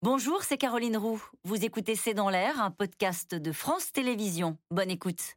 Bonjour, 0.00 0.44
c'est 0.44 0.58
Caroline 0.58 0.96
Roux. 0.96 1.20
Vous 1.42 1.64
écoutez 1.64 1.96
C'est 1.96 2.14
dans 2.14 2.30
l'air, 2.30 2.62
un 2.62 2.70
podcast 2.70 3.34
de 3.34 3.50
France 3.50 3.90
Télévisions. 3.90 4.56
Bonne 4.70 4.92
écoute. 4.92 5.34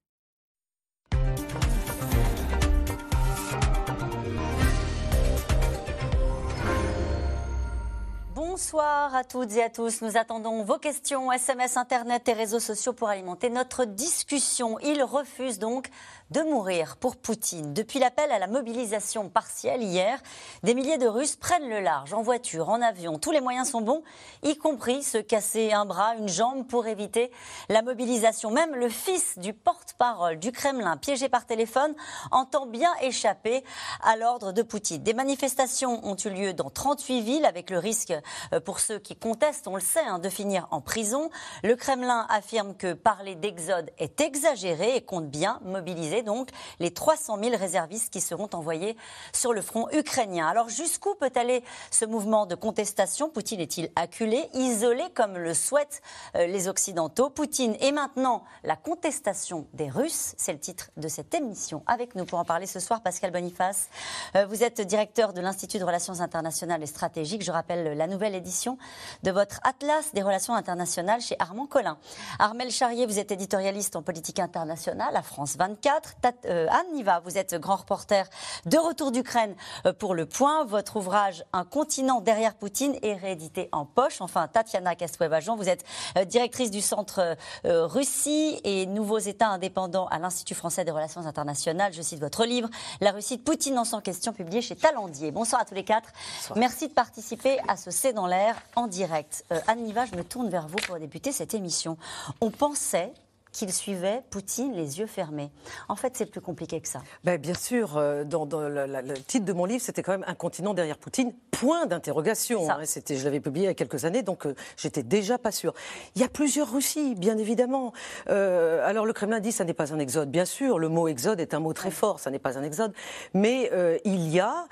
Bonsoir 8.35 9.15
à 9.15 9.24
toutes 9.24 9.53
et 9.53 9.63
à 9.63 9.71
tous. 9.71 10.03
Nous 10.03 10.15
attendons 10.15 10.63
vos 10.63 10.78
questions, 10.78 11.31
SMS, 11.31 11.78
Internet 11.78 12.29
et 12.29 12.33
réseaux 12.33 12.59
sociaux 12.59 12.93
pour 12.93 13.09
alimenter 13.09 13.49
notre 13.49 13.85
discussion. 13.85 14.78
Il 14.79 15.01
refuse 15.01 15.57
donc 15.57 15.87
de 16.32 16.41
mourir 16.44 16.95
pour 16.95 17.18
Poutine. 17.18 17.73
Depuis 17.73 18.00
l'appel 18.00 18.31
à 18.31 18.40
la 18.40 18.48
mobilisation 18.48 19.27
partielle 19.30 19.84
hier, 19.84 20.18
des 20.63 20.73
milliers 20.73 20.98
de 20.98 21.08
Russes 21.08 21.36
prennent 21.36 21.70
le 21.70 21.81
large, 21.81 22.13
en 22.13 22.22
voiture, 22.22 22.70
en 22.70 22.81
avion. 22.81 23.20
Tous 23.20 23.31
les 23.31 23.41
moyens 23.41 23.70
sont 23.70 23.81
bons, 23.81 24.02
y 24.41 24.58
compris 24.58 25.03
se 25.03 25.17
casser 25.17 25.73
un 25.73 25.86
bras, 25.86 26.16
une 26.16 26.30
jambe 26.30 26.66
pour 26.66 26.88
éviter 26.88 27.31
la 27.67 27.81
mobilisation. 27.81 28.49
Même 28.49 28.75
le 28.75 28.88
fils 28.88 29.38
du 29.39 29.53
porte-parole 29.53 30.39
du 30.39 30.53
Kremlin, 30.53 30.95
piégé 30.95 31.27
par 31.27 31.45
téléphone, 31.45 31.94
entend 32.31 32.66
bien 32.66 32.91
échapper 33.02 33.63
à 34.02 34.16
l'ordre 34.16 34.53
de 34.53 34.61
Poutine. 34.61 35.03
Des 35.03 35.13
manifestations 35.13 36.00
ont 36.05 36.16
eu 36.16 36.30
lieu 36.30 36.53
dans 36.53 36.70
38 36.70 37.22
villes 37.22 37.45
avec 37.45 37.70
le 37.70 37.77
risque 37.77 38.13
euh, 38.53 38.61
pour 38.61 38.80
ceux 38.80 39.00
qui 39.00 39.17
contestent, 39.17 39.67
on 39.67 39.75
le 39.75 39.81
sait, 39.81 40.05
hein, 40.05 40.20
de 40.20 40.30
finir 40.30 40.70
en 40.72 40.80
prison. 40.80 41.30
Le 41.61 41.75
Kremlin 41.75 42.25
affirme 42.30 42.73
que 42.73 42.94
parler 42.94 43.36
d'exode 43.36 43.91
est 43.98 44.22
exagéré 44.22 44.95
et 44.95 45.02
compte 45.02 45.30
bien 45.30 45.59
mobiliser 45.66 46.20
donc 46.23 46.49
les 46.80 46.91
300 46.91 47.38
000 47.41 47.57
réservistes 47.57 48.11
qui 48.11 48.21
seront 48.21 48.49
envoyés 48.53 48.98
sur 49.34 49.53
le 49.53 49.61
front 49.61 49.88
ukrainien. 49.91 50.47
Alors 50.47 50.70
jusqu'où 50.70 51.16
peut 51.16 51.31
aller 51.35 51.63
ce 51.89 52.05
mouvement 52.05 52.45
de 52.45 52.55
contestation? 52.55 53.30
Poutine 53.30 53.59
est-il 53.59 53.89
acculé, 53.95 54.49
isolé 54.53 55.03
comme 55.13 55.38
le 55.38 55.53
souhaitent 55.53 56.02
euh, 56.36 56.47
les 56.47 56.67
Occidentaux? 56.67 57.30
Poutine 57.30 57.75
et 57.80 57.92
maintenant 57.92 58.44
la 58.64 58.75
contestation 58.75 59.67
des 59.73 59.89
Russes, 59.89 60.33
c'est 60.38 60.53
le 60.53 60.59
titre 60.59 60.92
de 60.97 61.08
cette 61.08 61.33
émission. 61.33 61.83
Avec 61.88 62.16
nous 62.16 62.25
pour 62.25 62.39
en 62.39 62.45
parler 62.45 62.67
ce 62.67 62.80
soir, 62.80 63.02
Pascal 63.02 63.31
Boniface. 63.31 63.89
Euh, 64.36 64.45
vous 64.45 64.64
êtes 64.64 64.81
directeur 64.81 65.33
de 65.33 65.42
l'Institut 65.42 65.80
de 65.80 65.83
Relations 65.83 66.22
internationales 66.22 66.83
et 66.83 66.88
stratégiques. 66.88 67.44
Je 67.44 67.52
rappelle 67.52 67.97
la 67.97 68.08
nouvelle 68.08 68.36
édition 68.36 68.77
de 69.23 69.31
votre 69.31 69.59
Atlas 69.64 70.14
des 70.14 70.22
relations 70.22 70.53
internationales 70.53 71.22
chez 71.22 71.36
Armand 71.39 71.67
Collin. 71.67 71.97
Armel 72.39 72.72
Charrier, 72.72 73.05
vous 73.05 73.19
êtes 73.19 73.31
éditorialiste 73.31 73.95
en 73.95 74.02
politique 74.02 74.39
internationale 74.39 75.16
à 75.16 75.22
France 75.22 75.55
24. 75.58 76.11
Euh, 76.45 76.67
Anne 76.70 76.94
Niva, 76.94 77.22
vous 77.26 77.38
êtes 77.38 77.56
grand 77.56 77.78
reporter 77.78 78.28
de 78.66 78.78
retour 78.78 79.12
d'Ukraine 79.12 79.56
euh, 79.86 79.94
pour 79.94 80.14
Le 80.14 80.26
Point. 80.26 80.66
Votre 80.66 80.98
ouvrage 80.98 81.44
Un 81.54 81.66
continent 81.66 82.22
derrière 82.22 82.56
Poutine 82.56 82.95
est 83.02 83.16
réédité 83.16 83.70
en 83.72 83.86
poche. 83.86 84.22
Enfin, 84.22 84.48
Tatiana 84.48 84.95
Castouet-Bajon, 84.95 85.56
vous 85.56 85.70
êtes 85.70 85.84
euh, 86.17 86.26
directrice 86.26 86.72
du 86.72 86.82
Centre 86.82 87.36
Russie 87.64 88.59
et 88.64 88.86
Nouveaux 88.86 89.20
États 89.20 89.50
indépendants 89.50 90.08
à 90.08 90.20
l'Institut 90.20 90.56
français 90.56 90.84
des 90.84 90.92
relations 90.92 91.26
internationales. 91.26 91.94
Je 91.94 92.02
cite 92.02 92.20
votre 92.20 92.45
livre, 92.45 92.70
La 93.00 93.12
Russie 93.12 93.38
de 93.38 93.42
Poutine 93.42 93.78
en 93.78 93.86
sans 93.86 94.02
question, 94.02 94.34
publié 94.34 94.62
chez 94.62 94.76
Talendier. 94.76 95.32
Bonsoir 95.32 95.62
à 95.62 95.66
tous 95.66 95.76
les 95.76 95.84
quatre. 95.84 96.09
Merci 96.56 96.88
de 96.88 96.94
participer 96.94 97.59
à 97.67 97.78
ce 97.78 97.92
C'est 97.92 98.14
dans 98.14 98.28
l'air 98.28 98.56
en 98.76 98.88
direct. 98.88 99.45
Anne 99.67 99.84
Niva, 99.84 100.06
je 100.06 100.16
me 100.16 100.23
tourne 100.23 100.50
vers 100.50 100.67
vous 100.67 100.78
pour 100.88 100.98
débuter 100.98 101.32
cette 101.32 101.54
émission. 101.54 101.98
On 102.42 102.50
pensait 102.50 103.14
qu'il 103.52 103.71
suivait 103.71 104.21
Poutine 104.30 104.73
les 104.73 104.99
yeux 104.99 105.07
fermés. 105.07 105.52
En 105.89 105.95
fait, 105.95 106.16
c'est 106.16 106.25
plus 106.25 106.41
compliqué 106.41 106.80
que 106.80 106.88
ça. 106.88 107.02
Ben, 107.23 107.39
bien 107.39 107.53
sûr, 107.53 107.97
euh, 107.97 108.23
dans, 108.23 108.45
le, 108.45 109.13
titre 109.27 109.45
de 109.45 109.53
mon 109.53 109.66
livre, 109.66 109.81
c'était 109.83 110.03
quand 110.03 110.13
même 110.13 110.25
Un 110.27 110.35
continent 110.35 110.73
derrière 110.73 110.97
Poutine, 110.97 111.33
point 111.52 111.85
d'interrogation. 111.85 112.69
Hein. 112.69 112.80
c'était, 112.85 113.16
je 113.16 113.25
l'avais 113.25 113.39
publié 113.39 113.66
il 113.66 113.67
y 113.67 113.71
a 113.71 113.73
quelques 113.73 114.05
années, 114.05 114.23
donc 114.23 114.45
euh, 114.45 114.55
j'étais 114.77 115.03
déjà 115.03 115.38
pas 115.38 115.52
sûre. 115.52 115.73
Il 116.16 116.21
y 116.21 116.25
a 116.25 116.30
plusieurs 116.30 116.71
Russies, 116.71 117.16
bien 117.16 117.38
évidemment. 117.38 117.93
Euh, 118.30 118.88
alors 118.88 119.05
le 119.05 119.13
Kremlin 119.13 119.39
dit 119.39 119.52
ça 119.52 119.65
n'est 119.65 119.73
pas 119.73 119.93
un 119.93 119.99
exode. 119.99 120.31
Bien 120.31 120.45
sûr, 120.45 120.80
le 120.80 120.89
mot 120.89 121.08
exode 121.08 121.39
est 121.39 121.53
un 121.53 121.59
mot 121.59 121.73
très 121.73 121.92
fort, 121.92 122.20
ça 122.20 122.31
n'est 122.31 122.39
pas 122.39 122.58
un 122.58 122.64
exode. 122.64 122.93
Mais 123.33 123.70
il 124.05 124.30
y 124.30 124.39
a 124.39 124.65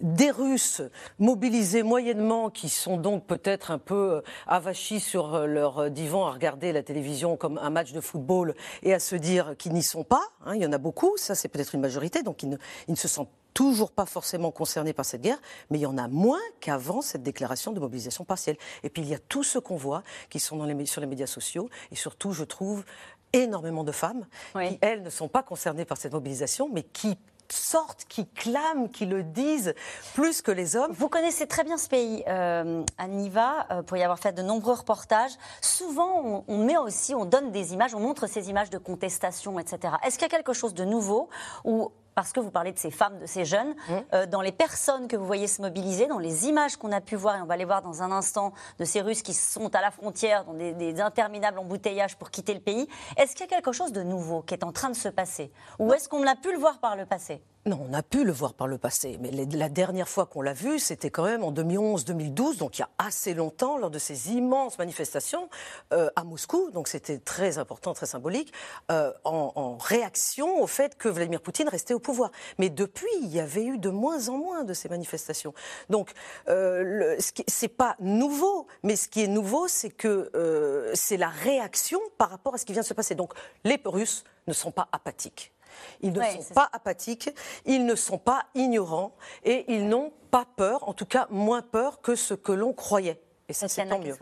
des 0.00 0.30
Russes 0.30 0.82
mobilisés 1.18 1.82
moyennement 1.82 2.50
qui 2.50 2.68
sont 2.68 2.96
donc 2.96 3.26
peut-être 3.26 3.70
un 3.70 3.78
peu 3.78 4.22
avachis 4.46 5.00
sur 5.00 5.46
leur 5.46 5.90
divan 5.90 6.26
à 6.26 6.32
regarder 6.32 6.72
la 6.72 6.82
télévision 6.82 7.13
comme 7.38 7.58
un 7.58 7.70
match 7.70 7.92
de 7.92 8.00
football 8.00 8.54
et 8.82 8.94
à 8.94 8.98
se 8.98 9.16
dire 9.16 9.54
qu'ils 9.56 9.72
n'y 9.72 9.82
sont 9.82 10.04
pas. 10.04 10.22
Hein, 10.44 10.54
il 10.54 10.62
y 10.62 10.66
en 10.66 10.72
a 10.72 10.78
beaucoup, 10.78 11.16
ça 11.16 11.34
c'est 11.34 11.48
peut-être 11.48 11.74
une 11.74 11.80
majorité, 11.80 12.22
donc 12.22 12.42
ils 12.42 12.58
ne, 12.88 12.94
se 12.94 13.08
sentent 13.08 13.30
toujours 13.52 13.92
pas 13.92 14.06
forcément 14.06 14.50
concernés 14.50 14.92
par 14.92 15.04
cette 15.04 15.22
guerre, 15.22 15.40
mais 15.70 15.78
il 15.78 15.82
y 15.82 15.86
en 15.86 15.96
a 15.96 16.08
moins 16.08 16.40
qu'avant 16.60 17.00
cette 17.00 17.22
déclaration 17.22 17.72
de 17.72 17.80
mobilisation 17.80 18.24
partielle. 18.24 18.56
Et 18.82 18.90
puis 18.90 19.02
il 19.02 19.08
y 19.08 19.14
a 19.14 19.18
tous 19.18 19.44
ceux 19.44 19.60
qu'on 19.60 19.76
voit 19.76 20.02
qui 20.28 20.40
sont 20.40 20.56
dans 20.56 20.64
les, 20.64 20.86
sur 20.86 21.00
les 21.00 21.06
médias 21.06 21.26
sociaux, 21.26 21.68
et 21.92 21.96
surtout, 21.96 22.32
je 22.32 22.44
trouve, 22.44 22.84
énormément 23.32 23.84
de 23.84 23.92
femmes 23.92 24.26
qui, 24.52 24.78
elles, 24.80 25.02
ne 25.02 25.10
sont 25.10 25.28
pas 25.28 25.42
concernées 25.42 25.84
par 25.84 25.98
cette 25.98 26.12
mobilisation, 26.12 26.68
mais 26.72 26.82
qui 26.82 27.16
sortent, 27.52 28.04
qui 28.08 28.26
clament, 28.26 28.88
qui 28.88 29.06
le 29.06 29.22
disent 29.22 29.74
plus 30.14 30.42
que 30.42 30.50
les 30.50 30.76
hommes. 30.76 30.92
Vous 30.92 31.08
connaissez 31.08 31.46
très 31.46 31.64
bien 31.64 31.76
ce 31.76 31.88
pays, 31.88 32.22
euh, 32.28 32.84
Aniva, 32.98 33.66
euh, 33.70 33.82
pour 33.82 33.96
y 33.96 34.02
avoir 34.02 34.18
fait 34.18 34.32
de 34.32 34.42
nombreux 34.42 34.74
reportages. 34.74 35.32
Souvent, 35.60 36.44
on, 36.48 36.58
met 36.58 36.76
aussi, 36.76 37.14
on 37.14 37.24
donne 37.24 37.50
des 37.50 37.72
images, 37.72 37.94
on 37.94 38.00
montre 38.00 38.26
ces 38.26 38.50
images 38.50 38.70
de 38.70 38.78
contestation, 38.78 39.58
etc. 39.58 39.94
Est-ce 40.04 40.18
qu'il 40.18 40.26
y 40.26 40.30
a 40.32 40.36
quelque 40.36 40.52
chose 40.52 40.74
de 40.74 40.84
nouveau 40.84 41.28
où 41.64 41.92
parce 42.14 42.32
que 42.32 42.40
vous 42.40 42.50
parlez 42.50 42.72
de 42.72 42.78
ces 42.78 42.90
femmes, 42.90 43.18
de 43.18 43.26
ces 43.26 43.44
jeunes, 43.44 43.70
mmh. 43.70 43.92
euh, 44.12 44.26
dans 44.26 44.40
les 44.40 44.52
personnes 44.52 45.08
que 45.08 45.16
vous 45.16 45.26
voyez 45.26 45.46
se 45.46 45.60
mobiliser, 45.62 46.06
dans 46.06 46.18
les 46.18 46.46
images 46.46 46.76
qu'on 46.76 46.92
a 46.92 47.00
pu 47.00 47.16
voir, 47.16 47.36
et 47.36 47.42
on 47.42 47.46
va 47.46 47.56
les 47.56 47.64
voir 47.64 47.82
dans 47.82 48.02
un 48.02 48.12
instant, 48.12 48.52
de 48.78 48.84
ces 48.84 49.00
Russes 49.00 49.22
qui 49.22 49.34
sont 49.34 49.74
à 49.74 49.80
la 49.80 49.90
frontière, 49.90 50.44
dans 50.44 50.54
des, 50.54 51.00
interminables 51.00 51.58
embouteillages 51.58 52.16
pour 52.16 52.30
quitter 52.30 52.54
le 52.54 52.60
pays, 52.60 52.88
est-ce 53.16 53.32
qu'il 53.32 53.40
y 53.40 53.44
a 53.44 53.48
quelque 53.48 53.72
chose 53.72 53.92
de 53.92 54.02
nouveau 54.02 54.42
qui 54.42 54.54
est 54.54 54.64
en 54.64 54.72
train 54.72 54.90
de 54.90 54.96
se 54.96 55.08
passer? 55.08 55.50
Ou 55.78 55.92
est-ce 55.92 56.08
qu'on 56.08 56.22
l'a 56.22 56.36
pu 56.36 56.52
le 56.52 56.58
voir 56.58 56.78
par 56.78 56.96
le 56.96 57.04
passé? 57.04 57.42
Non, 57.66 57.80
on 57.88 57.94
a 57.94 58.02
pu 58.02 58.24
le 58.24 58.32
voir 58.32 58.52
par 58.52 58.66
le 58.66 58.76
passé, 58.76 59.18
mais 59.22 59.30
la 59.30 59.68
dernière 59.70 60.08
fois 60.08 60.26
qu'on 60.26 60.42
l'a 60.42 60.52
vu, 60.52 60.78
c'était 60.78 61.08
quand 61.08 61.24
même 61.24 61.42
en 61.42 61.50
2011-2012, 61.50 62.58
donc 62.58 62.76
il 62.76 62.82
y 62.82 62.84
a 62.84 62.90
assez 62.98 63.32
longtemps, 63.32 63.78
lors 63.78 63.90
de 63.90 63.98
ces 63.98 64.32
immenses 64.32 64.78
manifestations 64.78 65.48
euh, 65.94 66.10
à 66.14 66.24
Moscou, 66.24 66.70
donc 66.72 66.88
c'était 66.88 67.18
très 67.18 67.56
important, 67.56 67.94
très 67.94 68.04
symbolique, 68.04 68.52
euh, 68.90 69.12
en, 69.24 69.78
réaction 69.78 70.60
au 70.60 70.66
fait 70.66 70.96
que 70.96 71.08
Vladimir 71.08 71.40
Poutine 71.40 71.68
restait 71.68 71.94
au 71.94 71.98
pouvoir. 71.98 72.30
Mais 72.58 72.68
depuis, 72.68 73.08
il 73.22 73.28
y 73.28 73.40
avait 73.40 73.64
eu 73.64 73.78
de 73.78 73.88
moins 73.88 74.28
en 74.28 74.36
moins 74.36 74.64
de 74.64 74.74
ces 74.74 74.90
manifestations. 74.90 75.54
Donc, 75.88 76.12
euh, 76.48 77.16
c'est 77.48 77.68
pas 77.68 77.96
nouveau, 77.98 78.66
mais 78.82 78.96
ce 78.96 79.08
qui 79.08 79.22
est 79.22 79.28
nouveau, 79.28 79.68
c'est 79.68 79.90
que 79.90 80.30
euh, 80.34 80.90
c'est 80.94 81.16
la 81.16 81.28
réaction 81.28 82.00
par 82.18 82.30
rapport 82.30 82.54
à 82.54 82.58
ce 82.58 82.66
qui 82.66 82.72
vient 82.72 82.82
de 82.82 82.86
se 82.86 82.94
passer. 82.94 83.14
Donc, 83.14 83.32
les 83.64 83.80
Russes 83.84 84.24
ne 84.46 84.52
sont 84.52 84.70
pas 84.70 84.88
apathiques. 84.92 85.53
Ils 86.00 86.12
ne 86.12 86.22
sont 86.22 86.54
pas 86.54 86.68
apathiques, 86.72 87.30
ils 87.64 87.84
ne 87.84 87.94
sont 87.94 88.18
pas 88.18 88.44
ignorants 88.54 89.14
et 89.44 89.64
ils 89.72 89.88
n'ont 89.88 90.12
pas 90.30 90.46
peur, 90.56 90.88
en 90.88 90.94
tout 90.94 91.06
cas 91.06 91.26
moins 91.30 91.62
peur 91.62 92.00
que 92.00 92.16
ce 92.16 92.34
que 92.34 92.52
l'on 92.52 92.72
croyait. 92.72 93.20
Et 93.48 93.52
ça, 93.52 93.68
c'est 93.68 93.86
tant 93.86 93.98
mieux 93.98 94.16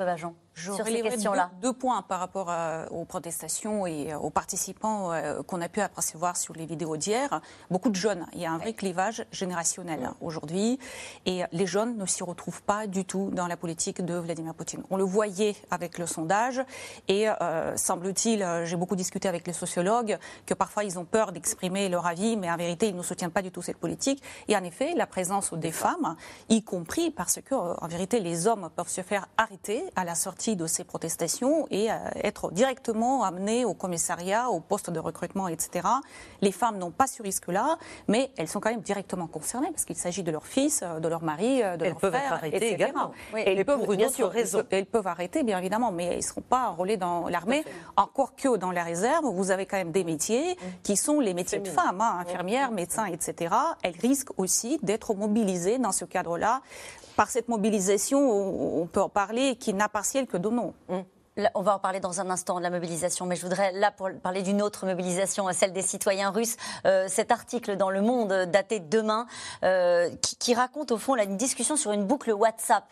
sur 0.55 0.87
ces 0.87 1.03
questions-là 1.03 1.51
deux, 1.61 1.73
points 1.73 2.03
par 2.03 2.21
rapport 2.21 2.53
aux 2.91 3.05
protestations 3.05 3.87
et 3.87 4.15
aux 4.15 4.31
participants 4.31 5.13
euh, 5.13 5.43
qu'on 5.43 5.61
a 5.61 5.69
pu 5.69 5.81
apercevoir 5.81 6.37
sur 6.37 6.55
les 6.55 6.67
vidéos 6.67 6.97
d'hier. 6.97 7.41
Beaucoup 7.71 7.89
de 7.89 7.97
jeunes. 7.97 8.27
Il 8.33 8.41
y 8.41 8.47
a 8.47 8.53
un 8.53 8.59
vrai 8.59 8.73
clivage 8.73 9.25
générationnel 9.33 10.11
aujourd'hui. 10.21 10.79
Et 11.27 11.43
les 11.53 11.67
jeunes 11.67 11.97
ne 11.97 12.07
s'y 12.07 12.23
retrouvent 12.23 12.63
pas 12.63 12.87
du 12.87 13.05
tout 13.05 13.31
dans 13.33 13.47
la 13.47 13.57
politique 13.57 14.05
de 14.05 14.15
Vladimir 14.15 14.55
Poutine. 14.55 14.83
On 14.91 14.97
le 14.97 15.05
voyait 15.05 15.57
avec 15.71 15.99
le 15.99 16.07
sondage. 16.07 16.61
Et 17.09 17.29
euh, 17.29 17.77
semble-t-il, 17.77 18.43
euh, 18.43 18.65
j'ai 18.65 18.77
beaucoup 18.77 18.97
discuté 18.97 19.29
avec 19.29 19.47
les 19.47 19.53
sociologues, 19.53 20.19
que 20.47 20.55
parfois 20.55 20.84
ils 20.84 20.99
ont 20.99 21.05
peur 21.05 21.33
d'exprimer 21.33 21.89
leur 21.89 22.07
avis, 22.07 22.37
mais 22.37 22.51
en 22.51 22.57
vérité, 22.57 22.89
ils 22.89 22.97
ne 22.97 23.03
soutiennent 23.03 23.31
pas 23.31 23.43
du 23.43 23.51
tout 23.51 23.63
cette 23.63 23.79
politique. 23.79 24.23
Et 24.49 24.57
en 24.57 24.65
effet, 24.65 24.95
la 24.95 25.07
présence 25.07 25.55
des 25.55 25.73
femmes, 25.73 26.17
y 26.49 26.63
compris 26.63 27.11
parce 27.11 27.41
que, 27.41 27.55
en 27.55 27.89
vérité, 27.89 28.21
les 28.21 28.47
hommes 28.47 28.71
peuvent 28.75 28.89
se 28.89 29.03
faire 29.03 29.28
arrêter 29.37 29.84
à 29.97 30.05
la 30.05 30.15
sortie 30.15 30.41
de 30.50 30.66
ces 30.66 30.83
protestations 30.84 31.66
et 31.71 31.91
euh, 31.91 31.94
être 32.16 32.50
directement 32.50 33.22
amenées 33.22 33.65
au 33.65 33.74
commissariat, 33.74 34.50
au 34.50 34.60
poste 34.60 34.91
de 34.91 34.98
recrutement, 34.98 35.47
etc. 35.47 35.86
Les 36.41 36.50
femmes 36.50 36.78
n'ont 36.78 36.91
pas 36.91 37.06
ce 37.06 37.22
risque-là, 37.22 37.78
mais 38.09 38.30
elles 38.36 38.48
sont 38.48 38.59
quand 38.59 38.71
même 38.71 38.80
directement 38.80 39.28
concernées 39.28 39.71
parce 39.71 39.84
qu'il 39.84 39.97
s'agit 39.97 40.24
de 40.24 40.33
leur 40.33 40.44
fils, 40.44 40.83
euh, 40.83 40.98
de 40.98 41.09
leur 41.09 41.22
mari, 41.22 41.62
euh, 41.62 41.77
de 41.77 41.84
elles 41.84 41.91
leur 41.92 41.98
frère, 41.98 42.10
peuvent 42.10 42.21
être 42.21 42.33
arrêtées 42.33 42.72
également. 42.72 43.12
elles 43.34 43.65
peuvent, 43.65 43.97
bien 43.97 44.09
sûr, 44.09 44.30
raison. 44.30 44.65
Elles 44.71 44.86
peuvent 44.86 45.06
arrêter, 45.06 45.44
bien 45.44 45.59
évidemment, 45.59 45.92
mais 45.92 46.06
elles 46.06 46.16
ne 46.16 46.22
seront 46.22 46.41
pas 46.41 46.68
enrôlées 46.68 46.97
dans 46.97 47.28
l'armée. 47.28 47.65
Encore 47.97 48.34
que 48.34 48.56
dans 48.56 48.72
la 48.72 48.83
réserve, 48.83 49.27
vous 49.27 49.50
avez 49.53 49.66
quand 49.66 49.77
même 49.77 49.92
des 49.92 50.04
métiers 50.04 50.54
mmh. 50.54 50.66
qui 50.83 50.97
sont 50.97 51.21
les 51.21 51.34
métiers 51.34 51.60
de 51.60 51.68
femmes, 51.68 52.00
hein, 52.00 52.18
infirmières, 52.18 52.72
médecins, 52.72 53.06
etc. 53.06 53.54
Elles 53.83 53.97
risquent 54.00 54.38
aussi 54.38 54.80
d'être 54.83 55.15
mobilisées 55.15 55.78
dans 55.78 55.92
ce 55.92 56.04
cadre-là 56.04 56.62
par 57.16 57.30
cette 57.30 57.48
mobilisation, 57.48 58.82
on 58.82 58.86
peut 58.86 59.00
en 59.00 59.09
parler, 59.09 59.56
qui 59.56 59.74
n'a 59.74 59.88
partiel 59.88 60.26
que 60.26 60.36
de 60.36 60.48
non. 60.48 60.74
Hum. 60.88 61.04
On 61.55 61.63
va 61.63 61.77
en 61.77 61.79
parler 61.79 62.01
dans 62.01 62.21
un 62.21 62.29
instant 62.29 62.59
de 62.59 62.63
la 62.63 62.71
mobilisation, 62.71 63.25
mais 63.25 63.37
je 63.37 63.43
voudrais 63.43 63.73
là 63.73 63.91
pour 63.91 64.11
parler 64.23 64.43
d'une 64.43 64.61
autre 64.61 64.84
mobilisation, 64.84 65.47
celle 65.53 65.73
des 65.73 65.83
citoyens 65.83 66.31
russes. 66.31 66.57
Euh, 66.84 67.07
cet 67.09 67.33
article 67.33 67.77
dans 67.77 67.91
Le 67.91 68.03
Monde 68.03 68.47
daté 68.51 68.81
de 68.81 68.89
demain 68.89 69.27
euh, 69.65 70.11
qui, 70.21 70.55
raconte 70.55 70.93
au 70.93 70.99
fond 70.99 71.15
là, 71.15 71.25
une 71.25 71.39
discussion 71.39 71.77
sur 71.77 71.93
une 71.93 72.05
boucle 72.05 72.33
WhatsApp 72.33 72.84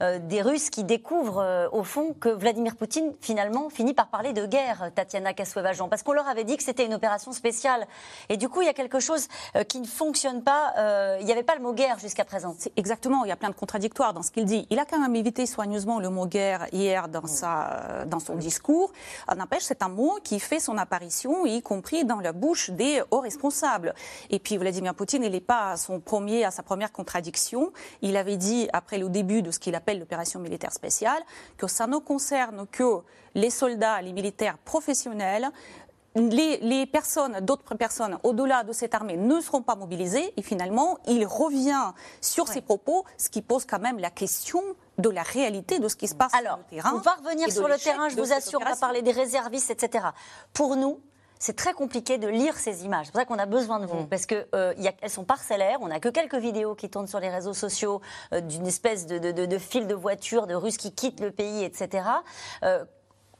euh, 0.00 0.18
des 0.18 0.42
Russes 0.42 0.70
qui 0.70 0.82
découvrent 0.82 1.68
au 1.72 1.84
fond 1.84 2.14
que 2.14 2.28
Vladimir 2.28 2.74
Poutine 2.74 3.12
finalement 3.20 3.70
finit 3.70 3.94
par 3.94 4.08
parler 4.08 4.32
de 4.32 4.46
guerre, 4.46 4.90
Tatiana 4.94 5.32
Kassovajan, 5.32 5.88
parce 5.88 6.02
qu'on 6.02 6.12
leur 6.12 6.26
avait 6.26 6.44
dit 6.44 6.56
que 6.56 6.64
c'était 6.64 6.86
une 6.86 6.94
opération 6.94 7.32
spéciale. 7.32 7.86
Et 8.28 8.36
du 8.36 8.48
coup, 8.48 8.62
il 8.62 8.66
y 8.66 8.70
a 8.70 8.74
quelque 8.74 8.98
chose 8.98 9.28
qui 9.68 9.80
ne 9.80 9.86
fonctionne 9.86 10.42
pas. 10.42 10.74
il 11.20 11.26
n'y 11.26 11.32
avait 11.32 11.42
pas 11.42 11.54
le 11.54 11.62
mot 11.62 11.72
guerre 11.72 11.98
jusqu'à 11.98 12.24
présent. 12.24 12.56
Exactement, 12.76 13.24
il 13.24 13.28
y 13.28 13.32
a 13.32 13.36
plein 13.36 13.50
de 13.50 13.54
contradictoires 13.54 14.12
dans 14.12 14.22
ce 14.22 14.30
qu'il 14.30 14.44
dit. 14.44 14.66
Il 14.70 14.78
a 14.78 14.84
quand 14.84 14.98
même 14.98 15.14
évité 15.14 15.46
soigneusement 15.46 16.00
le 16.00 16.10
mot 16.10 16.26
guerre 16.26 16.66
hier 16.72 17.08
dans 17.08 17.26
sa 17.26 17.83
euh, 17.88 18.04
dans 18.04 18.20
son 18.20 18.36
discours. 18.36 18.92
N'empêche, 19.36 19.64
c'est 19.64 19.82
un 19.82 19.88
mot 19.88 20.18
qui 20.22 20.40
fait 20.40 20.60
son 20.60 20.78
apparition, 20.78 21.46
y 21.46 21.62
compris 21.62 22.04
dans 22.04 22.20
la 22.20 22.32
bouche 22.32 22.70
des 22.70 23.02
hauts 23.10 23.20
responsables. 23.20 23.94
Et 24.30 24.38
puis 24.38 24.56
Vladimir 24.56 24.94
Poutine, 24.94 25.22
il 25.22 25.32
n'est 25.32 25.40
pas 25.40 25.72
à 25.72 25.76
son 25.76 26.00
premier, 26.00 26.44
à 26.44 26.50
sa 26.50 26.62
première 26.62 26.92
contradiction. 26.92 27.72
Il 28.02 28.16
avait 28.16 28.36
dit, 28.36 28.68
après 28.72 28.98
le 28.98 29.08
début 29.08 29.42
de 29.42 29.50
ce 29.50 29.58
qu'il 29.58 29.74
appelle 29.74 29.98
l'opération 29.98 30.40
militaire 30.40 30.72
spéciale, 30.72 31.22
que 31.56 31.66
ça 31.66 31.86
ne 31.86 31.98
concerne 31.98 32.66
que 32.66 33.00
les 33.34 33.50
soldats, 33.50 34.00
les 34.00 34.12
militaires 34.12 34.58
professionnels, 34.58 35.50
les, 36.16 36.86
personnes, 36.86 37.40
d'autres 37.40 37.74
personnes 37.74 38.18
au-delà 38.22 38.62
de 38.62 38.72
cette 38.72 38.94
armée 38.94 39.16
ne 39.16 39.40
seront 39.40 39.62
pas 39.62 39.74
mobilisées. 39.74 40.32
Et 40.36 40.42
finalement, 40.42 40.98
il 41.08 41.26
revient 41.26 41.92
sur 42.20 42.48
ses 42.48 42.60
propos, 42.60 43.04
ce 43.18 43.28
qui 43.28 43.42
pose 43.42 43.64
quand 43.64 43.80
même 43.80 43.98
la 43.98 44.10
question 44.10 44.62
de 44.98 45.10
la 45.10 45.22
réalité 45.22 45.78
de 45.78 45.88
ce 45.88 45.96
qui 45.96 46.08
se 46.08 46.14
passe 46.14 46.32
sur 46.32 46.56
le 46.56 46.64
terrain. 46.70 46.92
On 46.94 46.98
va 46.98 47.14
revenir 47.14 47.50
sur 47.50 47.68
le 47.68 47.76
terrain, 47.76 48.08
je 48.08 48.16
vous 48.16 48.32
assure, 48.32 48.60
on 48.60 48.68
va 48.68 48.76
parler 48.76 49.02
des 49.02 49.12
réservistes, 49.12 49.70
etc. 49.70 50.06
Pour 50.52 50.76
nous, 50.76 51.00
c'est 51.38 51.56
très 51.56 51.74
compliqué 51.74 52.16
de 52.16 52.28
lire 52.28 52.56
ces 52.56 52.84
images. 52.84 53.06
C'est 53.06 53.12
pour 53.12 53.20
ça 53.20 53.26
qu'on 53.26 53.38
a 53.38 53.46
besoin 53.46 53.78
de 53.80 53.86
vous, 53.86 54.00
mm. 54.00 54.08
parce 54.08 54.24
qu'elles 54.24 54.46
euh, 54.54 55.08
sont 55.08 55.24
parcellaires. 55.24 55.78
On 55.82 55.88
n'a 55.88 56.00
que 56.00 56.08
quelques 56.08 56.36
vidéos 56.36 56.74
qui 56.74 56.88
tournent 56.88 57.06
sur 57.06 57.20
les 57.20 57.28
réseaux 57.28 57.54
sociaux 57.54 58.00
euh, 58.32 58.40
d'une 58.40 58.66
espèce 58.66 59.06
de, 59.06 59.18
de, 59.18 59.58
fil 59.58 59.86
de 59.86 59.94
voiture 59.94 60.46
de 60.46 60.54
Russes 60.54 60.78
qui 60.78 60.92
quittent 60.92 61.20
le 61.20 61.30
pays, 61.30 61.64
etc. 61.64 62.04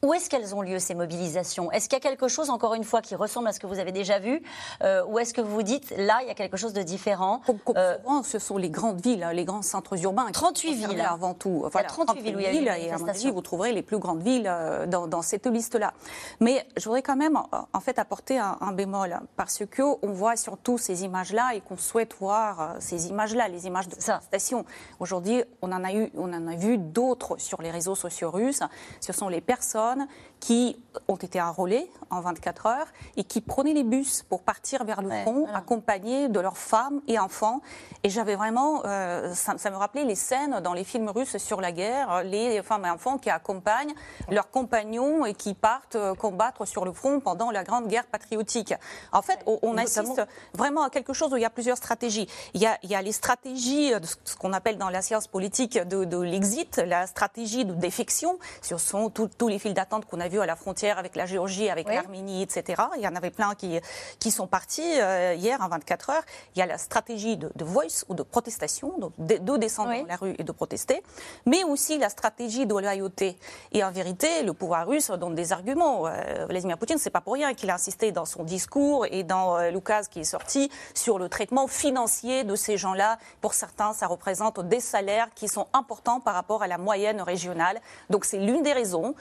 Où 0.05 0.12
est-ce 0.12 0.29
qu'elles 0.29 0.55
ont 0.55 0.61
lieu, 0.61 0.79
ces 0.81 0.95
mobilisations? 0.95 1.73
Est-ce 1.73 1.89
qu'il 1.89 1.97
y 1.97 1.97
a 1.97 2.01
quelque 2.01 2.29
chose, 2.29 2.51
encore 2.51 2.75
une 2.75 2.85
fois, 2.85 3.01
qui 3.01 3.15
ressemble 3.15 3.49
à 3.49 3.55
ce 3.55 3.59
que 3.59 3.67
vous 3.67 3.79
avez 3.79 3.91
déjà 3.91 4.19
vu 4.19 4.43
euh, 4.83 5.03
Ou 5.06 5.19
est-ce 5.19 5.33
que 5.33 5.41
vous 5.41 5.55
vous 5.55 5.62
dites, 5.62 5.95
là, 5.97 6.19
il 6.21 6.29
y 6.29 6.31
a 6.31 6.35
quelque 6.35 6.59
chose 6.59 6.75
de 6.75 6.83
différent 6.83 7.41
euh, 7.75 7.97
Ce 8.23 8.39
sont 8.39 8.59
les 8.59 8.69
grandes 8.69 9.01
villes, 9.01 9.23
hein, 9.23 9.33
les 9.33 9.47
grands 9.47 9.62
centres 9.62 9.99
urbains. 10.03 10.31
38 10.31 10.75
villes. 10.75 11.01
Avant 11.01 11.33
tout. 11.33 11.65
il 11.73 11.75
y 11.75 11.81
a 11.81 11.85
38, 11.85 12.21
villes 12.21 12.37
où 12.37 12.39
il 12.39 12.45
y 12.45 12.69
a 12.69 12.79
Et 12.79 12.91
à 12.91 12.99
mon 12.99 13.09
avis, 13.09 13.31
vous 13.31 13.41
trouverez 13.41 13.73
les 13.73 13.81
plus 13.81 13.99
grandes 13.99 14.23
villes 14.23 14.47
euh, 14.47 14.87
dans, 14.87 15.23
cette 15.23 15.47
liste-là. 15.47 15.95
Mais 16.39 16.67
je 16.77 16.85
voudrais 16.85 17.01
quand 17.01 17.17
même, 17.17 17.41
en 17.73 17.81
fait, 17.81 17.99
apporter 17.99 18.39
un, 18.39 18.73
bémol. 18.73 19.19
Parce 19.37 19.62
qu'on 19.75 20.12
voit 20.12 20.37
surtout 20.37 20.77
ces 20.77 21.05
images-là 21.05 21.55
et 21.55 21.62
qu'on 21.62 21.79
souhaite 21.79 22.15
voir 22.21 22.75
ces 22.79 23.09
images-là, 23.09 23.49
les 23.49 23.67
images 23.67 23.89
de 23.89 23.95
station. 23.95 24.67
Aujourd'hui, 25.01 25.45
on, 25.62 25.73
en 25.73 25.83
a 25.83 25.95
eu, 25.95 26.11
on 26.15 26.31
en 26.35 26.47
a 26.47 26.56
vu 26.56 26.77
d'autres 26.77 27.39
sur 27.39 27.62
les 27.62 27.71
réseaux 27.71 27.95
sociaux 27.95 28.31
russes. 28.31 28.61
Ce 29.01 29.15
sont 29.15 29.31
les 29.31 29.41
personnes 29.41 29.94
плана. 29.94 30.08
Qui 30.44 30.76
ont 31.08 31.17
été 31.17 31.41
enrôlés 31.41 31.91
en 32.11 32.20
24 32.20 32.67
heures 32.67 32.87
et 33.17 33.25
qui 33.25 33.41
prenaient 33.41 33.73
les 33.73 33.82
bus 33.82 34.23
pour 34.29 34.43
partir 34.43 34.85
vers 34.85 35.00
le 35.00 35.08
front, 35.23 35.46
accompagnés 35.55 36.29
de 36.29 36.38
leurs 36.38 36.58
femmes 36.58 37.00
et 37.08 37.19
enfants. 37.19 37.62
Et 38.02 38.11
j'avais 38.11 38.37
vraiment, 38.37 38.82
euh, 38.85 39.32
ça, 39.32 39.55
me 39.70 39.76
rappelait 39.76 40.05
les 40.05 40.14
scènes 40.14 40.61
dans 40.61 40.75
les 40.75 40.85
films 40.85 41.08
russes 41.08 41.38
sur 41.38 41.62
la 41.62 41.73
guerre, 41.73 42.25
les 42.25 42.62
femmes 42.62 42.85
et 42.85 42.91
enfants 42.91 43.17
qui 43.17 43.31
accompagnent 43.31 43.94
leurs 44.31 44.50
compagnons 44.50 45.25
et 45.25 45.32
qui 45.32 45.55
partent 45.55 45.96
euh, 45.96 46.14
combattre 46.14 46.67
sur 46.67 46.85
le 46.85 46.93
front 46.93 47.20
pendant 47.20 47.50
la 47.50 47.64
grande 47.64 47.88
guerre 47.88 48.06
patriotique. 48.06 48.75
En 49.12 49.23
fait, 49.23 49.38
on, 49.46 49.79
assiste 49.79 50.23
vraiment 50.52 50.82
à 50.82 50.91
quelque 50.91 51.14
chose 51.14 51.32
où 51.32 51.37
il 51.37 51.43
y 51.43 51.46
a 51.46 51.50
plusieurs 51.50 51.79
stratégies. 51.79 52.29
Il 52.52 52.61
y 52.61 52.67
a, 52.67 52.76
il 52.82 52.91
y 52.91 52.94
a 52.94 53.00
les 53.00 53.12
stratégies 53.12 53.93
de 53.99 54.06
ce 54.25 54.37
qu'on 54.37 54.52
appelle 54.52 54.76
dans 54.76 54.91
la 54.91 55.00
science 55.00 55.26
politique 55.26 55.79
de, 55.79 56.05
de 56.05 56.19
l'exit, 56.19 56.76
la 56.76 57.06
stratégie 57.06 57.64
de 57.64 57.73
défection, 57.73 58.38
ce 58.61 58.76
sont 58.76 59.08
tous 59.08 59.49
les 59.49 59.58
fils 59.58 59.73
d'attente 59.73 60.05
qu'on 60.05 60.20
a 60.20 60.29
à 60.40 60.46
la 60.46 60.56
frontière 60.56 60.98
avec 60.98 61.16
la 61.16 61.26
Géorgie, 61.26 61.69
avec 61.70 61.88
l'Arménie, 61.88 62.42
etc. 62.42 62.82
Il 62.96 63.02
y 63.02 63.08
en 63.08 63.16
avait 63.16 63.31
plein 63.31 63.54
qui, 63.54 63.78
qui 64.19 64.31
sont 64.31 64.46
partis 64.46 65.00
euh, 65.00 65.34
hier 65.34 65.60
en 65.60 65.69
24 65.69 66.10
heures. 66.10 66.22
Il 66.54 66.58
y 66.58 66.62
a 66.62 66.66
la 66.66 66.78
stratégie 66.78 67.36
de, 67.36 67.64
voice 67.64 68.04
ou 68.08 68.14
de 68.14 68.22
protestation, 68.22 68.98
donc 68.98 69.12
de, 69.19 69.56
descendre 69.56 69.94
dans 69.94 70.06
la 70.06 70.16
rue 70.16 70.34
et 70.38 70.44
de 70.44 70.52
protester, 70.52 71.02
mais 71.46 71.64
aussi 71.64 71.98
la 71.98 72.08
stratégie 72.08 72.66
de 72.66 72.72
loyauté. 72.72 73.38
Et 73.72 73.84
en 73.84 73.90
vérité, 73.90 74.42
le 74.42 74.52
pouvoir 74.52 74.86
russe 74.86 75.10
donne 75.10 75.34
des 75.34 75.52
arguments. 75.52 76.06
Euh, 76.06 76.46
Vladimir 76.48 76.78
Poutine, 76.78 76.98
c'est 76.98 77.10
pas 77.10 77.20
pour 77.20 77.34
rien 77.34 77.54
qu'il 77.54 77.70
a 77.70 77.75
insisté 77.75 78.12
dans 78.12 78.25
son 78.25 78.44
discours 78.44 79.06
et 79.10 79.22
dans 79.22 79.56
euh, 79.56 79.70
Lucas 79.70 80.04
qui 80.10 80.20
est 80.20 80.25
sorti 80.25 80.70
sur 80.94 81.19
le 81.19 81.28
traitement 81.28 81.66
financier 81.66 82.44
de 82.44 82.56
ces 82.56 82.76
gens-là. 82.76 83.19
Pour 83.40 83.54
certains, 83.54 83.92
ça 83.92 84.06
représente 84.06 84.60
des 84.60 84.81
salaires 84.81 85.28
qui 85.34 85.48
sont 85.48 85.66
importants 85.72 86.20
par 86.20 86.34
rapport 86.34 86.62
à 86.62 86.66
la 86.66 86.78
moyenne 86.78 87.20
régionale. 87.20 87.81
Donc 88.10 88.25
c'est 88.25 88.38
l'une 88.38 88.62
des 88.62 88.72
raisons 88.72 89.14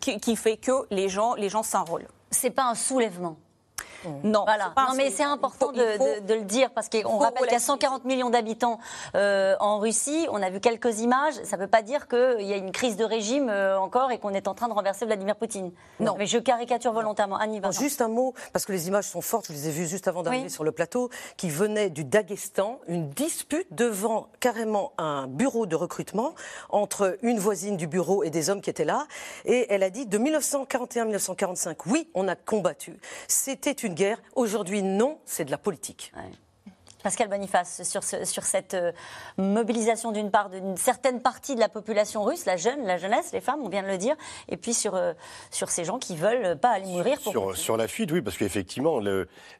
qui, 0.00 0.36
fait 0.38 0.56
que 0.56 0.86
les 0.90 1.08
gens, 1.08 1.34
les 1.34 1.48
gens 1.48 1.62
s'enrôlent. 1.62 2.08
C'est 2.30 2.50
pas 2.50 2.64
un 2.70 2.74
soulèvement. 2.74 3.36
Non, 4.22 4.44
voilà. 4.44 4.72
non 4.76 4.94
mais 4.96 5.10
c'est 5.10 5.24
important 5.24 5.72
de, 5.72 6.32
le 6.32 6.42
dire 6.42 6.70
parce 6.70 6.88
qu'on 6.88 7.18
rappelle 7.18 7.44
qu'il 7.44 7.52
y 7.52 7.56
a 7.56 7.60
140 7.60 8.04
millions 8.04 8.30
d'habitants 8.30 8.78
euh, 9.14 9.56
en 9.60 9.78
Russie. 9.78 10.26
On 10.30 10.42
a 10.42 10.50
vu 10.50 10.60
quelques 10.60 11.00
images. 11.00 11.34
Ça 11.44 11.56
ne 11.56 11.62
veut 11.62 11.68
pas 11.68 11.82
dire 11.82 12.08
qu'il 12.08 12.46
y 12.46 12.52
a 12.52 12.56
une 12.56 12.72
crise 12.72 12.96
de 12.96 13.04
régime 13.04 13.48
euh, 13.48 13.78
encore 13.78 14.10
et 14.10 14.18
qu'on 14.18 14.30
est 14.30 14.48
en 14.48 14.54
train 14.54 14.68
de 14.68 14.72
renverser 14.72 15.06
Vladimir 15.06 15.36
Poutine. 15.36 15.72
Non. 16.00 16.14
Mais 16.18 16.26
je 16.26 16.38
caricature 16.38 16.92
volontairement. 16.92 17.36
Annie 17.36 17.60
Juste 17.72 18.00
un 18.00 18.08
mot, 18.08 18.34
parce 18.52 18.64
que 18.64 18.72
les 18.72 18.88
images 18.88 19.04
sont 19.04 19.20
fortes. 19.20 19.46
Je 19.48 19.52
les 19.52 19.68
ai 19.68 19.70
vues 19.70 19.86
juste 19.86 20.08
avant 20.08 20.22
d'arriver 20.22 20.48
sur 20.48 20.64
le 20.64 20.72
plateau, 20.72 21.10
qui 21.36 21.50
venait 21.50 21.90
du 21.90 22.04
Daghestan. 22.04 22.80
Une 22.86 23.10
dispute 23.10 23.66
devant 23.70 24.28
carrément 24.40 24.92
un 24.98 25.26
bureau 25.26 25.66
de 25.66 25.76
recrutement 25.76 26.34
entre 26.70 27.18
une 27.22 27.38
voisine 27.38 27.76
du 27.76 27.86
bureau 27.86 28.22
et 28.22 28.30
des 28.30 28.50
hommes 28.50 28.60
qui 28.60 28.70
étaient 28.70 28.84
là. 28.84 29.06
Et 29.44 29.66
elle 29.70 29.82
a 29.82 29.90
dit 29.90 30.06
de 30.06 30.18
1941-1945, 30.18 31.76
oui, 31.86 32.08
on 32.14 32.28
a 32.28 32.36
combattu. 32.36 32.98
C'était 33.26 33.72
une 33.72 33.87
guerre. 33.94 34.20
Aujourd'hui, 34.34 34.82
non, 34.82 35.18
c'est 35.24 35.44
de 35.44 35.50
la 35.50 35.58
politique. 35.58 36.12
Pascal 37.02 37.28
Boniface, 37.28 37.84
sur, 37.84 38.02
sur 38.02 38.42
cette 38.42 38.74
euh, 38.74 38.92
mobilisation 39.36 40.10
d'une 40.10 40.30
part 40.30 40.50
d'une 40.50 40.76
certaine 40.76 41.22
partie 41.22 41.54
de 41.54 41.60
la 41.60 41.68
population 41.68 42.24
russe, 42.24 42.44
la 42.44 42.56
jeune, 42.56 42.84
la 42.84 42.98
jeunesse, 42.98 43.32
les 43.32 43.40
femmes, 43.40 43.60
on 43.62 43.68
vient 43.68 43.82
de 43.82 43.88
le 43.88 43.98
dire, 43.98 44.16
et 44.48 44.56
puis 44.56 44.74
sur, 44.74 44.94
euh, 44.94 45.12
sur 45.50 45.70
ces 45.70 45.84
gens 45.84 45.98
qui 45.98 46.16
veulent 46.16 46.58
pas 46.58 46.70
aller 46.70 46.86
mourir. 46.86 47.20
Pour 47.20 47.32
sur, 47.32 47.56
sur 47.56 47.76
la 47.76 47.86
fuite, 47.86 48.10
oui, 48.10 48.20
parce 48.20 48.36
qu'effectivement, 48.36 49.00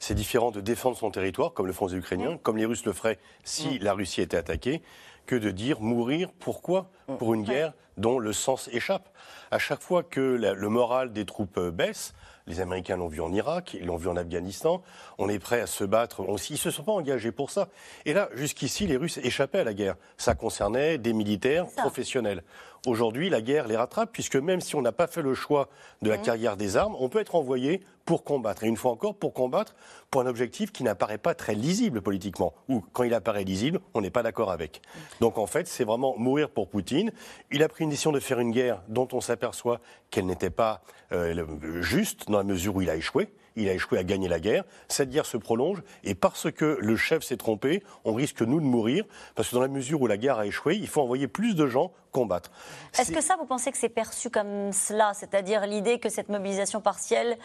c'est 0.01 0.15
différent 0.15 0.51
de 0.51 0.61
défendre 0.61 0.97
son 0.97 1.11
territoire, 1.11 1.53
comme 1.53 1.67
le 1.67 1.73
font 1.73 1.87
les 1.87 1.95
Ukrainiens, 1.95 2.39
comme 2.43 2.57
les 2.57 2.67
Russes 2.67 2.85
le 2.85 2.93
feraient 2.93 3.19
si 3.45 3.79
la 3.79 3.93
Russie 3.93 4.21
était 4.21 4.37
attaquée, 4.37 4.83
que 5.27 5.37
de 5.37 5.51
dire 5.51 5.81
mourir. 5.81 6.31
Pourquoi 6.41 6.91
Pour 7.19 7.35
une 7.35 7.45
guerre 7.45 7.73
dont 7.99 8.19
le 8.19 8.33
sens 8.33 8.69
échappe. 8.73 9.09
À 9.51 9.59
chaque 9.59 9.83
fois 9.83 10.03
que 10.03 10.21
le 10.21 10.69
moral 10.69 11.13
des 11.13 11.25
troupes 11.25 11.59
baisse, 11.59 12.15
les 12.49 12.61
Américains 12.61 12.97
l'ont 12.97 13.09
vu 13.09 13.21
en 13.21 13.33
Irak, 13.33 13.75
ils 13.75 13.87
l'ont 13.87 13.97
vu 13.97 14.09
en 14.09 14.17
Afghanistan. 14.17 14.83
On 15.19 15.29
est 15.29 15.39
prêt 15.39 15.61
à 15.61 15.67
se 15.67 15.85
battre. 15.85 16.21
On, 16.21 16.37
ils 16.37 16.55
ne 16.55 16.59
se 16.59 16.71
sont 16.71 16.83
pas 16.83 16.93
engagés 16.93 17.31
pour 17.31 17.51
ça. 17.51 17.69
Et 18.07 18.15
là, 18.15 18.29
jusqu'ici, 18.35 18.87
les 18.87 18.97
Russes 18.97 19.19
échappaient 19.19 19.61
à 19.61 19.65
la 19.65 19.75
guerre. 19.75 19.97
Ça 20.17 20.35
concernait 20.35 20.99
des 20.99 21.13
militaires 21.13 21.67
professionnels. 21.77 22.43
Aujourd'hui, 22.87 23.29
la 23.29 23.43
guerre 23.43 23.69
les 23.69 23.77
rattrape, 23.77 24.11
puisque 24.13 24.37
même 24.37 24.61
si 24.61 24.77
on 24.77 24.83
n'a 24.83 24.93
pas 24.93 25.07
fait 25.07 25.23
le 25.23 25.35
choix 25.35 25.69
de 26.01 26.09
la 26.09 26.17
mmh. 26.17 26.23
carrière 26.23 26.57
des 26.57 26.77
armes, 26.77 26.97
on 26.99 27.09
peut 27.09 27.19
être 27.19 27.35
envoyé 27.35 27.83
pour 28.09 28.25
combattre. 28.25 28.65
Et 28.65 28.69
une 28.69 28.79
fois 28.79 28.93
encore, 28.93 29.15
pour 29.15 29.35
combattre 29.35 29.77
pour 30.11 30.23
un 30.23 30.27
objectif 30.27 30.73
qui 30.73 30.83
n'apparaît 30.83 31.19
pas 31.19 31.35
très 31.35 31.55
lisible 31.55 32.01
politiquement. 32.01 32.55
Ou 32.71 32.83
quand 32.95 33.03
il 33.03 33.13
apparaît 33.13 33.45
lisible, 33.45 33.81
on 33.93 34.01
n'est 34.01 34.09
pas 34.09 34.23
d'accord 34.23 34.51
avec. 34.51 34.81
Donc 35.21 35.37
en 35.37 35.45
fait, 35.47 35.69
c'est 35.69 35.85
vraiment 35.85 36.17
mourir 36.17 36.49
pour 36.49 36.71
Poutine. 36.71 37.13
Il 37.53 37.63
a 37.63 37.69
pris 37.69 37.85
une 37.85 37.91
décision 37.91 38.11
de 38.11 38.19
faire 38.19 38.41
une 38.41 38.51
guerre 38.51 38.81
dont 38.89 39.09
on 39.13 39.21
s'aperçoit 39.21 39.83
qu'elle 40.11 40.25
n'était 40.25 40.49
pas 40.49 40.81
euh, 41.13 41.45
juste 41.83 42.31
dans 42.31 42.39
la 42.39 42.45
mesure 42.45 42.77
où 42.77 42.81
il 42.81 42.89
a 42.89 42.97
échoué 42.97 43.29
il 43.59 43.69
a 43.69 43.75
échoué 43.75 43.99
à 43.99 44.05
gagner 44.05 44.29
la 44.29 44.41
guerre. 44.41 44.65
Cette 44.87 45.11
guerre 45.11 45.27
se 45.27 45.37
prolonge 45.37 45.83
et 46.05 46.15
parce 46.15 46.51
que 46.51 46.79
le 46.81 46.97
chef 46.97 47.23
s'est 47.23 47.37
trompé, 47.37 47.83
on 48.05 48.15
risque 48.15 48.41
nous 48.41 48.61
de 48.61 48.65
mourir 48.65 49.05
parce 49.35 49.51
que 49.51 49.57
dans 49.57 49.61
la 49.61 49.69
mesure 49.69 50.01
où 50.01 50.07
la 50.07 50.17
guerre 50.17 50.39
a 50.39 50.47
échoué, 50.47 50.77
il 50.77 50.87
faut 50.87 51.03
envoyer 51.03 51.29
plus 51.29 51.55
de 51.55 51.67
gens 51.67 51.93
combattre. 52.11 52.51
Est-ce 52.99 53.13
que 53.13 53.21
ça, 53.21 53.37
vous 53.37 53.47
pensez 53.47 53.71
que 53.71 53.79
c'est 53.79 53.89
perçu 53.89 54.31
comme 54.31 54.73
cela 54.73 55.13
C'est-à-dire 55.15 55.67
l'idée 55.67 55.99
que 55.99 56.09
cette 56.09 56.29
mobilisation 56.29 56.81
partielle 56.81 57.39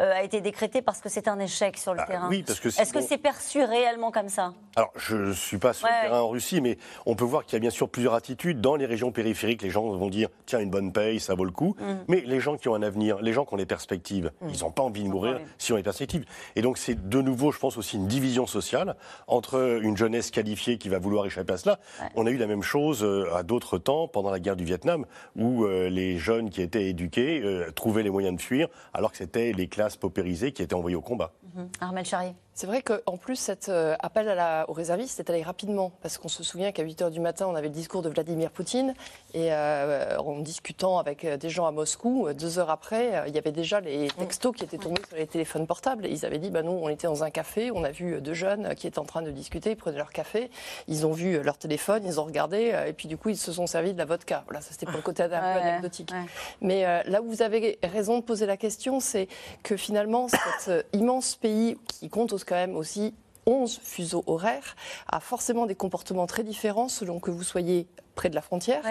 euh, 0.00 0.12
a 0.12 0.22
été 0.22 0.40
décrétée 0.40 0.82
parce 0.82 1.00
que 1.00 1.08
c'est 1.08 1.28
un 1.28 1.38
échec 1.38 1.78
sur 1.78 1.94
le 1.94 2.00
ah, 2.00 2.06
terrain 2.06 2.28
Oui, 2.28 2.42
parce 2.42 2.60
que 2.60 2.68
Est-ce 2.68 2.92
que 2.92 3.00
c'est 3.00 3.18
perçu 3.18 3.62
réellement 3.62 4.10
comme 4.10 4.28
ça 4.28 4.52
Alors, 4.76 4.92
je 4.96 5.16
ne 5.16 5.32
suis 5.32 5.58
pas 5.58 5.72
sur 5.72 5.86
le 5.86 6.08
terrain 6.08 6.20
en 6.20 6.28
Russie, 6.28 6.60
mais 6.60 6.78
on 7.06 7.14
peut 7.14 7.24
voir 7.24 7.44
qu'il 7.44 7.54
y 7.54 7.56
a 7.56 7.60
bien 7.60 7.70
sûr 7.70 7.88
plusieurs 7.88 8.14
attitudes. 8.14 8.60
Dans 8.60 8.76
les 8.76 8.86
régions 8.86 9.12
périphériques, 9.12 9.62
les 9.62 9.70
gens 9.70 9.88
vont 9.88 10.10
dire 10.10 10.28
tiens, 10.46 10.60
une 10.60 10.70
bonne 10.70 10.92
paye, 10.92 11.20
ça 11.20 11.34
vaut 11.34 11.44
le 11.44 11.50
coup. 11.50 11.76
Mm. 11.78 11.84
Mais 12.08 12.20
les 12.20 12.40
gens 12.40 12.56
qui 12.56 12.68
ont 12.68 12.74
un 12.74 12.82
avenir, 12.82 13.20
les 13.20 13.32
gens 13.32 13.44
qui 13.44 13.54
ont 13.54 13.58
des 13.58 13.66
perspectives, 13.66 14.30
mm. 14.40 14.48
ils 14.52 14.60
n'ont 14.60 14.70
pas 14.70 14.82
envie 14.82 15.04
de 15.04 15.08
mourir. 15.08 15.40
si 15.58 15.72
on 15.72 15.76
a 15.76 15.78
des 15.78 15.84
perspectives. 15.84 16.24
Et 16.56 16.62
donc 16.62 16.78
c'est 16.78 17.08
de 17.08 17.22
nouveau, 17.22 17.52
je 17.52 17.58
pense 17.58 17.76
aussi 17.76 17.96
une 17.96 18.08
division 18.08 18.46
sociale 18.46 18.96
entre 19.26 19.80
une 19.82 19.96
jeunesse 19.96 20.30
qualifiée 20.30 20.78
qui 20.78 20.88
va 20.88 20.98
vouloir 20.98 21.26
échapper 21.26 21.54
à 21.54 21.58
cela. 21.58 21.78
On 22.14 22.26
a 22.26 22.30
eu 22.30 22.36
la 22.36 22.46
même 22.46 22.62
chose 22.62 23.02
euh, 23.02 23.34
à 23.34 23.42
d'autres 23.42 23.78
temps 23.78 24.07
pendant 24.08 24.30
la 24.30 24.40
guerre 24.40 24.56
du 24.56 24.64
Vietnam 24.64 25.06
où 25.36 25.64
euh, 25.64 25.88
les 25.88 26.18
jeunes 26.18 26.50
qui 26.50 26.62
étaient 26.62 26.88
éduqués 26.88 27.40
euh, 27.42 27.70
trouvaient 27.72 28.02
les 28.02 28.10
moyens 28.10 28.36
de 28.36 28.40
fuir 28.40 28.68
alors 28.92 29.10
que 29.12 29.18
c'était 29.18 29.52
les 29.52 29.68
classes 29.68 29.96
paupérisées 29.96 30.52
qui 30.52 30.62
étaient 30.62 30.74
envoyées 30.74 30.96
au 30.96 31.02
combat. 31.02 31.32
Mmh. 31.54 31.62
Armel 31.80 32.04
Charrier. 32.04 32.34
C'est 32.58 32.66
vrai 32.66 32.82
qu'en 32.82 33.16
plus, 33.16 33.36
cet 33.36 33.68
euh, 33.68 33.94
appel 34.00 34.28
à 34.28 34.34
la, 34.34 34.68
aux 34.68 34.72
réservistes 34.72 35.20
est 35.20 35.30
allé 35.30 35.44
rapidement, 35.44 35.92
parce 36.02 36.18
qu'on 36.18 36.26
se 36.26 36.42
souvient 36.42 36.72
qu'à 36.72 36.82
8 36.82 37.02
h 37.02 37.10
du 37.12 37.20
matin, 37.20 37.46
on 37.48 37.54
avait 37.54 37.68
le 37.68 37.72
discours 37.72 38.02
de 38.02 38.08
Vladimir 38.08 38.50
Poutine, 38.50 38.94
et 39.32 39.52
euh, 39.52 40.18
en 40.18 40.40
discutant 40.40 40.98
avec 40.98 41.24
euh, 41.24 41.36
des 41.36 41.50
gens 41.50 41.66
à 41.66 41.70
Moscou, 41.70 42.26
deux 42.36 42.58
heures 42.58 42.70
après, 42.70 43.22
il 43.28 43.32
y 43.32 43.38
avait 43.38 43.52
déjà 43.52 43.78
les 43.78 44.08
textos 44.08 44.56
qui 44.56 44.64
étaient 44.64 44.76
tombés 44.76 45.00
sur 45.06 45.16
les 45.16 45.28
téléphones 45.28 45.68
portables. 45.68 46.04
Et 46.04 46.10
ils 46.10 46.26
avaient 46.26 46.40
dit, 46.40 46.50
bah, 46.50 46.62
nous, 46.62 46.72
on 46.72 46.88
était 46.88 47.06
dans 47.06 47.22
un 47.22 47.30
café, 47.30 47.70
on 47.70 47.84
a 47.84 47.92
vu 47.92 48.20
deux 48.20 48.34
jeunes 48.34 48.74
qui 48.74 48.88
étaient 48.88 48.98
en 48.98 49.04
train 49.04 49.22
de 49.22 49.30
discuter, 49.30 49.70
ils 49.70 49.76
prenaient 49.76 49.98
leur 49.98 50.10
café, 50.10 50.50
ils 50.88 51.06
ont 51.06 51.12
vu 51.12 51.40
leur 51.40 51.58
téléphone, 51.58 52.02
ils 52.04 52.18
ont 52.18 52.24
regardé, 52.24 52.74
et 52.88 52.92
puis 52.92 53.06
du 53.06 53.16
coup, 53.16 53.28
ils 53.28 53.38
se 53.38 53.52
sont 53.52 53.68
servis 53.68 53.92
de 53.92 53.98
la 53.98 54.04
vodka. 54.04 54.42
Voilà, 54.46 54.62
ça 54.62 54.72
c'était 54.72 54.86
pour 54.86 54.96
le 54.96 55.02
côté 55.02 55.22
un 55.22 55.28
peu 55.28 55.36
anecdotique. 55.36 56.10
Mais 56.60 56.82
là 57.04 57.22
où 57.22 57.28
vous 57.28 57.42
avez 57.42 57.78
raison 57.84 58.18
de 58.18 58.24
poser 58.24 58.46
la 58.46 58.56
question, 58.56 58.98
c'est 58.98 59.28
que 59.62 59.76
finalement, 59.76 60.26
cet 60.26 60.88
immense 60.92 61.36
pays 61.36 61.78
qui 61.86 62.08
compte 62.08 62.32
quand 62.48 62.56
même 62.56 62.76
aussi 62.76 63.14
11 63.46 63.80
fuseaux 63.82 64.24
horaires 64.26 64.76
a 65.10 65.20
forcément 65.20 65.66
des 65.66 65.74
comportements 65.74 66.26
très 66.26 66.42
différents 66.42 66.88
selon 66.88 67.20
que 67.20 67.30
vous 67.30 67.42
soyez 67.42 67.86
près 68.18 68.28
de 68.28 68.34
la 68.34 68.42
frontière, 68.42 68.82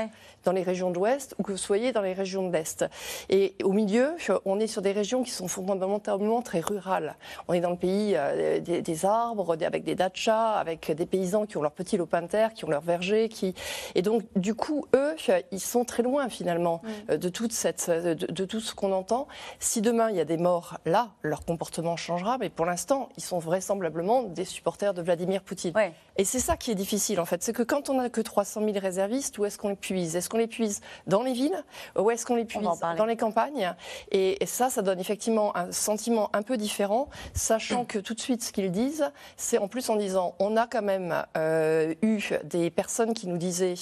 dans 0.46 0.54
les 0.54 0.64
régions 0.64 0.90
de 0.90 0.96
l'Ouest, 0.96 1.36
ou 1.38 1.44
que 1.44 1.52
vous 1.52 1.58
soyez 1.58 1.92
dans 1.92 2.02
les 2.02 2.14
régions 2.14 2.48
de 2.48 2.54
l'Est. 2.54 2.86
Et 3.30 3.56
au 3.62 3.74
milieu, 3.74 4.16
on 4.46 4.58
est 4.58 4.68
sur 4.68 4.82
des 4.82 4.94
régions 4.94 5.22
qui 5.22 5.32
sont 5.32 5.50
fondamentalement 5.50 6.42
très 6.42 6.62
rurales. 6.62 7.18
On 7.50 7.54
est 7.54 7.60
dans 7.60 7.72
le 7.72 7.76
pays 7.76 8.14
euh, 8.16 8.62
des, 8.62 9.06
arbres, 9.06 9.58
avec 9.62 9.84
des 9.84 9.96
dachas, 9.96 10.54
avec 10.54 10.90
des 10.90 11.06
paysans 11.06 11.46
qui 11.46 11.58
ont 11.58 11.62
leurs 11.62 11.74
petits 11.74 11.98
lopins 11.98 12.22
de 12.22 12.28
terre, 12.28 12.54
qui 12.54 12.64
ont 12.64 12.70
leurs 12.70 12.82
vergers. 12.96 13.28
Qui... 13.28 13.54
Et 13.96 14.02
donc, 14.02 14.24
du 14.38 14.56
coup, 14.56 14.86
eux, 14.96 15.14
ils 15.52 15.60
sont 15.60 15.84
très 15.84 16.04
loin 16.04 16.30
finalement 16.30 16.82
euh, 17.10 17.18
de, 17.18 17.28
toute 17.28 17.52
cette, 17.52 17.90
de, 17.90 18.46
tout 18.46 18.62
ce 18.62 18.74
qu'on 18.74 18.94
entend. 18.94 19.28
Si 19.60 19.82
demain 19.82 20.10
il 20.10 20.16
y 20.16 20.22
a 20.22 20.26
des 20.26 20.38
morts, 20.38 20.78
là, 20.86 21.10
leur 21.22 21.44
comportement 21.44 21.98
changera. 21.98 22.38
Mais 22.38 22.50
pour 22.50 22.66
l'instant, 22.66 23.10
ils 23.18 23.24
sont 23.24 23.40
vraisemblablement 23.40 24.24
des 24.24 24.46
supporters 24.46 24.94
de 24.94 25.02
Vladimir 25.02 25.42
Poutine. 25.42 25.74
Et 26.16 26.24
c'est 26.24 26.40
ça 26.40 26.56
qui 26.56 26.72
est 26.72 26.76
difficile 26.76 27.20
en 27.20 27.26
fait. 27.26 27.44
C'est 27.44 27.54
que 27.54 27.64
quand 27.64 27.90
on 27.90 27.96
n'a 27.96 28.10
que 28.10 28.22
300 28.22 28.62
000 28.64 28.80
réservistes, 28.80 29.17
où 29.38 29.46
est-ce 29.46 29.58
qu'on 29.58 29.70
les 29.70 29.76
puise? 29.76 30.16
Est-ce 30.16 30.30
qu'on 30.30 30.38
les 30.38 30.48
puise 30.48 30.82
dans 31.06 31.24
les 31.24 31.34
villes 31.34 31.64
ou 31.98 32.12
est-ce 32.12 32.26
qu'on 32.26 32.36
les 32.36 32.46
puise 32.46 32.62
dans 32.98 33.06
les 33.06 33.18
campagnes? 33.18 33.74
Et, 34.12 34.38
ça, 34.46 34.70
ça 34.70 34.82
donne 34.82 35.00
effectivement 35.00 35.56
un 35.58 35.72
sentiment 35.72 36.30
un 36.34 36.42
peu 36.42 36.58
différent, 36.58 37.10
sachant 37.34 37.86
que 37.86 38.00
tout 38.00 38.14
de 38.14 38.20
suite, 38.20 38.44
ce 38.44 38.52
qu'ils 38.52 38.72
disent, 38.72 39.12
c'est 39.36 39.58
en 39.58 39.68
plus 39.68 39.90
en 39.90 39.96
disant 39.96 40.36
on 40.40 40.56
a 40.56 40.68
quand 40.68 40.82
même 40.82 41.24
euh, 41.36 41.94
eu 42.02 42.22
des 42.44 42.70
personnes 42.70 43.14
qui 43.14 43.28
nous 43.28 43.38
disaient 43.38 43.76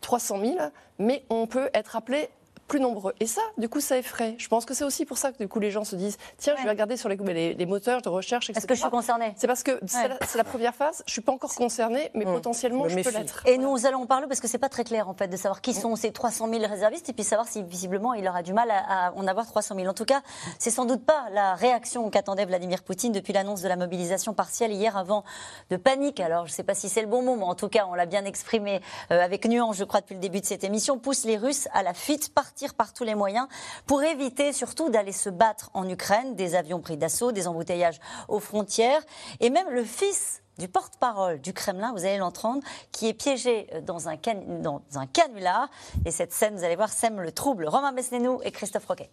300 0.00 0.40
000, 0.40 0.56
mais 0.98 1.24
on 1.30 1.46
peut 1.46 1.70
être 1.74 1.96
appelé 1.96 2.28
plus 2.68 2.80
nombreux. 2.80 3.14
Et 3.20 3.26
ça, 3.26 3.42
du 3.58 3.68
coup, 3.68 3.80
ça 3.80 3.98
effraie. 3.98 4.34
Je 4.38 4.48
pense 4.48 4.64
que 4.64 4.74
c'est 4.74 4.84
aussi 4.84 5.04
pour 5.04 5.18
ça 5.18 5.32
que 5.32 5.38
du 5.38 5.48
coup 5.48 5.60
les 5.60 5.70
gens 5.70 5.84
se 5.84 5.96
disent 5.96 6.16
tiens, 6.38 6.54
je 6.58 6.62
vais 6.64 6.70
regarder 6.70 6.96
sur 6.96 7.08
les, 7.08 7.54
les, 7.54 7.66
moteurs 7.66 8.02
de 8.02 8.08
recherche, 8.08 8.50
etc. 8.50 8.58
Est-ce 8.58 8.66
que 8.66 8.74
je 8.74 8.80
suis 8.80 8.90
concernée? 8.90 9.34
C'est 9.36 9.46
parce 9.46 9.62
que 9.62 9.78
c'est 9.86 10.36
la, 10.36 10.44
première 10.44 10.74
phase. 10.74 11.02
Je 11.06 11.12
suis 11.12 11.20
pas 11.20 11.32
encore 11.32 11.54
concernée, 11.54 12.10
mais 12.14 12.24
mmh. 12.24 12.32
potentiellement 12.32 12.88
je 12.88 12.98
peux 13.00 13.10
l'être. 13.10 13.42
Et 13.46 13.58
nous 13.58 13.86
allons 13.86 14.02
en 14.02 14.06
parler 14.06 14.26
parce 14.26 14.40
que 14.40 14.48
c'est 14.48 14.58
pas 14.58 14.68
très 14.68 14.84
clair 14.84 15.08
en 15.08 15.14
fait 15.14 15.28
de 15.28 15.36
savoir 15.36 15.60
qui 15.60 15.70
mmh. 15.70 15.74
sont 15.74 15.96
ces 15.96 16.12
300 16.12 16.48
000 16.48 16.66
réservistes 16.66 17.08
et 17.08 17.12
puis 17.12 17.24
savoir 17.24 17.48
si 17.48 17.62
visiblement 17.62 18.14
il 18.14 18.26
aura 18.26 18.42
du 18.42 18.52
mal 18.52 18.70
à, 18.70 19.12
en 19.14 19.26
avoir 19.26 19.46
300 19.46 19.76
000. 19.76 19.86
En 19.86 19.94
tout 19.94 20.04
cas, 20.04 20.22
c'est 20.58 20.70
sans 20.70 20.84
doute 20.84 21.04
pas 21.04 21.26
la 21.32 21.54
réaction 21.54 22.08
qu'attendait 22.10 22.44
Vladimir 22.44 22.82
Poutine 22.82 23.12
depuis 23.12 23.32
l'annonce 23.32 23.62
de 23.62 23.68
la 23.68 23.76
mobilisation 23.76 24.34
partielle 24.34 24.72
hier 24.72 24.96
avant 24.96 25.24
de 25.70 25.76
panique. 25.76 26.20
Alors 26.20 26.46
je 26.46 26.52
sais 26.52 26.64
pas 26.64 26.74
si 26.74 26.88
c'est 26.88 27.02
le 27.02 27.08
bon 27.08 27.22
mot, 27.22 27.36
mais 27.36 27.44
en 27.44 27.54
tout 27.54 27.68
cas 27.68 27.86
on 27.88 27.94
l'a 27.94 28.06
bien 28.06 28.24
exprimé 28.24 28.80
euh, 29.10 29.20
avec 29.20 29.46
nuance, 29.46 29.76
je 29.76 29.84
crois, 29.84 30.00
depuis 30.00 30.14
le 30.14 30.20
début 30.20 30.40
de 30.40 30.46
cette 30.46 30.64
émission, 30.64 30.98
pousse 30.98 31.24
les 31.24 31.36
Russes 31.36 31.68
à 31.72 31.82
la 31.82 31.94
fuite, 31.94 32.32
partir 32.52 32.74
par 32.74 32.92
tous 32.92 33.04
les 33.04 33.14
moyens 33.14 33.48
pour 33.86 34.02
éviter 34.02 34.52
surtout 34.52 34.90
d'aller 34.90 35.12
se 35.12 35.30
battre 35.30 35.70
en 35.72 35.88
Ukraine, 35.88 36.34
des 36.34 36.54
avions 36.54 36.80
pris 36.80 36.98
d'assaut, 36.98 37.32
des 37.32 37.48
embouteillages 37.48 37.98
aux 38.28 38.40
frontières, 38.40 39.00
et 39.40 39.48
même 39.48 39.70
le 39.70 39.84
fils 39.84 40.42
du 40.58 40.68
porte-parole 40.68 41.40
du 41.40 41.54
Kremlin, 41.54 41.92
vous 41.92 42.04
allez 42.04 42.18
l'entendre, 42.18 42.62
qui 42.90 43.08
est 43.08 43.14
piégé 43.14 43.68
dans 43.86 44.10
un, 44.10 44.16
dans 44.60 44.82
un 44.94 45.06
canular. 45.06 45.70
Et 46.04 46.10
cette 46.10 46.34
scène, 46.34 46.54
vous 46.54 46.62
allez 46.62 46.76
voir, 46.76 46.90
sème 46.90 47.22
le 47.22 47.32
trouble. 47.32 47.66
Romain 47.66 47.92
Besnénou 47.92 48.40
et 48.44 48.50
Christophe 48.50 48.84
Roquet. 48.84 49.08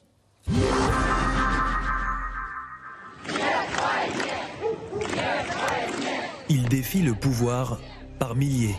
Il 6.50 6.68
défie 6.68 7.02
le 7.02 7.14
pouvoir 7.14 7.80
par 8.20 8.36
milliers. 8.36 8.76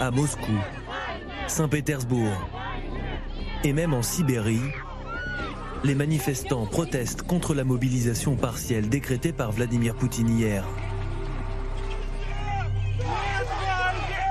À 0.00 0.10
Moscou, 0.10 0.58
Saint-Pétersbourg, 1.46 2.32
et 3.64 3.72
même 3.72 3.94
en 3.94 4.02
Sibérie, 4.02 4.60
les 5.84 5.94
manifestants 5.94 6.66
protestent 6.66 7.22
contre 7.22 7.54
la 7.54 7.64
mobilisation 7.64 8.36
partielle 8.36 8.88
décrétée 8.88 9.32
par 9.32 9.52
Vladimir 9.52 9.94
Poutine 9.94 10.28
hier. 10.28 10.64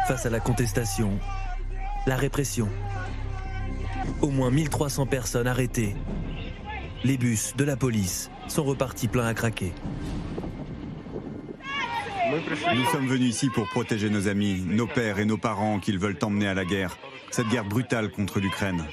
Face 0.08 0.26
à 0.26 0.30
la 0.30 0.40
contestation, 0.40 1.20
la 2.06 2.16
répression, 2.16 2.70
au 4.22 4.30
moins 4.30 4.52
1300 4.52 5.08
personnes 5.08 5.48
arrêtées. 5.48 5.96
Les 7.04 7.18
bus 7.18 7.56
de 7.58 7.64
la 7.64 7.76
police 7.76 8.30
sont 8.48 8.64
repartis 8.64 9.08
pleins 9.08 9.26
à 9.26 9.34
craquer. 9.34 9.74
Nous 12.76 12.86
sommes 12.92 13.08
venus 13.08 13.30
ici 13.30 13.50
pour 13.50 13.68
protéger 13.70 14.10
nos 14.10 14.28
amis, 14.28 14.64
nos 14.66 14.88
pères 14.88 15.20
et 15.20 15.26
nos 15.26 15.38
parents 15.38 15.80
qu'ils 15.80 16.00
veulent 16.00 16.18
emmener 16.22 16.48
à 16.48 16.54
la 16.54 16.66
guerre. 16.66 16.98
Cette 17.32 17.48
guerre 17.48 17.66
brutale 17.66 18.12
contre 18.12 18.40
l'Ukraine. 18.40 18.86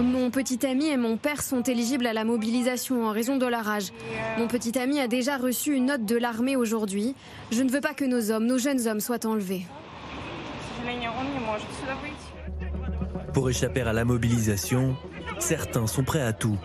Mon 0.00 0.30
petit 0.30 0.66
ami 0.66 0.88
et 0.88 0.96
mon 0.96 1.16
père 1.16 1.42
sont 1.42 1.62
éligibles 1.62 2.06
à 2.06 2.12
la 2.12 2.24
mobilisation 2.24 3.04
en 3.04 3.12
raison 3.12 3.36
de 3.36 3.46
leur 3.46 3.68
âge. 3.68 3.92
Mon 4.38 4.48
petit 4.48 4.78
ami 4.78 5.00
a 5.00 5.08
déjà 5.08 5.36
reçu 5.36 5.74
une 5.74 5.86
note 5.86 6.04
de 6.04 6.16
l'armée 6.16 6.56
aujourd'hui. 6.56 7.14
Je 7.50 7.62
ne 7.62 7.70
veux 7.70 7.80
pas 7.80 7.94
que 7.94 8.04
nos 8.04 8.30
hommes, 8.30 8.46
nos 8.46 8.58
jeunes 8.58 8.86
hommes, 8.86 9.00
soient 9.00 9.26
enlevés. 9.26 9.66
Pour 13.32 13.50
échapper 13.50 13.82
à 13.82 13.92
la 13.92 14.04
mobilisation, 14.04 14.96
certains 15.38 15.86
sont 15.86 16.04
prêts 16.04 16.22
à 16.22 16.32
tout. 16.32 16.58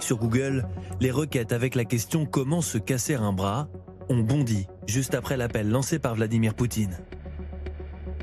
Sur 0.00 0.18
Google, 0.18 0.66
les 1.00 1.10
requêtes 1.10 1.52
avec 1.52 1.74
la 1.74 1.84
question 1.84 2.26
comment 2.26 2.60
se 2.60 2.78
casser 2.78 3.14
un 3.14 3.32
bras 3.32 3.68
ont 4.08 4.20
bondi 4.20 4.66
juste 4.86 5.14
après 5.14 5.36
l'appel 5.36 5.70
lancé 5.70 5.98
par 5.98 6.14
Vladimir 6.14 6.54
Poutine. 6.54 6.98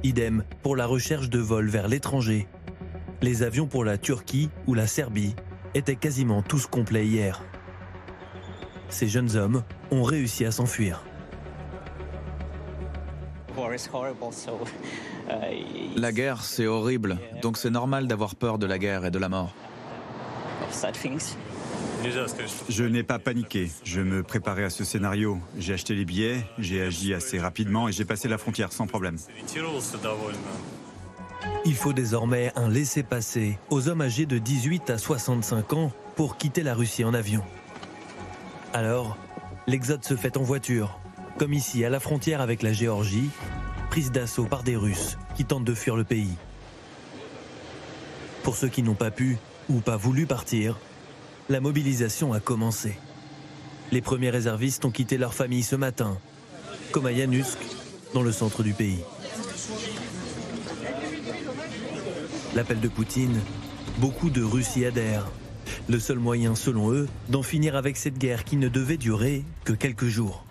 Idem 0.03 0.43
pour 0.61 0.75
la 0.75 0.85
recherche 0.85 1.29
de 1.29 1.39
vols 1.39 1.69
vers 1.69 1.87
l'étranger 1.87 2.47
les 3.21 3.43
avions 3.43 3.67
pour 3.67 3.83
la 3.83 3.97
Turquie 3.97 4.49
ou 4.67 4.73
la 4.73 4.87
Serbie 4.87 5.35
étaient 5.73 5.95
quasiment 5.95 6.41
tous 6.41 6.67
complets 6.67 7.05
hier. 7.05 7.43
Ces 8.89 9.07
jeunes 9.07 9.35
hommes 9.35 9.63
ont 9.91 10.03
réussi 10.03 10.45
à 10.45 10.51
s'enfuir. 10.51 11.03
La 15.95 16.11
guerre, 16.11 16.43
c'est 16.43 16.65
horrible, 16.65 17.19
donc 17.41 17.57
c'est 17.57 17.69
normal 17.69 18.07
d'avoir 18.07 18.35
peur 18.35 18.57
de 18.57 18.65
la 18.65 18.79
guerre 18.79 19.05
et 19.05 19.11
de 19.11 19.19
la 19.19 19.29
mort. 19.29 19.53
Je 22.69 22.83
n'ai 22.83 23.03
pas 23.03 23.19
paniqué, 23.19 23.69
je 23.83 24.01
me 24.01 24.23
préparais 24.23 24.63
à 24.63 24.69
ce 24.69 24.83
scénario. 24.83 25.39
J'ai 25.57 25.73
acheté 25.73 25.95
les 25.95 26.05
billets, 26.05 26.45
j'ai 26.57 26.81
agi 26.81 27.13
assez 27.13 27.39
rapidement 27.39 27.87
et 27.89 27.91
j'ai 27.91 28.05
passé 28.05 28.27
la 28.27 28.37
frontière 28.37 28.71
sans 28.71 28.87
problème. 28.87 29.17
Il 31.65 31.75
faut 31.75 31.93
désormais 31.93 32.51
un 32.55 32.69
laissez-passer 32.69 33.57
aux 33.69 33.89
hommes 33.89 34.01
âgés 34.01 34.25
de 34.25 34.37
18 34.37 34.89
à 34.89 34.97
65 34.97 35.73
ans 35.73 35.91
pour 36.15 36.37
quitter 36.37 36.63
la 36.63 36.73
Russie 36.73 37.03
en 37.03 37.13
avion. 37.13 37.43
Alors, 38.73 39.17
l'exode 39.67 40.03
se 40.03 40.15
fait 40.15 40.37
en 40.37 40.43
voiture, 40.43 40.99
comme 41.37 41.53
ici 41.53 41.83
à 41.83 41.89
la 41.89 41.99
frontière 41.99 42.41
avec 42.41 42.61
la 42.61 42.73
Géorgie, 42.73 43.29
prise 43.89 44.11
d'assaut 44.11 44.45
par 44.45 44.63
des 44.63 44.75
Russes 44.75 45.17
qui 45.35 45.45
tentent 45.45 45.65
de 45.65 45.73
fuir 45.73 45.95
le 45.95 46.03
pays. 46.03 46.35
Pour 48.43 48.55
ceux 48.55 48.69
qui 48.69 48.83
n'ont 48.83 48.95
pas 48.95 49.11
pu 49.11 49.37
ou 49.69 49.79
pas 49.79 49.97
voulu 49.97 50.25
partir, 50.25 50.77
la 51.49 51.59
mobilisation 51.59 52.31
a 52.31 52.39
commencé. 52.39 52.95
Les 53.91 54.01
premiers 54.01 54.29
réservistes 54.29 54.85
ont 54.85 54.91
quitté 54.91 55.17
leur 55.17 55.33
famille 55.33 55.63
ce 55.63 55.75
matin, 55.75 56.17
comme 56.91 57.07
à 57.07 57.11
Yanusk, 57.11 57.57
dans 58.13 58.21
le 58.21 58.31
centre 58.31 58.61
du 58.61 58.73
pays. 58.73 58.99
L'appel 62.53 62.79
de 62.79 62.87
Poutine, 62.87 63.39
beaucoup 63.97 64.29
de 64.29 64.43
Russes 64.43 64.75
y 64.75 64.85
adhèrent. 64.85 65.27
Le 65.87 65.99
seul 65.99 66.19
moyen, 66.19 66.53
selon 66.53 66.91
eux, 66.91 67.07
d'en 67.29 67.41
finir 67.41 67.75
avec 67.75 67.97
cette 67.97 68.19
guerre 68.19 68.43
qui 68.43 68.55
ne 68.55 68.69
devait 68.69 68.97
durer 68.97 69.43
que 69.63 69.73
quelques 69.73 70.07
jours. 70.07 70.45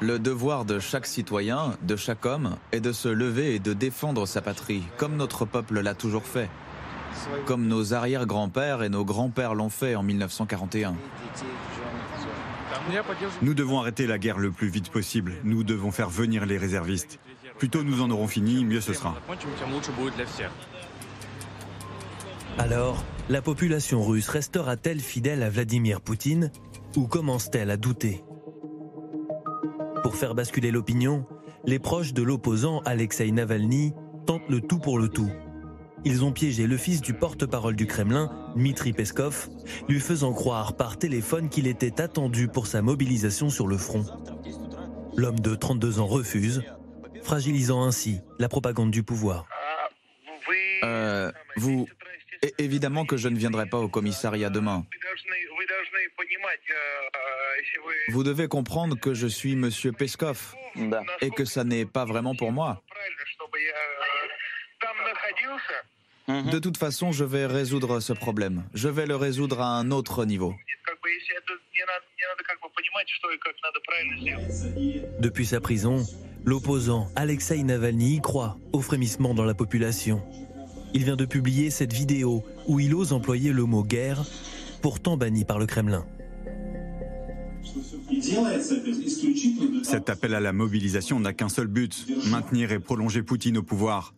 Le 0.00 0.18
devoir 0.18 0.66
de 0.66 0.78
chaque 0.78 1.06
citoyen, 1.06 1.76
de 1.82 1.96
chaque 1.96 2.26
homme, 2.26 2.56
est 2.72 2.80
de 2.80 2.92
se 2.92 3.08
lever 3.08 3.54
et 3.54 3.58
de 3.60 3.72
défendre 3.72 4.26
sa 4.26 4.42
patrie, 4.42 4.82
comme 4.98 5.16
notre 5.16 5.46
peuple 5.46 5.80
l'a 5.80 5.94
toujours 5.94 6.24
fait. 6.24 6.50
Comme 7.46 7.66
nos 7.66 7.94
arrière-grands-pères 7.94 8.82
et 8.82 8.88
nos 8.88 9.04
grands-pères 9.04 9.54
l'ont 9.54 9.70
fait 9.70 9.94
en 9.94 10.02
1941. 10.02 10.94
Nous 13.42 13.54
devons 13.54 13.80
arrêter 13.80 14.06
la 14.06 14.18
guerre 14.18 14.38
le 14.38 14.50
plus 14.50 14.68
vite 14.68 14.90
possible. 14.90 15.34
Nous 15.44 15.64
devons 15.64 15.90
faire 15.90 16.10
venir 16.10 16.46
les 16.46 16.58
réservistes. 16.58 17.18
Plus 17.58 17.68
tôt 17.68 17.84
nous 17.84 18.02
en 18.02 18.10
aurons 18.10 18.26
fini, 18.26 18.64
mieux 18.64 18.80
ce 18.80 18.92
sera. 18.92 19.14
Alors, 22.58 23.04
la 23.28 23.40
population 23.40 24.02
russe 24.02 24.28
restera-t-elle 24.28 25.00
fidèle 25.00 25.42
à 25.42 25.50
Vladimir 25.50 26.00
Poutine 26.00 26.50
ou 26.96 27.06
commence-t-elle 27.06 27.70
à 27.70 27.76
douter? 27.76 28.24
Pour 30.02 30.16
faire 30.16 30.34
basculer 30.34 30.70
l'opinion, 30.70 31.24
les 31.64 31.78
proches 31.78 32.12
de 32.12 32.22
l'opposant 32.22 32.80
Alexei 32.84 33.30
Navalny 33.30 33.94
tentent 34.26 34.48
le 34.48 34.60
tout 34.60 34.78
pour 34.78 34.98
le 34.98 35.08
tout. 35.08 35.30
Ils 36.04 36.24
ont 36.24 36.32
piégé 36.32 36.66
le 36.66 36.76
fils 36.76 37.00
du 37.00 37.14
porte-parole 37.14 37.76
du 37.76 37.86
Kremlin, 37.86 38.30
Dmitri 38.56 38.92
Peskov, 38.92 39.48
lui 39.88 40.00
faisant 40.00 40.32
croire 40.32 40.76
par 40.76 40.98
téléphone 40.98 41.48
qu'il 41.48 41.66
était 41.66 42.00
attendu 42.00 42.48
pour 42.48 42.66
sa 42.66 42.82
mobilisation 42.82 43.50
sur 43.50 43.68
le 43.68 43.76
front. 43.78 44.04
L'homme 45.16 45.38
de 45.38 45.54
32 45.54 46.00
ans 46.00 46.06
refuse, 46.06 46.64
fragilisant 47.22 47.84
ainsi 47.84 48.20
la 48.38 48.48
propagande 48.48 48.90
du 48.90 49.02
pouvoir. 49.02 49.46
Euh, 50.82 51.30
vous, 51.56 51.86
évidemment 52.58 53.04
que 53.04 53.16
je 53.16 53.28
ne 53.28 53.36
viendrai 53.36 53.66
pas 53.66 53.78
au 53.78 53.88
commissariat 53.88 54.50
demain. 54.50 54.84
Vous 58.08 58.24
devez 58.24 58.48
comprendre 58.48 58.98
que 58.98 59.14
je 59.14 59.28
suis 59.28 59.54
Monsieur 59.54 59.92
Peskov 59.92 60.54
et 61.20 61.30
que 61.30 61.44
ça 61.44 61.62
n'est 61.62 61.86
pas 61.86 62.04
vraiment 62.04 62.34
pour 62.34 62.50
moi. 62.50 62.82
De 66.28 66.58
toute 66.58 66.76
façon, 66.76 67.12
je 67.12 67.24
vais 67.24 67.46
résoudre 67.46 68.00
ce 68.00 68.12
problème. 68.12 68.64
Je 68.74 68.88
vais 68.88 69.06
le 69.06 69.16
résoudre 69.16 69.60
à 69.60 69.78
un 69.78 69.90
autre 69.90 70.24
niveau. 70.24 70.54
Depuis 75.18 75.46
sa 75.46 75.60
prison, 75.60 76.06
l'opposant 76.44 77.08
Alexei 77.16 77.62
Navalny 77.62 78.16
y 78.16 78.20
croit 78.20 78.56
au 78.72 78.80
frémissement 78.80 79.34
dans 79.34 79.44
la 79.44 79.54
population. 79.54 80.22
Il 80.94 81.04
vient 81.04 81.16
de 81.16 81.24
publier 81.24 81.70
cette 81.70 81.92
vidéo 81.92 82.44
où 82.66 82.78
il 82.78 82.94
ose 82.94 83.12
employer 83.12 83.52
le 83.52 83.64
mot 83.64 83.82
guerre, 83.82 84.22
pourtant 84.82 85.16
banni 85.16 85.44
par 85.44 85.58
le 85.58 85.66
Kremlin. 85.66 86.06
Cet 89.82 90.10
appel 90.10 90.34
à 90.34 90.40
la 90.40 90.52
mobilisation 90.52 91.18
n'a 91.18 91.32
qu'un 91.32 91.48
seul 91.48 91.66
but, 91.66 92.06
maintenir 92.26 92.72
et 92.72 92.78
prolonger 92.78 93.22
Poutine 93.22 93.58
au 93.58 93.62
pouvoir. 93.62 94.14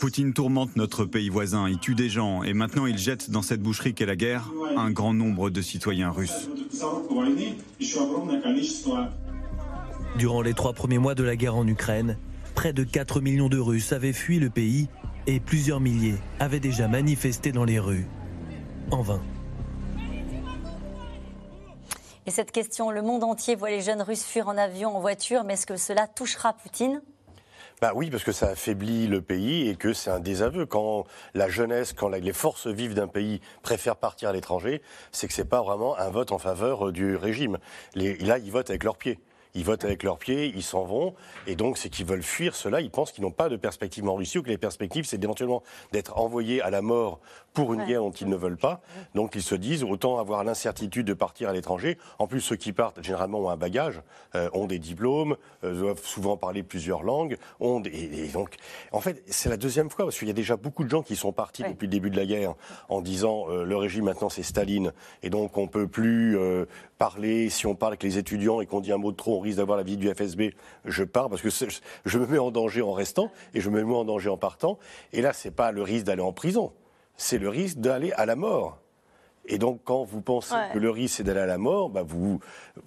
Poutine 0.00 0.32
tourmente 0.32 0.74
notre 0.76 1.04
pays 1.04 1.28
voisin, 1.28 1.68
il 1.68 1.78
tue 1.78 1.94
des 1.94 2.08
gens 2.08 2.42
et 2.42 2.52
maintenant 2.52 2.86
il 2.86 2.98
jette 2.98 3.30
dans 3.30 3.42
cette 3.42 3.62
boucherie 3.62 3.94
qu'est 3.94 4.06
la 4.06 4.16
guerre 4.16 4.50
un 4.76 4.90
grand 4.90 5.14
nombre 5.14 5.48
de 5.50 5.62
citoyens 5.62 6.10
russes. 6.10 6.48
Durant 10.16 10.42
les 10.42 10.54
trois 10.54 10.72
premiers 10.72 10.98
mois 10.98 11.14
de 11.14 11.22
la 11.22 11.36
guerre 11.36 11.56
en 11.56 11.66
Ukraine, 11.66 12.18
près 12.54 12.72
de 12.72 12.82
4 12.82 13.20
millions 13.20 13.48
de 13.48 13.58
Russes 13.58 13.92
avaient 13.92 14.12
fui 14.12 14.40
le 14.40 14.50
pays 14.50 14.88
et 15.26 15.38
plusieurs 15.38 15.80
milliers 15.80 16.16
avaient 16.40 16.60
déjà 16.60 16.88
manifesté 16.88 17.52
dans 17.52 17.64
les 17.64 17.78
rues. 17.78 18.06
En 18.90 19.02
vain. 19.02 19.22
Et 22.26 22.30
cette 22.30 22.50
question, 22.50 22.90
le 22.90 23.02
monde 23.02 23.22
entier 23.22 23.54
voit 23.54 23.70
les 23.70 23.80
jeunes 23.80 24.02
Russes 24.02 24.24
fuir 24.24 24.48
en 24.48 24.56
avion, 24.56 24.96
en 24.96 25.00
voiture, 25.00 25.44
mais 25.44 25.54
est-ce 25.54 25.66
que 25.66 25.76
cela 25.76 26.06
touchera 26.06 26.52
Poutine? 26.52 27.00
Bah 27.80 27.92
oui, 27.94 28.10
parce 28.10 28.24
que 28.24 28.32
ça 28.32 28.48
affaiblit 28.48 29.06
le 29.06 29.22
pays 29.22 29.68
et 29.68 29.76
que 29.76 29.92
c'est 29.92 30.10
un 30.10 30.18
désaveu. 30.18 30.66
Quand 30.66 31.04
la 31.34 31.48
jeunesse, 31.48 31.92
quand 31.92 32.08
les 32.08 32.32
forces 32.32 32.66
vives 32.66 32.94
d'un 32.94 33.06
pays 33.06 33.40
préfèrent 33.62 33.96
partir 33.96 34.30
à 34.30 34.32
l'étranger, 34.32 34.82
c'est 35.12 35.28
que 35.28 35.32
c'est 35.32 35.44
pas 35.44 35.62
vraiment 35.62 35.96
un 35.96 36.10
vote 36.10 36.32
en 36.32 36.38
faveur 36.38 36.90
du 36.90 37.14
régime. 37.14 37.58
là, 37.94 38.38
ils 38.38 38.50
votent 38.50 38.70
avec 38.70 38.82
leurs 38.82 38.96
pieds. 38.96 39.20
Ils 39.54 39.64
votent 39.64 39.84
avec 39.84 40.02
leurs 40.02 40.18
pieds, 40.18 40.52
ils 40.54 40.62
s'en 40.62 40.84
vont, 40.84 41.14
et 41.46 41.56
donc 41.56 41.78
c'est 41.78 41.88
qu'ils 41.88 42.04
veulent 42.04 42.22
fuir 42.22 42.54
cela. 42.54 42.80
Ils 42.80 42.90
pensent 42.90 43.12
qu'ils 43.12 43.24
n'ont 43.24 43.30
pas 43.30 43.48
de 43.48 43.56
perspective 43.56 44.06
en 44.08 44.14
Russie 44.14 44.38
ou 44.38 44.42
que 44.42 44.48
les 44.48 44.58
perspectives, 44.58 45.06
c'est 45.06 45.22
éventuellement 45.22 45.62
d'être 45.90 46.18
envoyés 46.18 46.60
à 46.60 46.70
la 46.70 46.82
mort 46.82 47.18
pour 47.54 47.74
une 47.74 47.84
guerre 47.84 48.02
dont 48.02 48.10
ils 48.10 48.28
ne 48.28 48.36
veulent 48.36 48.56
pas. 48.56 48.80
Donc 49.14 49.34
ils 49.34 49.42
se 49.42 49.54
disent 49.54 49.82
autant 49.82 50.18
avoir 50.18 50.44
l'incertitude 50.44 51.06
de 51.06 51.14
partir 51.14 51.48
à 51.48 51.52
l'étranger. 51.52 51.98
En 52.18 52.26
plus, 52.26 52.40
ceux 52.40 52.56
qui 52.56 52.72
partent 52.72 53.02
généralement 53.02 53.40
ont 53.40 53.50
un 53.50 53.56
bagage, 53.56 54.00
euh, 54.34 54.48
ont 54.52 54.66
des 54.66 54.78
diplômes, 54.78 55.36
euh, 55.64 55.74
doivent 55.74 56.04
souvent 56.04 56.36
parler 56.36 56.62
plusieurs 56.62 57.02
langues, 57.02 57.36
ont 57.60 57.82
et, 57.84 58.28
donc 58.28 58.56
en 58.92 59.00
fait 59.00 59.22
c'est 59.26 59.48
la 59.48 59.56
deuxième 59.56 59.90
fois 59.90 60.04
parce 60.04 60.18
qu'il 60.18 60.28
y 60.28 60.30
a 60.30 60.34
déjà 60.34 60.56
beaucoup 60.56 60.84
de 60.84 60.90
gens 60.90 61.02
qui 61.02 61.16
sont 61.16 61.32
partis 61.32 61.62
depuis 61.62 61.86
le 61.86 61.90
début 61.90 62.10
de 62.10 62.16
la 62.16 62.26
guerre 62.26 62.54
en 62.88 63.00
disant 63.00 63.46
euh, 63.48 63.64
le 63.64 63.76
régime 63.76 64.04
maintenant 64.04 64.28
c'est 64.28 64.42
Staline 64.42 64.92
et 65.22 65.30
donc 65.30 65.56
on 65.58 65.66
peut 65.66 65.88
plus 65.88 66.38
parler 66.98 67.48
si 67.50 67.66
on 67.66 67.74
parle 67.74 67.92
avec 67.92 68.02
les 68.02 68.18
étudiants 68.18 68.60
et 68.60 68.66
qu'on 68.66 68.80
dit 68.80 68.92
un 68.92 68.98
mot 68.98 69.10
de 69.10 69.16
trop 69.16 69.36
on 69.36 69.40
risque 69.40 69.58
d'avoir 69.58 69.78
la 69.78 69.84
vie 69.84 69.96
du 69.96 70.12
FSB. 70.12 70.54
Je 70.84 71.04
pars 71.04 71.28
parce 71.28 71.42
que 71.42 71.48
je 72.04 72.18
me 72.18 72.26
mets 72.26 72.38
en 72.38 72.50
danger 72.50 72.82
en 72.82 72.92
restant 72.92 73.30
et 73.54 73.60
je 73.60 73.70
me 73.70 73.82
mets 73.82 73.94
en 73.94 74.04
danger 74.04 74.30
en 74.30 74.36
partant. 74.36 74.78
Et 75.12 75.22
là 75.22 75.32
c'est 75.32 75.50
pas 75.50 75.72
le 75.72 75.82
risque 75.82 76.06
d'aller 76.06 76.22
en 76.22 76.32
prison 76.32 76.72
c'est 77.18 77.36
le 77.36 77.50
risque 77.50 77.78
d'aller 77.78 78.12
à 78.12 78.24
la 78.24 78.36
mort. 78.36 78.78
Et 79.50 79.56
donc, 79.56 79.80
quand 79.82 80.04
vous 80.04 80.20
pensez 80.20 80.54
que 80.74 80.78
le 80.78 80.90
risque 80.90 81.16
c'est 81.16 81.22
d'aller 81.22 81.40
à 81.40 81.46
la 81.46 81.56
mort, 81.56 81.88
bah, 81.88 82.02
vous 82.06 82.38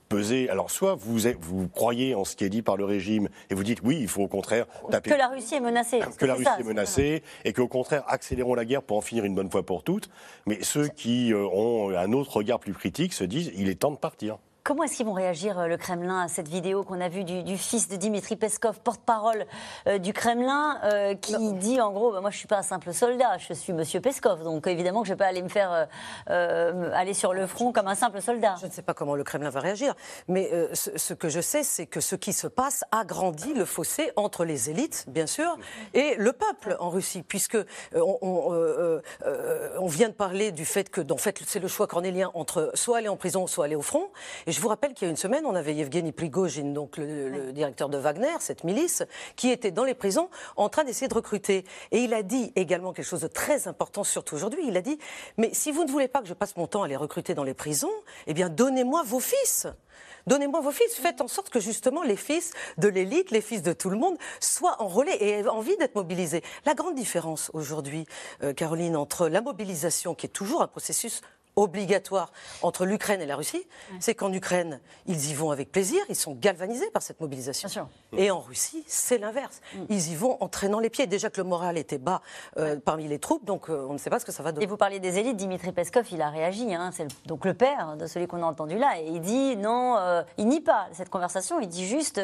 pesez. 0.10 0.48
Alors, 0.48 0.70
soit 0.70 0.94
vous, 0.94 1.18
vous 1.40 1.68
croyez 1.68 2.14
en 2.14 2.24
ce 2.24 2.36
qui 2.36 2.44
est 2.44 2.50
dit 2.50 2.62
par 2.62 2.78
le 2.78 2.86
régime 2.86 3.30
et 3.50 3.56
vous 3.56 3.64
dites 3.64 3.80
oui, 3.84 3.98
il 4.00 4.08
faut 4.08 4.22
au 4.22 4.28
contraire 4.28 4.68
taper. 4.92 5.10
Que 5.10 5.16
la 5.16 5.28
Russie 5.28 5.56
est 5.56 5.60
menacée. 5.60 6.00
Que 6.18 6.26
la 6.26 6.36
Russie 6.36 6.50
est 6.60 6.64
menacée 6.64 7.24
et 7.46 7.54
qu'au 7.54 7.68
contraire, 7.68 8.04
accélérons 8.08 8.54
la 8.54 8.66
guerre 8.66 8.84
pour 8.84 8.98
en 8.98 9.02
finir 9.02 9.26
une 9.26 9.34
bonne 9.34 9.50
fois 9.50 9.66
pour 9.66 9.84
toutes. 9.84 10.10
Mais 10.46 10.62
ceux 10.62 10.88
qui 10.88 11.34
euh, 11.34 11.48
ont 11.48 11.90
un 11.98 12.14
autre 12.14 12.38
regard 12.38 12.60
plus 12.60 12.74
critique 12.74 13.14
se 13.14 13.24
disent 13.24 13.52
il 13.56 13.68
est 13.68 13.76
temps 13.76 13.92
de 13.92 13.98
partir. 13.98 14.38
Comment 14.64 14.84
est-ce 14.84 14.98
qu'ils 14.98 15.08
vont 15.08 15.14
réagir, 15.14 15.58
euh, 15.58 15.66
le 15.66 15.76
Kremlin, 15.76 16.22
à 16.22 16.28
cette 16.28 16.48
vidéo 16.48 16.84
qu'on 16.84 17.02
a 17.02 17.10
vue 17.10 17.24
du, 17.24 17.58
fils 17.58 17.88
de 17.88 17.96
Dimitri 17.96 18.36
Peskov, 18.36 18.80
porte-parole 18.82 19.48
euh, 19.88 19.98
du 19.98 20.14
Kremlin, 20.14 20.80
euh, 20.84 21.16
qui 21.16 21.54
dit 21.54 21.82
en 21.82 21.92
gros 21.92 22.12
bah, 22.12 22.22
Moi, 22.22 22.30
je 22.30 22.36
ne 22.36 22.40
suis 22.40 22.48
pas 22.48 22.60
un 22.60 22.64
simple 22.64 22.94
soldat, 22.94 23.40
je 23.40 23.54
suis 23.54 23.74
monsieur 23.74 24.02
Peskov. 24.02 24.44
Donc, 24.44 24.68
évidemment, 24.68 25.02
que 25.02 25.08
je 25.08 25.14
ne 25.14 25.16
vais 25.16 25.24
pas 25.24 25.26
aller 25.26 25.42
me 25.42 25.50
faire 25.50 25.88
aller 26.28 27.14
sur 27.16 27.34
le 27.34 27.48
front 27.48 27.72
comme 27.72 27.88
un 27.88 27.96
simple 27.96 28.22
soldat. 28.22 28.56
Je 28.62 28.68
ne 28.68 28.72
sais 28.72 28.84
pas 28.84 28.94
comment 28.94 29.16
le 29.16 29.24
Kremlin 29.24 29.50
va 29.50 29.62
réagir. 29.62 29.96
Mais 30.28 30.52
ce, 30.74 31.14
que 31.14 31.28
je 31.28 31.42
sais, 31.42 31.64
c'est 31.64 31.88
que 31.88 32.00
ce 32.00 32.16
qui 32.16 32.34
se 32.34 32.48
passe 32.48 32.84
agrandit 32.92 33.54
le 33.54 33.66
fossé 33.66 34.12
entre 34.16 34.46
les 34.46 34.70
élites, 34.70 35.06
bien 35.08 35.26
sûr, 35.26 35.58
et 35.96 36.16
le 36.18 36.34
peuple 36.34 36.76
en 36.80 36.90
Russie. 36.90 37.24
Puisque 37.24 37.58
on, 37.96 39.02
on 39.80 39.88
vient 39.88 40.10
de 40.10 40.14
parler 40.14 40.52
du 40.52 40.66
fait 40.66 40.90
que, 40.90 41.02
en 41.12 41.18
fait, 41.18 41.40
c'est 41.48 41.60
le 41.60 41.68
choix 41.68 41.88
cornélien 41.88 42.30
entre 42.36 42.72
soit 42.76 43.00
aller 43.00 43.10
en 43.10 43.18
prison, 43.18 43.48
soit 43.48 43.66
aller 43.66 43.76
au 43.76 43.82
front. 43.82 44.10
Et 44.46 44.51
je 44.52 44.62
vous 44.62 44.68
rappelle 44.68 44.94
qu'il 44.94 45.06
y 45.06 45.08
a 45.08 45.12
une 45.12 45.18
semaine, 45.18 45.46
on 45.46 45.56
avait 45.56 45.74
Yevgeny 45.74 46.12
Prigozhin, 46.12 46.74
donc 46.74 46.98
le, 46.98 47.52
directeur 47.52 47.90
de 47.90 47.98
Wagner, 47.98 48.36
cette 48.40 48.64
milice, 48.64 49.04
qui 49.36 49.50
était 49.50 49.72
dans 49.72 49.84
les 49.84 49.94
prisons 49.94 50.30
en 50.56 50.70
train 50.70 50.84
d'essayer 50.84 51.08
de 51.08 51.14
recruter. 51.14 51.66
Et 51.92 52.00
il 52.00 52.14
a 52.14 52.24
dit 52.24 52.52
également 52.56 52.94
quelque 52.94 53.06
chose 53.06 53.22
de 53.22 53.28
très 53.28 53.68
important, 53.68 54.04
surtout 54.04 54.36
aujourd'hui. 54.36 54.64
Il 54.68 54.78
a 54.78 54.82
dit 54.82 54.98
Mais 55.38 55.54
si 55.54 55.72
vous 55.72 55.84
ne 55.84 55.92
voulez 55.92 56.08
pas 56.08 56.22
que 56.22 56.28
je 56.28 56.34
passe 56.34 56.56
mon 56.58 56.68
temps 56.68 56.84
à 56.84 56.88
les 56.88 56.96
recruter 56.96 57.34
dans 57.34 57.44
les 57.44 57.54
prisons, 57.54 57.92
eh 58.28 58.34
bien, 58.34 58.50
donnez-moi 58.50 59.04
vos 59.04 59.20
fils. 59.20 59.68
Donnez-moi 60.28 60.62
vos 60.62 60.72
fils. 60.72 60.96
Faites 60.96 61.22
en 61.22 61.28
sorte 61.28 61.50
que 61.50 61.60
justement 61.60 62.04
les 62.04 62.16
fils 62.16 62.52
de 62.78 62.88
l'élite, 62.88 63.32
les 63.32 63.42
fils 63.42 63.62
de 63.62 63.74
tout 63.74 63.90
le 63.90 63.98
monde 63.98 64.18
soient 64.40 64.82
enrôlés 64.82 65.14
et 65.14 65.30
aient 65.30 65.48
envie 65.48 65.76
d'être 65.78 65.96
mobilisés. 65.96 66.44
La 66.66 66.74
grande 66.74 66.96
différence 66.96 67.50
aujourd'hui, 67.54 68.06
euh, 68.44 68.54
Caroline, 68.54 68.96
entre 68.96 69.28
la 69.28 69.42
mobilisation, 69.42 70.16
qui 70.16 70.28
est 70.28 70.30
toujours 70.30 70.62
un 70.62 70.68
processus 70.68 71.22
obligatoire 71.56 72.32
entre 72.62 72.86
l'Ukraine 72.86 73.22
et 73.22 73.26
la 73.26 73.36
Russie, 73.36 73.68
c'est 74.00 74.16
qu'en 74.16 74.32
Ukraine, 74.32 74.80
ils 75.06 75.30
y 75.30 75.34
vont 75.34 75.52
avec 75.52 75.72
plaisir, 75.72 76.02
ils 76.10 76.16
sont 76.16 76.34
galvanisés 76.34 76.90
par 76.92 77.02
cette 77.02 77.20
mobilisation. 77.20 77.70
Et 78.18 78.32
en 78.32 78.40
Russie, 78.40 78.84
c'est 78.88 79.18
l'inverse. 79.18 79.62
Mm. 79.76 79.80
Ils 79.90 80.12
y 80.12 80.16
vont 80.16 80.38
en 80.42 80.48
traînant 80.48 80.80
les 80.80 80.90
pieds. 80.90 81.08
Déjà 81.08 81.30
que 81.30 81.42
le 81.42 81.48
moral 81.48 81.78
était 81.78 81.98
bas 81.98 82.22
euh, 82.58 82.78
parmi 82.84 83.08
les 83.08 83.20
troupes, 83.20 83.46
donc 83.46 83.70
euh, 83.70 83.86
on 83.90 83.94
ne 83.94 83.98
sait 83.98 84.10
pas 84.10 84.20
ce 84.20 84.26
que 84.26 84.32
ça 84.32 84.44
va 84.44 84.52
donner. 84.52 84.64
Et 84.64 84.68
vous 84.68 84.78
parliez 84.78 85.00
des 85.00 85.18
élites, 85.18 85.38
Dimitri 85.38 85.72
Peskov, 85.72 86.06
il 86.12 86.22
a 86.22 86.30
réagi, 86.30 86.74
hein, 86.74 86.92
c'est 86.94 87.08
donc 87.26 87.46
le 87.46 87.54
père 87.54 87.98
de 87.98 88.08
celui 88.08 88.28
qu'on 88.28 88.44
a 88.44 88.46
entendu 88.46 88.78
là, 88.78 89.00
et 89.00 89.08
il 89.08 89.22
dit 89.22 89.56
non, 89.58 89.98
euh, 89.98 90.24
il 90.38 90.48
nie 90.48 90.62
pas 90.62 90.88
cette 90.94 91.10
conversation, 91.10 91.60
il 91.60 91.68
dit 91.68 91.88
juste 91.88 92.22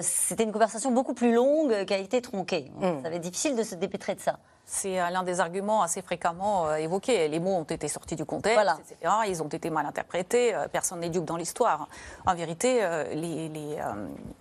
c'était 0.00 0.44
une 0.44 0.52
conversation 0.52 0.90
beaucoup 0.90 1.14
plus 1.14 1.34
longue 1.34 1.84
qui 1.84 1.94
a 1.94 1.98
été 1.98 2.20
tronquée. 2.22 2.70
Mm. 2.76 3.02
Ça 3.02 3.10
va 3.10 3.16
être 3.16 3.22
difficile 3.22 3.56
de 3.56 3.62
se 3.62 3.74
dépêtrer 3.74 4.14
de 4.14 4.20
ça. 4.20 4.38
C'est 4.66 4.96
l'un 4.96 5.22
des 5.22 5.40
arguments 5.40 5.82
assez 5.82 6.00
fréquemment 6.00 6.74
évoqués. 6.74 7.28
Les 7.28 7.38
mots 7.38 7.56
ont 7.56 7.64
été 7.64 7.86
sortis 7.86 8.16
du 8.16 8.24
contexte, 8.24 8.66
etc. 8.80 9.12
Ils 9.28 9.42
ont 9.42 9.48
été 9.48 9.68
mal 9.68 9.84
interprétés. 9.84 10.54
Personne 10.72 11.00
n'est 11.00 11.10
dupe 11.10 11.24
dans 11.24 11.36
l'histoire. 11.36 11.88
En 12.26 12.34
vérité, 12.34 12.80
les, 13.12 13.48
les, 13.48 13.76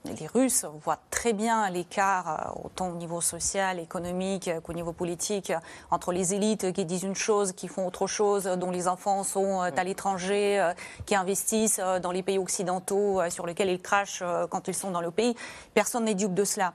les, 0.06 0.28
Russes 0.28 0.66
voient 0.84 1.00
très 1.10 1.34
bien 1.34 1.70
l'écart, 1.70 2.56
autant 2.64 2.90
au 2.90 2.96
niveau 2.96 3.20
social, 3.20 3.80
économique 3.80 4.50
qu'au 4.64 4.74
niveau 4.74 4.94
politique, 4.94 5.52
entre 5.92 6.14
les 6.14 6.34
élites 6.34 6.72
qui 6.72 6.86
disent 6.86 7.04
une 7.04 7.16
chose, 7.16 7.52
qui 7.52 7.68
font 7.68 7.86
autre 7.86 8.08
chose, 8.08 8.46
dont 8.46 8.72
les 8.72 8.88
enfants 8.88 9.24
sont 9.24 9.60
à 9.60 9.84
l'étranger, 9.84 10.72
qui 11.06 11.16
investissent 11.16 11.82
dans 12.02 12.12
les 12.12 12.24
pays 12.24 12.38
occidentaux 12.40 13.22
sur 13.30 13.46
lesquels 13.46 13.70
ils 13.70 13.82
crachent 13.82 14.24
quand 14.50 14.68
ils 14.70 14.76
sont 14.76 14.92
dans 14.92 15.02
le 15.02 15.12
pays. 15.12 15.36
Personne 15.74 16.06
n'est 16.06 16.16
dupe 16.16 16.34
de 16.34 16.46
cela. 16.46 16.74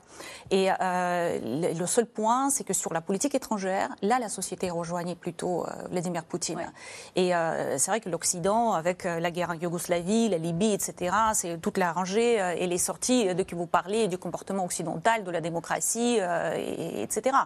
Et 0.50 0.68
le 0.70 1.87
seul 1.87 2.06
point, 2.06 2.50
c'est 2.50 2.64
que 2.64 2.74
sur 2.74 2.92
la 2.92 3.00
politique 3.00 3.34
étrangère, 3.38 3.90
là, 4.03 4.18
la 4.18 4.29
société 4.29 4.68
rejoignait 4.70 5.14
plutôt 5.14 5.64
euh, 5.64 5.70
Vladimir 5.90 6.24
Poutine. 6.24 6.72
Et 7.14 7.35
euh, 7.35 7.79
c'est 7.79 7.90
vrai 7.90 8.01
que 8.01 8.09
l'Occident, 8.09 8.72
avec 8.72 9.07
euh, 9.07 9.20
la 9.20 9.31
guerre 9.31 9.51
en 9.51 9.55
Yougoslavie, 9.55 10.29
la 10.29 10.38
Libye, 10.38 10.74
etc., 10.74 11.14
c'est 11.35 11.61
toute 11.61 11.79
la 11.79 11.92
rangée 11.92 12.35
et 12.59 12.66
les 12.66 12.79
sorties 12.79 13.35
de 13.35 13.42
qui 13.42 13.55
vous 13.55 13.66
parlez 13.66 14.09
du 14.09 14.18
comportement 14.18 14.64
occidental, 14.64 15.24
de 15.24 15.31
la 15.31 15.40
démocratie, 15.40 16.18
et, 16.57 17.03
etc. 17.03 17.37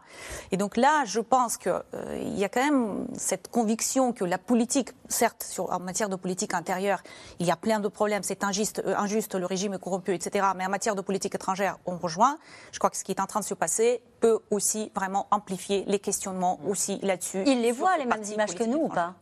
Et 0.50 0.56
donc 0.56 0.76
là, 0.76 1.04
je 1.04 1.20
pense 1.20 1.56
qu'il 1.56 2.38
y 2.38 2.44
a 2.44 2.48
quand 2.48 2.64
même 2.64 3.06
cette 3.16 3.48
conviction 3.48 4.12
que 4.12 4.24
la 4.24 4.38
politique, 4.38 4.90
certes, 5.08 5.42
sur, 5.42 5.70
en 5.72 5.80
matière 5.80 6.08
de 6.08 6.16
politique 6.16 6.54
intérieure, 6.54 7.02
il 7.38 7.46
y 7.46 7.50
a 7.50 7.56
plein 7.56 7.80
de 7.80 7.88
problèmes, 7.88 8.22
c'est 8.22 8.44
injuste, 8.44 8.82
injuste, 8.96 9.34
le 9.34 9.46
régime 9.46 9.74
est 9.74 9.78
corrompu, 9.78 10.14
etc. 10.14 10.46
Mais 10.56 10.64
en 10.64 10.70
matière 10.70 10.94
de 10.94 11.02
politique 11.02 11.34
étrangère, 11.34 11.78
on 11.86 11.96
rejoint. 11.98 12.38
Je 12.72 12.78
crois 12.78 12.90
que 12.90 12.96
ce 12.96 13.04
qui 13.04 13.12
est 13.12 13.20
en 13.20 13.26
train 13.26 13.40
de 13.40 13.44
se 13.44 13.54
passer 13.54 14.02
peut 14.22 14.38
aussi 14.52 14.90
vraiment 14.94 15.26
amplifier 15.32 15.84
les 15.88 15.98
questionnements 15.98 16.60
aussi 16.66 16.98
là-dessus. 17.02 17.42
Ils 17.44 17.60
les 17.60 17.72
voient, 17.72 17.98
les 17.98 18.06
mêmes 18.06 18.22
images 18.32 18.54
que 18.54 18.62
nous 18.64 18.78
ou 18.78 18.88
pas? 18.88 19.14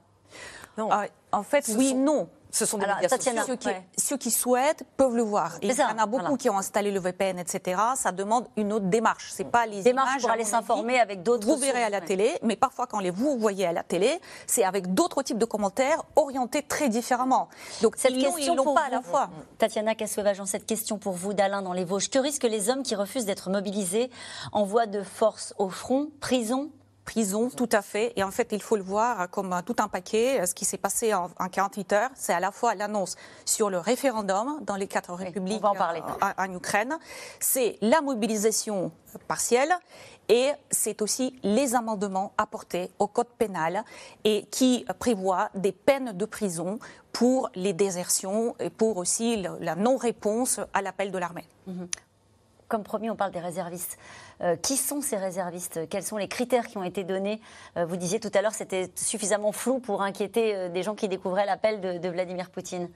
non. 0.79 0.89
Ah, 0.93 1.07
en 1.33 1.43
fait, 1.43 1.69
oui, 1.77 1.95
non. 1.95 2.29
Ce 2.53 2.67
sont 2.67 2.79
des 2.79 2.87
ceux, 3.09 3.57
qui, 3.57 3.69
ceux, 3.97 4.17
qui, 4.17 4.31
souhaitent 4.31 4.85
peuvent 4.97 5.17
le 5.17 5.23
voir. 5.23 5.59
il 5.63 5.71
y 5.71 5.83
en 5.83 5.99
a 5.99 6.07
beaucoup 6.07 6.37
qui 6.37 6.51
ont 6.51 6.59
installé 6.59 6.91
le 6.91 7.01
VPN, 7.01 7.39
etc. 7.39 7.81
Ça 7.95 8.13
demande 8.13 8.47
une 8.57 8.73
autre 8.73 8.87
démarche. 8.87 9.31
C'est 9.33 9.45
pas 9.45 9.67
les 9.67 9.83
démarche 9.83 10.11
images, 10.11 10.23
pour 10.23 10.31
aller 10.31 10.45
s'informer 10.45 10.99
avec 10.99 11.23
d'autres. 11.23 11.47
Vous 11.47 11.57
verrez 11.57 11.85
à 11.85 11.91
la 11.91 12.01
télé, 12.01 12.39
mais 12.43 12.57
parfois 12.57 12.87
quand 12.87 13.01
les 13.01 13.11
vous 13.11 13.39
voyez 13.39 13.67
à 13.67 13.73
la 13.73 13.83
télé, 13.83 14.21
c'est 14.47 14.65
avec 14.65 14.95
d'autres 14.95 15.23
types 15.23 15.39
de 15.39 15.45
commentaires 15.45 16.03
orientés 16.17 16.63
très 16.63 16.89
différemment. 16.89 17.49
Donc 17.83 17.95
cette 17.97 18.15
question 18.15 18.39
ils 18.39 18.75
pas 18.75 18.87
à 18.87 18.91
la 18.91 19.03
fois. 19.03 19.31
Tatiana 19.59 19.95
Cassovageant, 19.95 20.47
cette 20.47 20.67
question 20.67 20.99
pour 20.99 21.15
vous 21.15 21.35
d'Alain 21.35 21.63
dans 21.63 21.73
les 21.73 21.85
Vosges. 21.85 22.11
Que 22.11 22.19
risquent 22.19 22.45
les 22.45 22.71
hommes 22.71 22.83
qui 22.83 22.95
refusent 22.95 23.25
d'être 23.25 23.51
mobilisés 23.51 24.11
en 24.53 24.65
voie 24.65 24.87
de 24.87 25.03
force 25.03 25.55
au 25.59 25.69
front, 25.69 26.11
prison, 26.21 26.71
prison, 27.11 27.51
tout 27.51 27.69
à 27.73 27.83
fait. 27.83 28.13
Et 28.15 28.23
en 28.23 28.31
fait, 28.31 28.51
il 28.53 28.63
faut 28.63 28.77
le 28.77 28.85
voir 28.85 29.29
comme 29.31 29.61
tout 29.67 29.75
un 29.81 29.89
paquet. 29.89 30.47
Ce 30.47 30.55
qui 30.55 30.65
s'est 30.65 30.79
passé 30.79 31.13
en, 31.13 31.29
48 31.29 31.93
heures, 31.93 32.11
c'est 32.15 32.33
à 32.33 32.39
la 32.39 32.53
fois 32.53 32.77
l'annonce 32.77 33.17
sur 33.45 33.69
le 33.69 33.79
référendum 33.79 34.61
dans 34.63 34.77
les 34.77 34.87
quatre 34.87 35.13
républiques 35.13 35.65
en, 35.65 35.75
parler. 35.75 36.03
en 36.39 36.53
Ukraine, 36.55 36.97
c'est 37.41 37.79
la 37.81 38.01
mobilisation 38.01 38.93
partielle 39.27 39.75
et 40.29 40.51
c'est 40.71 41.03
aussi 41.03 41.37
les 41.43 41.75
amendements 41.75 42.33
apportés 42.39 42.93
au 43.01 43.09
code 43.09 43.31
pénal 43.39 43.83
et 44.23 44.47
qui 44.53 44.85
prévoient 45.01 45.51
des 45.57 45.73
peines 45.73 46.13
de 46.13 46.25
prison 46.25 46.79
pour 47.13 47.51
les 47.57 47.73
désertions 47.73 48.55
et 48.61 48.71
pour 48.71 48.99
aussi 48.99 49.45
la 49.59 49.75
non-réponse 49.75 50.61
à 50.73 50.81
l'appel 50.81 51.11
de 51.11 51.19
l'armée. 51.19 51.49
Mhm 51.67 51.89
comme 52.71 52.85
promis, 52.85 53.11
on 53.11 53.17
parle 53.17 53.33
des 53.33 53.41
réservistes. 53.41 53.99
Euh, 54.43 54.57
qui 54.57 54.77
sont 54.77 55.03
ces 55.03 55.17
réservistes? 55.17 55.81
Quels 55.91 56.03
sont 56.03 56.17
les 56.17 56.29
critères 56.29 56.67
qui 56.67 56.79
ont 56.79 56.83
été 56.83 57.05
donnés? 57.05 57.41
Euh, 57.77 57.85
Vous 57.85 57.97
disiez 57.97 58.21
tout 58.21 58.31
à 58.33 58.41
l'heure 58.41 58.55
c'était 58.55 58.91
suffisamment 58.95 59.53
flou 59.53 59.81
pour 59.81 60.03
inquiéter 60.03 60.55
euh, 60.55 60.69
des 60.71 60.83
gens 60.83 60.95
qui 60.95 61.09
découvraient 61.09 61.45
l'appel 61.45 61.81
de, 62.01 62.09
Vladimir 62.09 62.49
Poutine. 62.49 62.89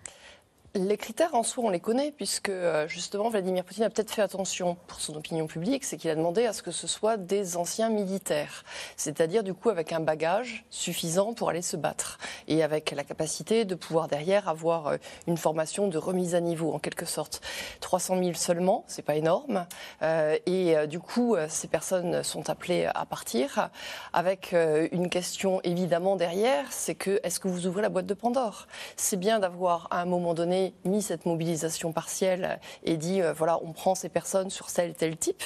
Les 0.77 0.97
critères 0.97 1.37
en 1.37 1.45
soi, 1.45 1.63
on 1.63 1.69
les 1.69 1.79
connaît, 1.79 2.11
puisque 2.11 2.49
euh, 2.49 2.89
justement 2.89 3.29
Vladimir 3.29 3.63
Poutine 3.63 3.85
a 3.85 3.91
peut-être 3.91 4.11
fait 4.11 4.23
attention 4.23 4.77
pour 4.89 5.01
son 5.01 5.15
opinion 5.15 5.47
publique, 5.47 5.85
c'est 5.85 5.97
qu'il 5.97 6.11
a 6.11 6.17
demandé 6.17 6.47
à 6.47 6.53
ce 6.53 6.65
que 6.65 6.73
ce 6.73 6.89
soit 6.89 7.17
des 7.17 7.57
anciens 7.57 7.91
militaires, 7.91 8.65
c'est-à-dire 8.97 9.45
du 9.45 9.55
coup 9.55 9.71
avec 9.71 9.93
un 9.93 10.01
bagage 10.01 10.65
suffisant 10.71 11.33
pour 11.33 11.49
aller 11.49 11.63
se 11.63 11.77
battre 11.77 12.19
et 12.49 12.65
avec 12.65 12.91
la 12.91 13.05
capacité 13.05 13.65
de 13.65 13.77
pouvoir 13.77 14.09
derrière 14.09 14.49
avoir 14.49 14.89
euh, 14.89 14.97
une 15.29 15.37
formation 15.37 15.87
de 15.87 15.97
remise 15.97 16.35
à 16.35 16.41
niveau 16.41 16.73
en 16.73 16.81
quelque 16.81 17.07
sorte. 17.07 17.41
300 17.79 18.19
000 18.19 18.35
seulement, 18.35 18.83
c'est 18.89 19.03
pas 19.03 19.15
énorme, 19.15 19.69
euh, 20.03 20.37
et 20.47 20.75
du 20.89 20.99
coup 20.99 21.37
ces 21.49 21.69
personnes 21.69 22.25
sont 22.25 22.51
appelées 22.51 22.87
à 22.93 23.07
partir 23.07 23.71
avec 24.13 24.53
une 24.91 25.09
question 25.09 25.61
évidemment 25.63 26.17
derrière, 26.17 26.67
c'est 26.71 26.97
que 26.97 27.21
est-ce 27.23 27.39
que 27.39 27.47
vous 27.47 27.69
ouvrez 27.69 27.83
la 27.83 27.91
boîte 27.91 28.07
de 28.07 28.15
Pandore? 28.15 28.67
C'est 28.97 29.17
bien 29.17 29.39
d'avoir 29.39 29.87
à 29.93 30.01
un 30.01 30.05
moment 30.05 30.35
donné 30.35 30.64
mis 30.85 31.03
cette 31.03 31.27
mobilisation 31.27 31.93
partielle 31.93 32.59
et 32.85 32.97
dit 32.97 33.21
euh, 33.21 33.33
voilà, 33.33 33.59
on 33.63 33.73
prend 33.73 33.95
ces 33.95 34.09
personnes 34.09 34.51
sur 34.51 34.67
tel 34.67 34.95
tel 34.95 35.17
type. 35.17 35.43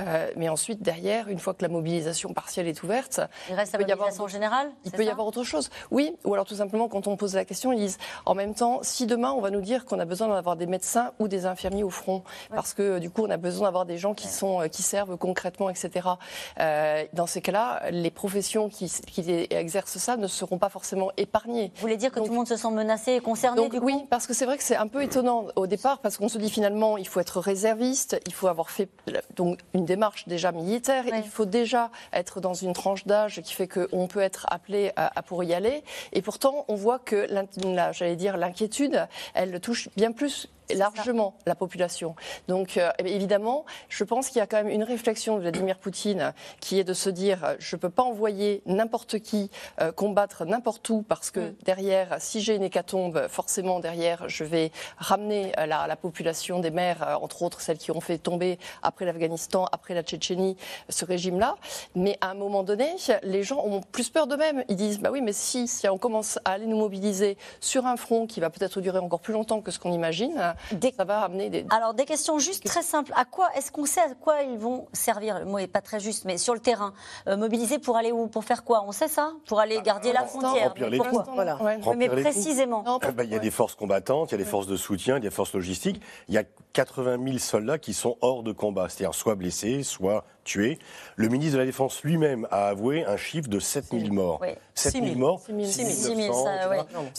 Euh, 0.00 0.30
mais 0.36 0.48
ensuite, 0.48 0.82
derrière, 0.82 1.28
une 1.28 1.38
fois 1.38 1.54
que 1.54 1.62
la 1.62 1.68
mobilisation 1.68 2.32
partielle 2.32 2.68
est 2.68 2.82
ouverte, 2.82 3.20
il 3.48 3.54
reste 3.54 3.72
la 3.72 3.78
mobilisation 3.78 4.28
générale 4.28 4.70
Il 4.84 4.92
peut 4.92 5.04
y 5.04 5.10
avoir 5.10 5.26
autre 5.26 5.44
chose. 5.44 5.70
Oui, 5.90 6.16
ou 6.24 6.34
alors 6.34 6.46
tout 6.46 6.54
simplement, 6.54 6.88
quand 6.88 7.06
on 7.06 7.16
pose 7.16 7.34
la 7.34 7.44
question, 7.44 7.72
ils 7.72 7.80
disent 7.80 7.98
en 8.26 8.34
même 8.34 8.54
temps, 8.54 8.80
si 8.82 9.06
demain 9.06 9.32
on 9.32 9.40
va 9.40 9.50
nous 9.50 9.60
dire 9.60 9.84
qu'on 9.84 9.98
a 9.98 10.04
besoin 10.04 10.28
d'avoir 10.28 10.56
des 10.56 10.66
médecins 10.66 11.12
ou 11.18 11.28
des 11.28 11.46
infirmiers 11.46 11.84
au 11.84 11.90
front, 11.90 12.22
parce 12.54 12.74
que 12.74 12.98
du 12.98 13.10
coup 13.10 13.24
on 13.24 13.30
a 13.30 13.36
besoin 13.36 13.68
d'avoir 13.68 13.86
des 13.86 13.98
gens 13.98 14.14
qui, 14.14 14.28
sont, 14.28 14.62
euh, 14.62 14.68
qui 14.68 14.82
servent 14.82 15.16
concrètement, 15.16 15.70
etc. 15.70 16.08
dans 16.58 17.26
ces 17.26 17.40
cas-là, 17.40 17.90
les 17.90 18.10
professions 18.10 18.68
qui, 18.68 18.90
qui, 19.06 19.20
exercent 19.50 19.98
ça 19.98 20.16
ne 20.16 20.26
seront 20.26 20.58
pas 20.58 20.68
forcément 20.68 21.10
épargnées. 21.16 21.72
Vous 21.74 21.80
voulez 21.80 21.96
dire 21.96 22.10
que 22.10 22.20
tout 22.20 22.26
le 22.26 22.34
monde 22.34 22.48
se 22.48 22.56
sent 22.56 22.70
menacé 22.70 23.12
et 23.12 23.20
concerné 23.20 23.56
donc, 23.56 23.76
Oui, 23.82 24.06
parce 24.10 24.26
que 24.26 24.34
c'est 24.34 24.46
vrai 24.46 24.56
c'est 24.62 24.76
un 24.76 24.86
peu 24.86 25.02
étonnant 25.02 25.46
au 25.56 25.66
départ 25.66 25.98
parce 25.98 26.16
qu'on 26.16 26.28
se 26.28 26.38
dit 26.38 26.50
finalement 26.50 26.96
il 26.96 27.06
faut 27.06 27.20
être 27.20 27.40
réserviste, 27.40 28.20
il 28.26 28.32
faut 28.32 28.48
avoir 28.48 28.70
fait 28.70 28.88
donc 29.36 29.60
une 29.74 29.84
démarche 29.84 30.26
déjà 30.28 30.52
militaire, 30.52 31.04
il 31.06 31.28
faut 31.28 31.44
déjà 31.44 31.90
être 32.12 32.40
dans 32.40 32.54
une 32.54 32.72
tranche 32.72 33.06
d'âge 33.06 33.40
qui 33.42 33.54
fait 33.54 33.68
qu'on 33.68 34.06
peut 34.06 34.20
être 34.20 34.46
appelé 34.50 34.92
à, 34.96 35.22
pour 35.22 35.44
y 35.44 35.54
aller. 35.54 35.82
Et 36.12 36.22
pourtant, 36.22 36.64
on 36.68 36.74
voit 36.74 36.98
que 36.98 37.26
j'allais 37.92 38.16
dire 38.16 38.36
l'inquiétude, 38.36 39.06
elle 39.34 39.60
touche 39.60 39.88
bien 39.96 40.12
plus 40.12 40.48
largement 40.74 41.34
la 41.46 41.54
population. 41.54 42.14
Donc 42.48 42.76
euh, 42.76 42.90
évidemment, 42.98 43.64
je 43.88 44.04
pense 44.04 44.28
qu'il 44.28 44.38
y 44.38 44.40
a 44.40 44.46
quand 44.46 44.58
même 44.58 44.68
une 44.68 44.84
réflexion 44.84 45.36
de 45.36 45.42
Vladimir 45.42 45.78
Poutine 45.78 46.32
qui 46.60 46.78
est 46.78 46.84
de 46.84 46.94
se 46.94 47.10
dire 47.10 47.44
euh, 47.44 47.56
je 47.58 47.76
ne 47.76 47.80
peux 47.80 47.90
pas 47.90 48.02
envoyer 48.02 48.62
n'importe 48.66 49.18
qui 49.20 49.50
euh, 49.80 49.92
combattre 49.92 50.44
n'importe 50.44 50.88
où 50.90 51.02
parce 51.02 51.30
que 51.30 51.40
mm. 51.40 51.54
derrière, 51.64 52.16
si 52.18 52.40
j'ai 52.40 52.56
une 52.56 52.62
hécatombe, 52.62 53.26
forcément 53.28 53.80
derrière, 53.80 54.28
je 54.28 54.44
vais 54.44 54.72
ramener 54.98 55.52
la, 55.56 55.86
la 55.86 55.96
population 55.96 56.60
des 56.60 56.70
mers, 56.70 57.18
entre 57.20 57.42
autres 57.42 57.60
celles 57.60 57.78
qui 57.78 57.90
ont 57.90 58.00
fait 58.00 58.18
tomber 58.18 58.58
après 58.82 59.04
l'Afghanistan, 59.04 59.66
après 59.72 59.94
la 59.94 60.02
Tchétchénie, 60.02 60.56
ce 60.88 61.04
régime-là. 61.04 61.56
Mais 61.94 62.18
à 62.20 62.30
un 62.30 62.34
moment 62.34 62.62
donné, 62.62 62.94
les 63.22 63.42
gens 63.42 63.62
ont 63.64 63.80
plus 63.80 64.10
peur 64.10 64.26
d'eux-mêmes. 64.26 64.64
Ils 64.68 64.76
disent 64.76 65.00
bah 65.00 65.10
oui, 65.10 65.20
mais 65.20 65.32
si, 65.32 65.68
si 65.68 65.88
on 65.88 65.98
commence 65.98 66.38
à 66.44 66.52
aller 66.52 66.66
nous 66.66 66.78
mobiliser 66.78 67.36
sur 67.60 67.86
un 67.86 67.96
front 67.96 68.26
qui 68.26 68.40
va 68.40 68.50
peut-être 68.50 68.80
durer 68.80 68.98
encore 68.98 69.20
plus 69.20 69.32
longtemps 69.32 69.60
que 69.60 69.70
ce 69.70 69.78
qu'on 69.78 69.92
imagine, 69.92 70.54
ça 70.96 71.04
va 71.04 71.22
amener 71.22 71.50
des... 71.50 71.66
Alors, 71.70 71.94
des 71.94 72.04
questions 72.04 72.38
juste 72.38 72.64
très 72.64 72.82
simples. 72.82 73.12
À 73.16 73.24
quoi 73.24 73.48
Est-ce 73.56 73.72
qu'on 73.72 73.86
sait 73.86 74.00
à 74.00 74.14
quoi 74.14 74.42
ils 74.42 74.58
vont 74.58 74.86
servir 74.92 75.38
Le 75.38 75.44
mot 75.44 75.58
n'est 75.58 75.66
pas 75.66 75.80
très 75.80 76.00
juste, 76.00 76.24
mais 76.24 76.38
sur 76.38 76.54
le 76.54 76.60
terrain. 76.60 76.92
Euh, 77.26 77.36
mobiliser 77.36 77.78
pour 77.78 77.96
aller 77.96 78.12
où? 78.12 78.28
Pour 78.28 78.44
faire 78.44 78.64
quoi? 78.64 78.84
On 78.86 78.92
sait 78.92 79.08
ça? 79.08 79.32
Pour 79.46 79.60
aller 79.60 79.80
garder 79.82 80.12
la 80.12 80.24
frontière. 80.24 80.74
Mais 80.78 80.96
pourquoi 80.98 81.26
voilà. 81.34 81.58
Mais 81.96 82.08
précisément. 82.08 82.84
Eh 83.06 83.12
ben, 83.12 83.24
il 83.24 83.30
y 83.30 83.36
a 83.36 83.38
des 83.38 83.50
forces 83.50 83.74
combattantes, 83.74 84.30
il 84.30 84.32
y 84.32 84.34
a 84.36 84.38
des 84.38 84.50
forces 84.50 84.66
de 84.66 84.76
soutien, 84.76 85.16
il 85.16 85.24
y 85.24 85.26
a 85.26 85.30
des 85.30 85.34
forces 85.34 85.54
logistiques. 85.54 86.00
Il 86.28 86.34
y 86.34 86.38
a 86.38 86.44
80 86.72 87.18
000 87.24 87.38
soldats 87.38 87.78
qui 87.78 87.94
sont 87.94 88.16
hors 88.20 88.42
de 88.42 88.52
combat, 88.52 88.88
c'est-à-dire 88.88 89.14
soit 89.14 89.34
blessés, 89.34 89.82
soit 89.82 90.24
tués. 90.50 90.78
Le 91.16 91.28
ministre 91.28 91.54
de 91.54 91.58
la 91.58 91.66
Défense 91.66 92.02
lui-même 92.02 92.46
a 92.50 92.68
avoué 92.68 93.04
un 93.04 93.16
chiffre 93.16 93.48
de 93.48 93.60
7 93.60 93.86
000 93.92 94.12
morts. 94.12 94.40
7 94.74 94.92
000 94.94 95.14
morts, 95.16 95.40
6 95.46 96.14
000, 96.14 96.34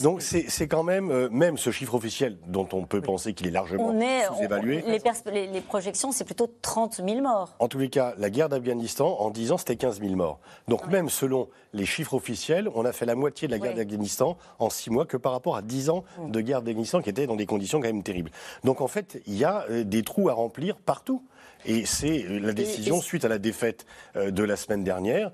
Donc 0.04 0.22
c'est 0.22 0.68
quand 0.68 0.84
même, 0.84 1.12
euh, 1.12 1.30
même 1.32 1.58
ce 1.58 1.72
chiffre 1.72 1.96
officiel 1.96 2.38
dont 2.48 2.68
on 2.74 2.86
peut 2.86 3.02
penser 3.02 3.34
qu'il 3.34 3.48
est 3.48 3.52
largement 3.52 3.92
sous-évalué. 3.92 4.84
Les, 5.32 5.48
les, 5.48 5.62
projections, 5.62 6.12
c'est 6.12 6.24
plutôt 6.24 6.52
30 6.62 7.02
000 7.06 7.22
morts. 7.22 7.56
En 7.60 7.68
tous 7.68 7.78
les 7.78 7.90
cas, 7.90 8.14
la 8.18 8.30
guerre 8.30 8.50
d'Afghanistan, 8.50 9.18
en 9.20 9.30
10 9.30 9.52
ans, 9.54 9.58
c'était 9.58 9.76
15 9.76 10.02
000 10.02 10.16
morts. 10.16 10.40
Donc 10.68 10.88
même 10.88 11.10
selon 11.10 11.48
les 11.74 11.86
chiffres 11.86 12.16
officiels, 12.16 12.70
on 12.76 12.84
a 12.84 12.92
fait 12.92 13.06
la 13.06 13.16
moitié 13.16 13.48
de 13.48 13.54
la 13.54 13.60
guerre 13.60 13.76
d'Afghanistan 13.76 14.38
en 14.60 14.70
6 14.70 14.90
mois 14.90 15.06
que 15.06 15.18
par 15.18 15.32
rapport 15.32 15.56
à 15.56 15.62
10 15.62 15.90
ans 15.90 16.04
de 16.28 16.42
guerre 16.42 16.62
d'Afghanistan 16.62 17.02
qui 17.02 17.10
était 17.10 17.28
dans 17.28 17.36
des 17.36 17.46
conditions 17.46 17.80
quand 17.80 17.88
même 17.88 18.04
terribles. 18.04 18.32
Donc 18.64 18.82
en 18.82 18.88
fait, 18.88 19.22
il 19.28 19.38
y 19.38 19.46
a 19.46 19.66
euh, 19.70 19.84
des 19.84 20.04
trous 20.04 20.30
à 20.30 20.34
remplir 20.34 20.76
partout. 20.78 21.24
Et 21.66 21.86
c'est 21.86 22.26
la 22.28 22.54
décision 22.54 23.02
suite 23.02 23.26
à 23.26 23.28
la 23.28 23.38
défaite 23.38 23.86
de 24.16 24.44
la 24.44 24.56
semaine 24.56 24.84
dernière. 24.84 25.32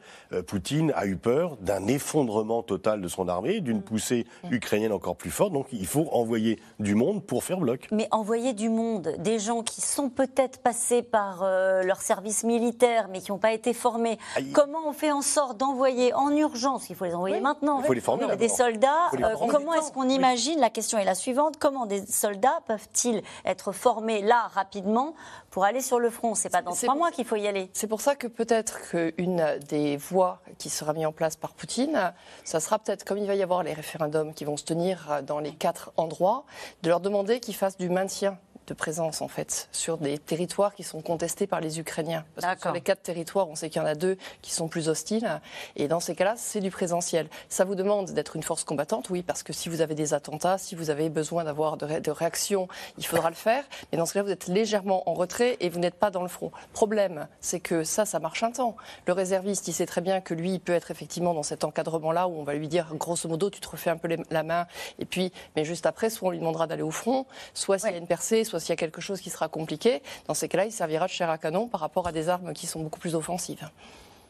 Poutine 0.48 0.92
a 0.96 1.06
eu 1.06 1.16
peur 1.16 1.58
d'un 1.58 1.88
effondrement 1.88 2.64
total 2.64 3.02
de 3.02 3.08
son 3.08 3.28
armée, 3.28 3.62
d'une 3.62 3.82
poussée 3.82 4.26
ukrainienne 4.52 4.92
encore 4.92 5.16
plus 5.16 5.32
forte. 5.32 5.54
Donc 5.54 5.68
il 5.72 5.88
faut 5.88 6.08
envoyer 6.12 6.60
du 6.80 6.96
monde 6.96 7.24
pour 7.24 7.44
faire 7.44 7.60
bloc. 7.60 7.88
Mais 7.92 8.08
envoyer 8.12 8.54
du 8.54 8.70
monde, 8.70 9.16
des 9.20 9.40
gens 9.40 9.64
qui 9.64 9.82
sont 9.82 10.10
peut-être 10.10 10.60
passés 10.60 11.02
par 11.02 11.44
leur 11.84 12.02
service 12.02 12.44
militaire, 12.44 13.08
mais 13.10 13.22
qui 13.22 13.32
n'ont 13.32 13.38
pas 13.38 13.54
été 13.54 13.74
formés. 13.74 14.18
Comment 14.54 14.88
on 14.88 14.94
fait 14.94 15.12
en 15.12 15.22
sorte 15.22 15.58
d'envoyer 15.58 16.14
en 16.14 16.36
urgence, 16.36 16.90
il 16.90 16.96
faut 16.96 17.06
les 17.06 17.14
envoyer 17.14 17.40
maintenant, 17.40 17.80
il 17.82 17.86
faut 17.86 17.94
les 17.94 18.02
former, 18.02 18.36
des 18.38 18.50
soldats 18.50 19.12
Comment 19.50 19.74
est-ce 19.74 19.92
qu'on 19.92 20.10
imagine, 20.10 20.60
la 20.60 20.70
question 20.70 20.98
est 20.98 21.06
la 21.06 21.16
suivante, 21.16 21.56
comment 21.58 21.86
des 21.86 22.06
soldats 22.06 22.60
peuvent-ils 22.68 23.22
être 23.46 23.72
formés 23.72 24.22
là 24.22 24.50
rapidement 24.54 25.14
pour 25.58 25.66
aller 25.66 25.82
sur 25.82 25.98
le 25.98 26.12
front 26.12 26.36
C'est 26.36 26.52
pas 26.52 26.62
dans 26.62 26.72
trois 26.72 26.94
mois 26.94 27.10
qu'il 27.10 27.26
faut 27.26 27.36
y 27.36 27.48
aller. 27.48 27.72
C'est 27.74 27.88
pour 27.88 28.00
ça 28.00 28.16
que 28.16 28.28
peut-être 28.28 28.80
qu'une 28.92 29.44
des 29.68 29.98
voies 29.98 30.40
qui 30.60 30.70
sera 30.70 30.94
mise 30.94 31.08
en 31.08 31.12
place 31.12 31.36
par 31.36 31.54
Poutine, 31.54 32.14
ça 32.44 32.60
sera 32.60 32.78
peut-être 32.78 33.04
comme 33.04 33.18
il 33.18 33.26
va 33.26 33.34
y 33.34 33.42
avoir 33.42 33.64
les 33.64 33.74
référendums 33.74 34.36
qui 34.36 34.46
vont 34.46 34.56
se 34.56 34.66
tenir 34.66 35.24
dans 35.26 35.40
les 35.40 35.56
quatre 35.56 35.94
endroits, 35.98 36.46
de 36.84 36.90
leur 36.90 37.00
demander 37.00 37.40
qu'ils 37.40 37.56
fassent 37.56 37.80
du 37.80 37.90
maintien 37.90 38.38
de 38.68 38.74
présence 38.74 39.22
en 39.22 39.28
fait 39.28 39.70
sur 39.72 39.98
des 39.98 40.20
territoires 40.20 40.76
qui 40.76 40.84
sont 40.84 41.02
contestés 41.02 41.48
par 41.48 41.62
les 41.62 41.80
Ukrainiens. 41.80 42.26
Parce 42.36 42.56
que 42.56 42.62
sur 42.62 42.72
les 42.74 42.82
quatre 42.82 43.02
territoires, 43.02 43.48
on 43.50 43.56
sait 43.56 43.70
qu'il 43.70 43.82
y 43.82 43.86
en 43.86 43.88
a 43.88 43.96
deux 43.96 44.18
qui 44.42 44.52
sont 44.52 44.68
plus 44.68 44.90
hostiles. 44.90 45.42
Et 45.76 45.88
dans 45.88 46.00
ces 46.00 46.16
cas-là, 46.16 46.36
c'est 46.38 46.60
du 46.60 46.70
présentiel. 46.70 47.28
Ça 47.50 47.64
vous 47.66 47.76
demande 47.76 48.12
d'être 48.12 48.36
une 48.36 48.44
force 48.44 48.64
combattante, 48.64 49.10
oui, 49.10 49.24
parce 49.24 49.44
que 49.44 49.54
si 49.54 49.70
vous 49.70 49.82
avez 49.82 49.96
des 49.96 50.14
attentats, 50.14 50.58
si 50.58 50.76
vous 50.76 50.90
avez 50.90 51.10
besoin 51.10 51.46
d'avoir 51.46 51.78
de, 51.78 52.00
de 52.00 52.12
réactions, 52.12 52.68
il 52.98 53.06
faudra 53.06 53.30
le 53.30 53.36
faire. 53.36 53.64
Mais 53.92 53.98
dans 53.98 54.06
ce 54.06 54.14
cas-là, 54.14 54.24
vous 54.24 54.32
êtes 54.32 54.48
légèrement 54.48 55.10
en 55.10 55.14
retrait 55.14 55.58
et 55.60 55.70
vous 55.70 55.80
n'êtes 55.80 55.96
pas 55.96 56.12
dans 56.12 56.22
le 56.22 56.28
front. 56.28 56.52
Problème, 56.74 57.28
c'est 57.40 57.60
que 57.60 57.84
ça, 57.84 58.06
ça 58.06 58.20
marche 58.20 58.44
un 58.44 58.52
temps. 58.52 58.76
Le 59.06 59.14
réserviste, 59.14 59.68
il 59.68 59.74
sait 59.74 59.86
très 59.86 60.02
bien 60.02 60.20
que 60.20 60.34
lui, 60.34 60.54
il 60.54 60.60
peut 60.60 60.74
être 60.74 60.92
effectivement 60.92 61.34
dans 61.34 61.44
cet 61.44 61.64
encadrement-là 61.64 62.28
où 62.28 62.38
on 62.38 62.44
va 62.44 62.54
lui 62.54 62.68
dire, 62.68 62.94
grosso 62.96 63.30
modo, 63.30 63.50
tu 63.50 63.62
te 63.62 63.70
refais 63.70 63.90
un 63.90 63.98
peu 63.98 64.10
la 64.30 64.44
main. 64.44 64.68
Et 65.00 65.06
puis, 65.06 65.32
mais 65.56 65.64
juste 65.64 65.86
après, 65.86 66.10
soit 66.10 66.28
on 66.28 66.32
lui 66.32 66.40
demandera 66.40 66.68
d'aller 66.68 66.84
au 66.84 66.92
front, 66.92 67.26
soit 67.54 67.80
s'il 67.80 67.92
y 67.92 67.94
a 67.94 67.98
une 67.98 68.08
percée, 68.08 68.44
soit 68.44 68.57
s'il 68.60 68.70
y 68.70 68.74
a 68.74 68.78
quelque 68.78 69.02
chose 69.02 69.22
qui 69.22 69.30
sera 69.30 69.48
compliqué, 69.48 70.02
dans 70.28 70.34
ces 70.34 70.48
cas-là, 70.48 70.66
il 70.66 70.72
servira 70.72 71.06
de 71.06 71.12
chair 71.12 71.30
à 71.30 71.38
canon 71.38 71.68
par 71.68 71.82
rapport 71.82 72.08
à 72.08 72.12
des 72.12 72.30
armes 72.30 72.54
qui 72.54 72.68
sont 72.68 72.82
beaucoup 72.82 73.00
plus 73.00 73.16
offensives. 73.16 73.70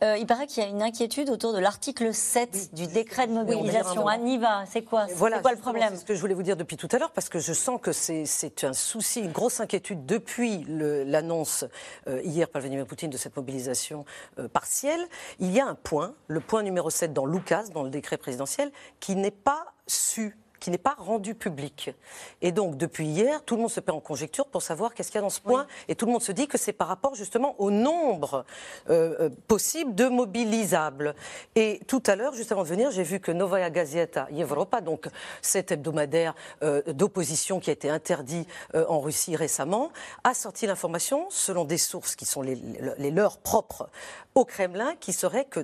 Euh, 0.04 0.16
il 0.20 0.28
paraît 0.28 0.46
qu'il 0.46 0.64
y 0.64 0.66
a 0.66 0.70
une 0.70 0.84
inquiétude 0.84 1.30
autour 1.30 1.54
de 1.54 1.60
l'article 1.60 2.14
7 2.14 2.76
du 2.76 2.86
décret 2.86 3.26
de 3.26 3.34
mobilisation. 3.34 4.06
Oui, 4.06 4.14
Aniva, 4.14 4.64
c'est 4.70 4.84
quoi, 4.84 5.08
voilà, 5.16 5.40
quoi 5.40 5.52
le 5.52 5.58
problème 5.58 5.90
C'est 5.92 6.02
ce 6.02 6.06
que 6.06 6.14
je 6.14 6.22
voulais 6.22 6.36
vous 6.36 6.44
dire 6.44 6.56
depuis 6.56 6.78
tout 6.78 6.88
à 6.92 7.00
l'heure, 7.00 7.12
parce 7.12 7.30
que 7.30 7.40
je 7.40 7.52
sens 7.52 7.80
que 7.82 7.92
c'est 7.92 8.64
un 8.64 8.74
souci, 8.74 9.22
une 9.22 9.32
grosse 9.32 9.60
inquiétude 9.60 10.06
depuis 10.06 10.66
l'annonce 10.68 11.66
euh, 12.08 12.22
hier 12.24 12.48
par 12.48 12.62
Vladimir 12.62 12.86
Poutine 12.86 13.10
de 13.10 13.18
cette 13.18 13.36
mobilisation 13.36 14.06
euh, 14.38 14.48
partielle. 14.48 15.04
Il 15.40 15.52
y 15.52 15.60
a 15.60 15.66
un 15.66 15.76
point, 15.76 16.14
le 16.28 16.42
point 16.42 16.62
numéro 16.62 16.92
7 16.92 17.12
dans 17.12 17.26
Lucas, 17.26 17.64
dans 17.74 17.84
le 17.84 17.90
décret 17.90 18.18
présidentiel, 18.18 18.72
qui 19.00 19.16
n'est 19.16 19.32
pas 19.32 19.66
su 19.88 20.38
qui 20.60 20.72
n'est 20.72 20.78
pas 20.78 20.96
rendu 20.98 21.36
public. 21.36 21.92
Et 22.42 22.52
donc, 22.52 22.78
depuis 22.78 23.08
hier, 23.08 23.44
tout 23.44 23.56
le 23.56 23.62
monde 23.62 23.72
se 23.72 23.80
perd 23.80 23.98
en 23.98 24.02
conjecture 24.02 24.46
pour 24.48 24.62
savoir 24.62 24.94
qu'est-ce 24.94 25.10
qu'il 25.10 25.18
y 25.18 25.20
a 25.20 25.22
dans 25.22 25.30
ce 25.30 25.42
point. 25.42 25.68
Et 25.88 25.96
tout 25.96 26.06
le 26.06 26.12
monde 26.12 26.22
se 26.22 26.32
dit 26.32 26.48
que 26.48 26.58
c'est 26.58 26.74
par 26.74 26.88
rapport 26.88 27.16
justement 27.16 27.56
au 27.60 27.72
nombre 27.72 28.46
euh, 28.90 29.16
euh, 29.20 29.30
possible 29.48 29.96
de 29.96 30.08
mobilisables. 30.08 31.16
Et 31.56 31.80
tout 31.88 32.04
à 32.06 32.16
l'heure, 32.16 32.34
juste 32.34 32.52
avant 32.52 32.64
de 32.64 32.68
venir, 32.68 32.92
j'ai 32.92 33.04
vu 33.04 33.20
que 33.20 33.32
Novaya 33.32 33.70
Gazeta 33.70 34.28
Evropa, 34.36 34.82
donc 34.82 35.08
cet 35.42 35.72
hebdomadaire 35.72 36.36
euh, 36.64 36.82
d'opposition 36.94 37.60
qui 37.60 37.70
a 37.70 37.74
été 37.74 37.90
interdit 37.90 38.48
en 38.74 39.00
Russie 39.00 39.36
récemment, 39.36 39.92
a 40.24 40.34
sorti 40.34 40.68
l'information, 40.68 41.28
selon 41.30 41.66
des 41.66 41.78
sources 41.78 42.16
qui 42.16 42.26
sont 42.26 42.42
les, 42.42 42.56
leurs 43.12 43.38
propres 43.38 43.90
au 44.38 44.46
Kremlin, 44.46 44.96
qui 45.00 45.14
serait 45.14 45.46
que, 45.46 45.62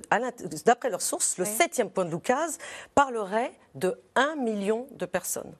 d'après 0.64 0.90
leurs 0.90 1.00
sources, 1.00 1.38
le 1.38 1.44
septième 1.44 1.90
point 1.90 2.04
de 2.04 2.10
Lucas 2.10 2.48
parlerait 2.94 3.52
de 3.76 4.00
1 4.16 4.34
million 4.34 4.88
de 4.90 5.06
personnes. 5.06 5.52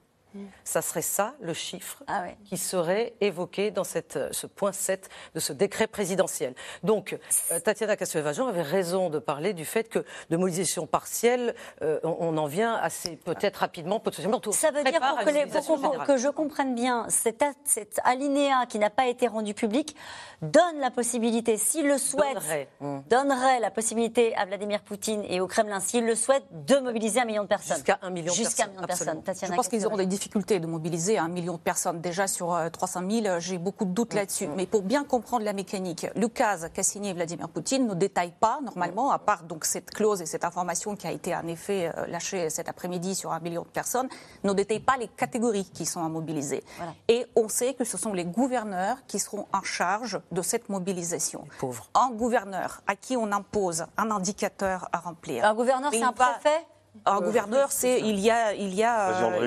Ça 0.63 0.81
serait 0.81 1.01
ça 1.01 1.35
le 1.41 1.53
chiffre 1.53 2.03
ah 2.07 2.25
qui 2.45 2.57
serait 2.57 3.13
évoqué 3.21 3.71
dans 3.71 3.83
cette, 3.83 4.17
euh, 4.17 4.29
ce 4.31 4.47
point 4.47 4.71
7 4.71 5.09
de 5.33 5.39
ce 5.39 5.53
décret 5.53 5.87
présidentiel. 5.87 6.53
Donc, 6.83 7.17
euh, 7.51 7.59
Tatiana 7.59 7.95
Castelvajan 7.95 8.47
avait 8.47 8.61
raison 8.61 9.09
de 9.09 9.19
parler 9.19 9.53
du 9.53 9.65
fait 9.65 9.89
que 9.89 10.05
de 10.29 10.37
mobilisation 10.37 10.87
partielle, 10.87 11.55
euh, 11.81 11.99
on, 12.03 12.37
en 12.37 12.47
vient 12.47 12.75
assez 12.75 13.15
peut-être 13.15 13.57
rapidement, 13.57 13.99
potentiellement. 13.99 14.41
Ça 14.51 14.71
veut 14.71 14.83
dire 14.83 14.99
pour, 14.99 15.19
que, 15.19 16.05
que, 16.05 16.17
je 16.17 16.27
comprenne 16.27 16.75
bien, 16.75 17.05
cet, 17.09 17.43
cet 17.63 17.99
alinéa 18.03 18.65
qui 18.67 18.79
n'a 18.79 18.89
pas 18.89 19.07
été 19.07 19.27
rendu 19.27 19.53
public 19.53 19.95
donne 20.41 20.79
la 20.79 20.91
possibilité, 20.91 21.57
s'il 21.57 21.87
le 21.87 21.97
souhaite, 21.97 22.37
hum. 22.81 23.03
donnerait. 23.09 23.59
la 23.59 23.71
possibilité 23.71 24.35
à 24.35 24.45
Vladimir 24.45 24.81
Poutine 24.81 25.23
et 25.27 25.39
au 25.39 25.47
Kremlin, 25.47 25.79
s'il 25.79 26.05
le 26.05 26.15
souhaite, 26.15 26.43
de 26.51 26.77
mobiliser 26.77 27.21
un 27.21 27.25
million 27.25 27.43
de 27.43 27.47
personnes. 27.47 27.77
Jusqu'à 27.77 27.99
un 28.01 28.09
million 28.09 28.33
de 28.33 28.85
personnes. 28.85 29.21
je 29.25 29.53
pense 29.53 29.67
qu'ils 29.67 29.85
auront 29.85 29.97
des 29.97 30.05
difficulté 30.25 30.59
de 30.59 30.65
mobiliser 30.65 31.19
un 31.19 31.27
million 31.27 31.53
de 31.53 31.59
personnes. 31.59 32.01
Déjà 32.01 32.25
sur 32.25 32.57
300 32.71 33.03
euh, 33.03 33.21
000, 33.21 33.39
j'ai 33.39 33.59
beaucoup 33.59 33.85
de 33.85 33.91
doutes 33.91 34.13
mm, 34.13 34.17
là-dessus. 34.17 34.47
Mm. 34.47 34.53
Mais 34.55 34.65
pour 34.65 34.81
bien 34.81 35.03
comprendre 35.03 35.45
la 35.45 35.53
mécanique, 35.53 36.07
le 36.15 36.27
cas 36.27 36.67
qu'a 36.69 36.81
signé 36.81 37.13
Vladimir 37.13 37.47
Poutine 37.47 37.85
ne 37.85 37.93
détaille 37.93 38.33
pas 38.39 38.59
normalement, 38.63 39.11
à 39.11 39.19
part 39.19 39.43
donc 39.43 39.65
cette 39.65 39.91
clause 39.91 40.23
et 40.23 40.25
cette 40.25 40.43
information 40.43 40.95
qui 40.95 41.05
a 41.05 41.11
été 41.11 41.35
en 41.35 41.45
effet 41.45 41.91
euh, 41.95 42.07
lâchée 42.07 42.49
cet 42.49 42.69
après-midi 42.69 43.13
sur 43.13 43.33
un 43.33 43.39
million 43.39 43.61
de 43.61 43.67
personnes, 43.67 44.09
ne 44.43 44.51
détaille 44.53 44.79
pas 44.79 44.97
les 44.97 45.07
catégories 45.09 45.69
qui 45.71 45.85
sont 45.85 46.03
à 46.03 46.09
mobiliser. 46.09 46.63
Et 47.07 47.27
on 47.35 47.47
sait 47.47 47.75
que 47.75 47.83
ce 47.83 47.97
sont 47.97 48.13
les 48.13 48.25
gouverneurs 48.25 48.97
qui 49.05 49.19
seront 49.19 49.45
en 49.53 49.61
charge 49.61 50.19
de 50.31 50.41
cette 50.41 50.69
mobilisation. 50.69 51.45
Un 51.93 52.09
gouverneur 52.09 52.81
à 52.87 52.95
qui 52.95 53.15
on 53.15 53.31
impose 53.31 53.85
un 53.97 54.09
indicateur 54.09 54.89
à 54.91 54.99
remplir. 54.99 55.45
Un 55.45 55.53
gouverneur, 55.53 55.91
c'est 55.91 56.01
un 56.01 56.13
préfet? 56.13 56.65
Un 57.05 57.21
gouverneur, 57.21 57.71
c'est 57.71 57.99
il 57.99 58.19
y 58.19 58.29
a 58.29 58.53
il 58.53 58.73
y 58.73 58.83
a 58.83 59.09
euh, 59.09 59.39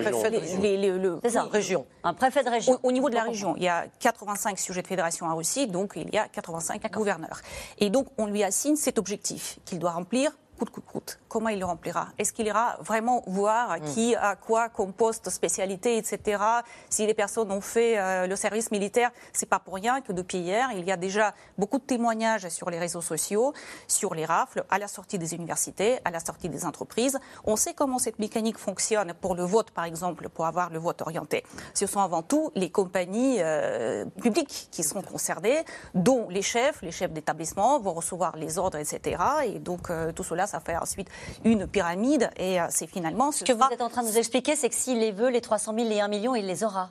région, 1.50 1.86
un 2.04 2.14
préfet 2.14 2.44
de 2.44 2.50
région. 2.50 2.78
Au, 2.82 2.92
niveau 2.92 3.10
de 3.10 3.14
la 3.14 3.24
région, 3.24 3.54
il 3.56 3.62
y 3.62 3.68
a 3.68 3.86
85 4.00 4.58
sujets 4.58 4.82
de 4.82 4.86
fédération 4.86 5.26
en 5.26 5.36
Russie, 5.36 5.66
donc 5.66 5.92
il 5.96 6.12
y 6.12 6.18
a 6.18 6.28
85 6.28 6.90
gouverneurs. 6.92 7.40
Et 7.78 7.90
donc 7.90 8.08
on 8.18 8.26
lui 8.26 8.42
assigne 8.42 8.76
cet 8.76 8.98
objectif 8.98 9.58
qu'il 9.64 9.78
doit 9.78 9.92
remplir 9.92 10.32
coûte, 10.58 10.70
coûte, 10.70 10.84
coûte. 10.86 11.18
Comment 11.28 11.50
il 11.50 11.58
le 11.58 11.64
remplira 11.64 12.08
Est-ce 12.18 12.32
qu'il 12.32 12.46
ira 12.46 12.76
vraiment 12.80 13.22
voir 13.26 13.76
mm. 13.76 13.80
qui 13.94 14.14
a 14.16 14.36
quoi 14.36 14.68
comme 14.68 14.92
poste, 14.92 15.30
spécialité, 15.30 15.96
etc. 15.96 16.42
Si 16.88 17.06
les 17.06 17.14
personnes 17.14 17.52
ont 17.52 17.60
fait 17.60 17.98
euh, 17.98 18.26
le 18.26 18.36
service 18.36 18.70
militaire, 18.70 19.10
c'est 19.32 19.48
pas 19.48 19.58
pour 19.58 19.74
rien 19.74 20.00
que 20.00 20.12
depuis 20.12 20.38
hier, 20.38 20.70
il 20.74 20.84
y 20.84 20.92
a 20.92 20.96
déjà 20.96 21.34
beaucoup 21.58 21.78
de 21.78 21.84
témoignages 21.84 22.48
sur 22.48 22.70
les 22.70 22.78
réseaux 22.78 23.00
sociaux, 23.00 23.52
sur 23.86 24.14
les 24.14 24.24
rafles, 24.24 24.64
à 24.70 24.78
la 24.78 24.88
sortie 24.88 25.18
des 25.18 25.34
universités, 25.34 25.98
à 26.04 26.10
la 26.10 26.20
sortie 26.20 26.48
des 26.48 26.64
entreprises. 26.64 27.18
On 27.44 27.56
sait 27.56 27.74
comment 27.74 27.98
cette 27.98 28.18
mécanique 28.18 28.58
fonctionne 28.58 29.12
pour 29.20 29.34
le 29.34 29.42
vote, 29.42 29.70
par 29.70 29.84
exemple, 29.84 30.28
pour 30.28 30.46
avoir 30.46 30.70
le 30.70 30.78
vote 30.78 31.02
orienté. 31.02 31.44
Ce 31.74 31.86
sont 31.86 32.00
avant 32.00 32.22
tout 32.22 32.50
les 32.54 32.70
compagnies 32.70 33.36
euh, 33.40 34.04
publiques 34.22 34.68
qui 34.70 34.82
seront 34.82 35.02
concernées, 35.02 35.64
dont 35.94 36.28
les 36.28 36.42
chefs, 36.42 36.82
les 36.82 36.92
chefs 36.92 37.12
d'établissement 37.12 37.78
vont 37.80 37.92
recevoir 37.92 38.36
les 38.36 38.58
ordres, 38.58 38.78
etc. 38.78 39.22
Et 39.44 39.58
donc 39.58 39.90
euh, 39.90 40.12
tout 40.12 40.24
cela 40.24 40.46
ça 40.46 40.60
fait 40.60 40.76
ensuite 40.76 41.08
une 41.44 41.66
pyramide. 41.66 42.30
Et 42.36 42.60
euh, 42.60 42.66
c'est 42.70 42.86
finalement... 42.86 43.32
Ce, 43.32 43.44
que 43.44 43.52
vous 43.52 43.64
êtes 43.72 43.80
en 43.80 43.88
train 43.88 44.02
de 44.02 44.08
nous 44.08 44.18
expliquer, 44.18 44.56
c'est 44.56 44.68
que 44.68 44.74
s'il 44.74 44.98
les 44.98 45.12
veut, 45.12 45.28
les 45.28 45.40
300 45.40 45.74
000, 45.74 45.88
les 45.88 46.00
1 46.00 46.08
million, 46.08 46.34
il 46.34 46.46
les 46.46 46.64
aura 46.64 46.90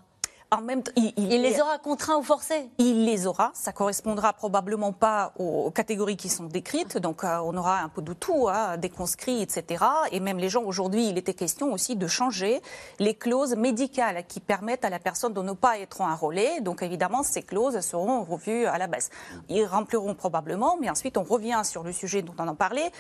en 0.52 0.62
même 0.62 0.82
il, 0.96 1.28
les 1.28 1.60
aura 1.60 1.78
contraints 1.78 2.18
ou 2.18 2.24
forcés 2.24 2.70
Il 2.78 3.06
les 3.06 3.28
aura. 3.28 3.52
Ça 3.54 3.74
correspondra 3.74 4.32
probablement 4.34 4.94
pas 4.94 5.34
aux 5.38 5.72
catégories 5.72 6.16
qui 6.16 6.30
sont 6.30 6.46
décrites. 6.46 6.98
Donc, 6.98 7.24
euh, 7.24 7.40
on 7.44 7.56
aura 7.58 7.80
un 7.82 7.90
peu 7.90 8.02
de 8.02 8.14
tout, 8.14 8.48
hein, 8.48 8.78
des 8.78 8.90
conscrits, 8.90 9.42
etc. 9.42 9.84
Et 10.12 10.20
même 10.20 10.38
les 10.38 10.48
gens, 10.48 10.64
aujourd'hui, 10.64 11.10
il 11.10 11.18
était 11.18 11.34
question 11.34 11.74
aussi 11.74 11.98
de 11.98 12.08
changer 12.08 12.62
les 13.00 13.14
clauses 13.14 13.56
médicales 13.56 14.24
qui 14.28 14.40
permettent 14.40 14.86
à 14.86 14.90
la 14.90 15.00
personne 15.00 15.34
de 15.34 15.42
ne 15.42 15.52
pas 15.52 15.80
être 15.80 16.00
enrôlée. 16.02 16.62
Donc, 16.62 16.82
évidemment, 16.82 17.24
ces 17.24 17.44
clauses 17.44 17.80
seront 17.82 18.24
revues 18.24 18.66
à 18.66 18.78
la 18.78 18.88
baisse. 18.88 19.10
Ils 19.50 19.66
rempliront 19.66 20.16
probablement, 20.16 20.78
mais 20.80 20.90
ensuite, 20.90 21.18
on 21.18 21.24
revient 21.24 21.62
sur 21.66 21.84
le 21.84 21.92
sujet 21.92 22.22
dont 22.22 22.36
on 22.40 22.48
en 22.48 22.56
parlait. 22.56 22.92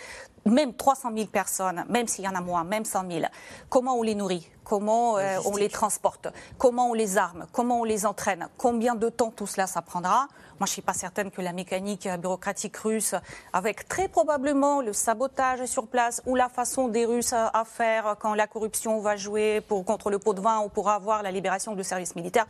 Même 0.45 0.73
300 0.73 1.11
000 1.15 1.27
personnes, 1.27 1.85
même 1.87 2.07
s'il 2.07 2.25
y 2.25 2.27
en 2.27 2.35
a 2.35 2.41
moins, 2.41 2.65
même 2.65 2.83
100 2.83 3.09
000, 3.09 3.25
comment 3.69 3.95
on 3.95 4.03
les 4.03 4.15
nourrit? 4.15 4.49
Comment 4.67 5.17
euh, 5.17 5.37
on 5.45 5.55
les 5.55 5.69
transporte, 5.69 6.27
comment 6.57 6.89
on 6.89 6.93
les 6.93 7.17
arme, 7.17 7.47
comment 7.53 7.79
on 7.79 7.83
les 7.85 8.05
entraîne, 8.05 8.49
combien 8.57 8.95
de 8.95 9.07
temps 9.07 9.31
tout 9.31 9.47
cela 9.47 9.65
ça 9.65 9.81
prendra. 9.81 10.27
Moi, 10.59 10.65
je 10.65 10.71
ne 10.71 10.73
suis 10.73 10.81
pas 10.81 10.93
certaine 10.93 11.31
que 11.31 11.41
la 11.41 11.53
mécanique 11.53 12.09
bureaucratique 12.19 12.75
russe, 12.77 13.15
avec 13.53 13.87
très 13.87 14.09
probablement 14.09 14.81
le 14.81 14.91
sabotage 14.91 15.65
sur 15.65 15.87
place 15.87 16.21
ou 16.25 16.35
la 16.35 16.49
façon 16.49 16.89
des 16.89 17.05
Russes 17.05 17.33
à 17.33 17.63
faire 17.63 18.15
quand 18.19 18.33
la 18.33 18.47
corruption 18.47 18.99
va 18.99 19.15
jouer 19.15 19.61
pour, 19.61 19.85
contre 19.85 20.09
le 20.09 20.19
pot 20.19 20.33
de 20.33 20.41
vin 20.41 20.59
ou 20.59 20.69
pour 20.69 20.89
avoir 20.89 21.23
la 21.23 21.31
libération 21.31 21.73
du 21.73 21.83
service 21.83 22.15
militaire, 22.15 22.47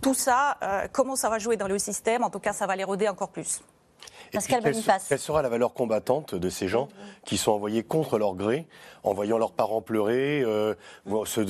tout 0.00 0.14
ça, 0.14 0.56
euh, 0.62 0.88
comment 0.90 1.16
ça 1.16 1.28
va 1.28 1.38
jouer 1.38 1.56
dans 1.56 1.68
le 1.68 1.78
système? 1.78 2.24
En 2.24 2.30
tout 2.30 2.40
cas, 2.40 2.52
ça 2.52 2.66
va 2.66 2.74
l'éroder 2.74 3.08
encore 3.08 3.28
plus. 3.28 3.60
Quelle, 4.30 5.18
sera 5.18 5.42
la 5.42 5.48
valeur 5.48 5.74
combattante 5.74 6.34
de 6.34 6.50
ces 6.50 6.68
gens 6.68 6.88
qui 7.24 7.36
sont 7.36 7.52
envoyés 7.52 7.82
contre 7.82 8.16
leur 8.18 8.34
gré, 8.34 8.66
en 9.02 9.14
voyant 9.14 9.38
leurs 9.38 9.52
parents 9.52 9.82
pleurer, 9.82 10.42
euh, 10.42 10.74
se, 11.24 11.40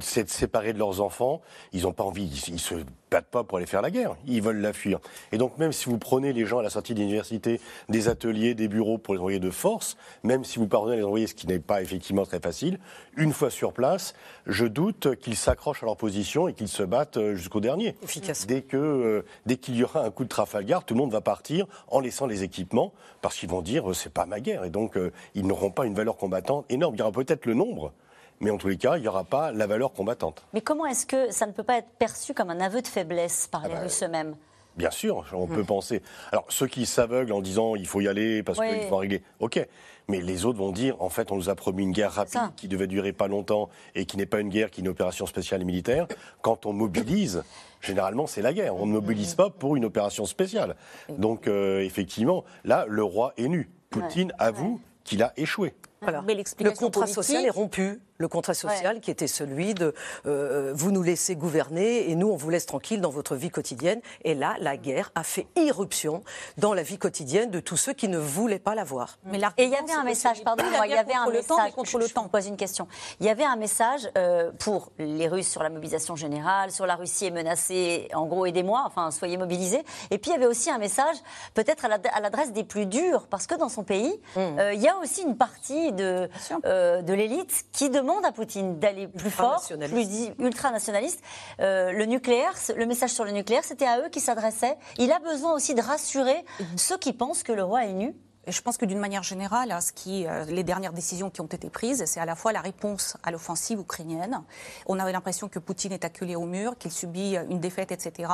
s'être 0.00 0.30
séparés 0.30 0.72
de 0.72 0.78
leurs 0.78 1.00
enfants 1.00 1.40
Ils 1.72 1.82
n'ont 1.82 1.92
pas 1.92 2.04
envie, 2.04 2.26
ils, 2.48 2.58
se 2.58 2.74
pas 3.08 3.20
de 3.20 3.26
pas 3.26 3.42
pour 3.42 3.58
aller 3.58 3.66
faire 3.66 3.82
la 3.82 3.90
guerre. 3.90 4.16
Ils 4.26 4.42
veulent 4.42 4.60
la 4.60 4.72
fuir. 4.72 4.98
Et 5.32 5.38
donc, 5.38 5.56
même 5.58 5.72
si 5.72 5.86
vous 5.86 5.98
prenez 5.98 6.32
les 6.32 6.44
gens 6.44 6.58
à 6.58 6.62
la 6.62 6.70
sortie 6.70 6.94
de 6.94 7.00
l'université, 7.00 7.60
des 7.88 8.08
ateliers, 8.08 8.54
des 8.54 8.68
bureaux 8.68 8.98
pour 8.98 9.14
les 9.14 9.20
envoyer 9.20 9.38
de 9.38 9.50
force, 9.50 9.96
même 10.22 10.44
si 10.44 10.58
vous 10.58 10.68
parvenez 10.68 10.94
à 10.94 10.96
les 10.96 11.04
envoyer, 11.04 11.26
ce 11.26 11.34
qui 11.34 11.46
n'est 11.46 11.58
pas 11.58 11.80
effectivement 11.80 12.24
très 12.24 12.40
facile, 12.40 12.78
une 13.16 13.32
fois 13.32 13.50
sur 13.50 13.72
place, 13.72 14.14
je 14.46 14.66
doute 14.66 15.16
qu'ils 15.16 15.36
s'accrochent 15.36 15.82
à 15.82 15.86
leur 15.86 15.96
position 15.96 16.48
et 16.48 16.52
qu'ils 16.52 16.68
se 16.68 16.82
battent 16.82 17.16
euh, 17.16 17.34
jusqu'au 17.34 17.60
dernier. 17.60 17.96
Efficace. 18.02 18.46
Dès 18.46 18.62
que, 18.62 18.76
euh, 18.76 19.24
dès 19.46 19.56
qu'il 19.56 19.76
y 19.76 19.84
aura 19.84 20.04
un 20.04 20.10
coup 20.10 20.24
de 20.24 20.28
Trafalgar, 20.28 20.84
tout 20.84 20.94
le 20.94 21.00
monde 21.00 21.12
va 21.12 21.22
partir 21.22 21.66
en 21.88 22.00
laissant 22.00 22.26
les 22.26 22.42
équipements 22.42 22.92
parce 23.22 23.36
qu'ils 23.36 23.48
vont 23.48 23.62
dire, 23.62 23.84
c'est 23.94 24.12
pas 24.12 24.26
ma 24.26 24.40
guerre. 24.40 24.64
Et 24.64 24.70
donc, 24.70 24.96
ils 25.34 25.46
n'auront 25.46 25.70
pas 25.70 25.86
une 25.86 25.94
valeur 25.94 26.16
combattante 26.16 26.64
énorme. 26.68 26.94
Il 26.98 27.02
y 27.02 27.02
aura 27.02 27.12
peut-être 27.12 27.46
le 27.46 27.54
nombre 27.54 27.92
mais 28.40 28.50
en 28.50 28.56
tous 28.56 28.68
les 28.68 28.76
cas, 28.76 28.96
il 28.96 29.02
n'y 29.02 29.08
aura 29.08 29.24
pas 29.24 29.50
la 29.50 29.66
valeur 29.66 29.92
combattante. 29.92 30.44
Mais 30.52 30.60
comment 30.60 30.86
est-ce 30.86 31.06
que 31.06 31.32
ça 31.32 31.44
ne 31.46 31.50
peut 31.50 31.64
pas 31.64 31.78
être 31.78 31.90
perçu 31.98 32.34
comme 32.34 32.50
un 32.50 32.60
aveu 32.60 32.82
de 32.82 32.86
faiblesse 32.86 33.48
par 33.48 33.62
ah 33.64 33.68
les 33.68 33.74
bah, 33.74 33.80
Russes 33.80 34.02
eux-mêmes? 34.04 34.36
Bien 34.76 34.92
sûr, 34.92 35.24
on 35.32 35.48
peut 35.48 35.64
penser. 35.64 36.02
Alors, 36.30 36.44
ceux 36.48 36.68
qui 36.68 36.86
s'aveuglent 36.86 37.32
en 37.32 37.40
disant 37.40 37.74
il 37.74 37.88
faut 37.88 38.00
y 38.00 38.06
aller 38.06 38.44
parce 38.44 38.60
qu'il 38.60 38.82
faut 38.82 38.98
régler, 38.98 39.24
ok. 39.40 39.66
Mais 40.06 40.20
les 40.20 40.44
autres 40.44 40.58
vont 40.58 40.70
dire 40.70 40.94
en 41.02 41.08
fait, 41.08 41.32
on 41.32 41.36
nous 41.36 41.48
a 41.48 41.56
promis 41.56 41.82
une 41.82 41.90
guerre 41.90 42.12
rapide 42.12 42.54
qui 42.54 42.68
devait 42.68 42.86
durer 42.86 43.12
pas 43.12 43.26
longtemps 43.26 43.70
et 43.96 44.06
qui 44.06 44.16
n'est 44.16 44.24
pas 44.24 44.38
une 44.38 44.50
guerre, 44.50 44.70
qui 44.70 44.80
est 44.80 44.84
une 44.84 44.88
opération 44.88 45.26
spéciale 45.26 45.62
et 45.62 45.64
militaire. 45.64 46.06
Quand 46.42 46.64
on 46.64 46.72
mobilise, 46.72 47.42
généralement, 47.80 48.28
c'est 48.28 48.40
la 48.40 48.52
guerre. 48.52 48.76
On 48.76 48.86
ne 48.86 48.92
mobilise 48.92 49.34
pas 49.34 49.50
pour 49.50 49.74
une 49.74 49.84
opération 49.84 50.26
spéciale. 50.26 50.76
Donc, 51.08 51.48
euh, 51.48 51.80
effectivement, 51.80 52.44
là, 52.64 52.86
le 52.88 53.02
roi 53.02 53.32
est 53.36 53.48
nu. 53.48 53.68
Poutine 53.90 54.32
avoue 54.38 54.80
qu'il 55.02 55.24
a 55.24 55.32
échoué. 55.36 55.74
Le 56.02 56.70
contrat 56.70 57.06
social 57.06 57.44
est 57.44 57.50
rompu 57.50 58.00
le 58.18 58.28
contrat 58.28 58.54
social 58.54 59.00
qui 59.00 59.10
était 59.10 59.28
celui 59.28 59.74
de 59.74 59.94
euh, 60.26 60.72
vous 60.74 60.90
nous 60.90 61.02
laissez 61.02 61.36
gouverner 61.36 62.10
et 62.10 62.16
nous 62.16 62.28
on 62.28 62.36
vous 62.36 62.50
laisse 62.50 62.66
tranquille 62.66 63.00
dans 63.00 63.10
votre 63.10 63.36
vie 63.36 63.50
quotidienne. 63.50 64.00
Et 64.24 64.34
là, 64.34 64.56
la 64.58 64.76
guerre 64.76 65.12
a 65.14 65.22
fait 65.22 65.46
irruption 65.56 66.22
dans 66.58 66.74
la 66.74 66.82
vie 66.82 66.98
quotidienne 66.98 67.50
de 67.50 67.60
tous 67.60 67.76
ceux 67.76 67.92
qui 67.92 68.08
ne 68.08 68.18
voulaient 68.18 68.58
pas 68.58 68.74
la 68.74 68.84
voir. 68.84 69.18
Mais 69.24 69.38
et 69.56 69.64
il 69.64 69.70
y 69.70 69.76
avait 69.76 69.92
un 69.92 70.02
message, 70.02 70.42
pardon, 70.42 70.64
il 70.84 70.90
y 70.90 70.94
avait 70.94 71.14
un 71.14 71.30
message. 71.30 71.72
Contre 71.72 71.98
le 71.98 72.08
temps, 72.08 72.24
je 72.24 72.30
pose 72.30 72.46
une 72.46 72.56
question. 72.56 72.88
Il 73.20 73.26
y 73.26 73.28
avait 73.28 73.44
un 73.44 73.56
message 73.56 74.10
euh, 74.18 74.50
pour 74.58 74.90
les 74.98 75.28
Russes 75.28 75.48
sur 75.48 75.62
la 75.62 75.70
mobilisation 75.70 76.16
générale, 76.16 76.72
sur 76.72 76.86
la 76.86 76.96
Russie 76.96 77.26
est 77.26 77.30
menacée, 77.30 78.08
en 78.14 78.26
gros 78.26 78.46
aidez-moi, 78.46 78.82
enfin 78.86 79.10
soyez 79.10 79.36
mobilisés. 79.36 79.84
Et 80.10 80.18
puis 80.18 80.32
il 80.32 80.34
y 80.34 80.36
avait 80.36 80.46
aussi 80.46 80.70
un 80.70 80.78
message 80.78 81.16
peut-être 81.54 81.84
à 81.84 82.20
l'adresse 82.20 82.52
des 82.52 82.64
plus 82.64 82.86
durs, 82.86 83.28
parce 83.28 83.46
que 83.46 83.54
dans 83.54 83.68
son 83.68 83.84
pays, 83.84 84.20
mmh. 84.34 84.40
euh, 84.40 84.72
il 84.74 84.80
y 84.80 84.88
a 84.88 84.96
aussi 84.98 85.22
une 85.22 85.36
partie 85.36 85.87
de, 85.92 86.28
de 86.64 87.12
l'élite 87.12 87.64
qui 87.72 87.90
demande 87.90 88.08
demande 88.08 88.24
à 88.24 88.32
Poutine 88.32 88.78
d'aller 88.78 89.06
plus 89.06 89.30
fort, 89.30 89.62
plus 89.88 90.32
ultranationaliste. 90.38 91.22
Euh, 91.60 91.92
le 91.92 92.06
nucléaire, 92.06 92.54
le 92.76 92.86
message 92.86 93.10
sur 93.10 93.24
le 93.24 93.32
nucléaire, 93.32 93.64
c'était 93.64 93.86
à 93.86 94.00
eux 94.00 94.08
qui 94.08 94.20
s'adressait. 94.20 94.78
Il 94.98 95.12
a 95.12 95.18
besoin 95.18 95.52
aussi 95.52 95.74
de 95.74 95.82
rassurer 95.82 96.44
ceux 96.76 96.96
qui 96.96 97.12
pensent 97.12 97.42
que 97.42 97.52
le 97.52 97.64
roi 97.64 97.84
est 97.84 97.92
nu 97.92 98.14
je 98.50 98.60
pense 98.62 98.76
que 98.76 98.84
d'une 98.84 98.98
manière 98.98 99.22
générale, 99.22 99.76
ce 99.80 99.92
qui, 99.92 100.26
euh, 100.26 100.44
les 100.44 100.62
dernières 100.62 100.92
décisions 100.92 101.30
qui 101.30 101.40
ont 101.40 101.46
été 101.46 101.70
prises, 101.70 102.04
c'est 102.06 102.20
à 102.20 102.24
la 102.24 102.34
fois 102.34 102.52
la 102.52 102.60
réponse 102.60 103.16
à 103.22 103.30
l'offensive 103.30 103.80
ukrainienne. 103.80 104.42
On 104.86 104.98
avait 104.98 105.12
l'impression 105.12 105.48
que 105.48 105.58
Poutine 105.58 105.92
est 105.92 106.04
acculé 106.04 106.36
au 106.36 106.46
mur, 106.46 106.76
qu'il 106.78 106.90
subit 106.90 107.36
euh, 107.36 107.44
une 107.50 107.60
défaite, 107.60 107.92
etc. 107.92 108.32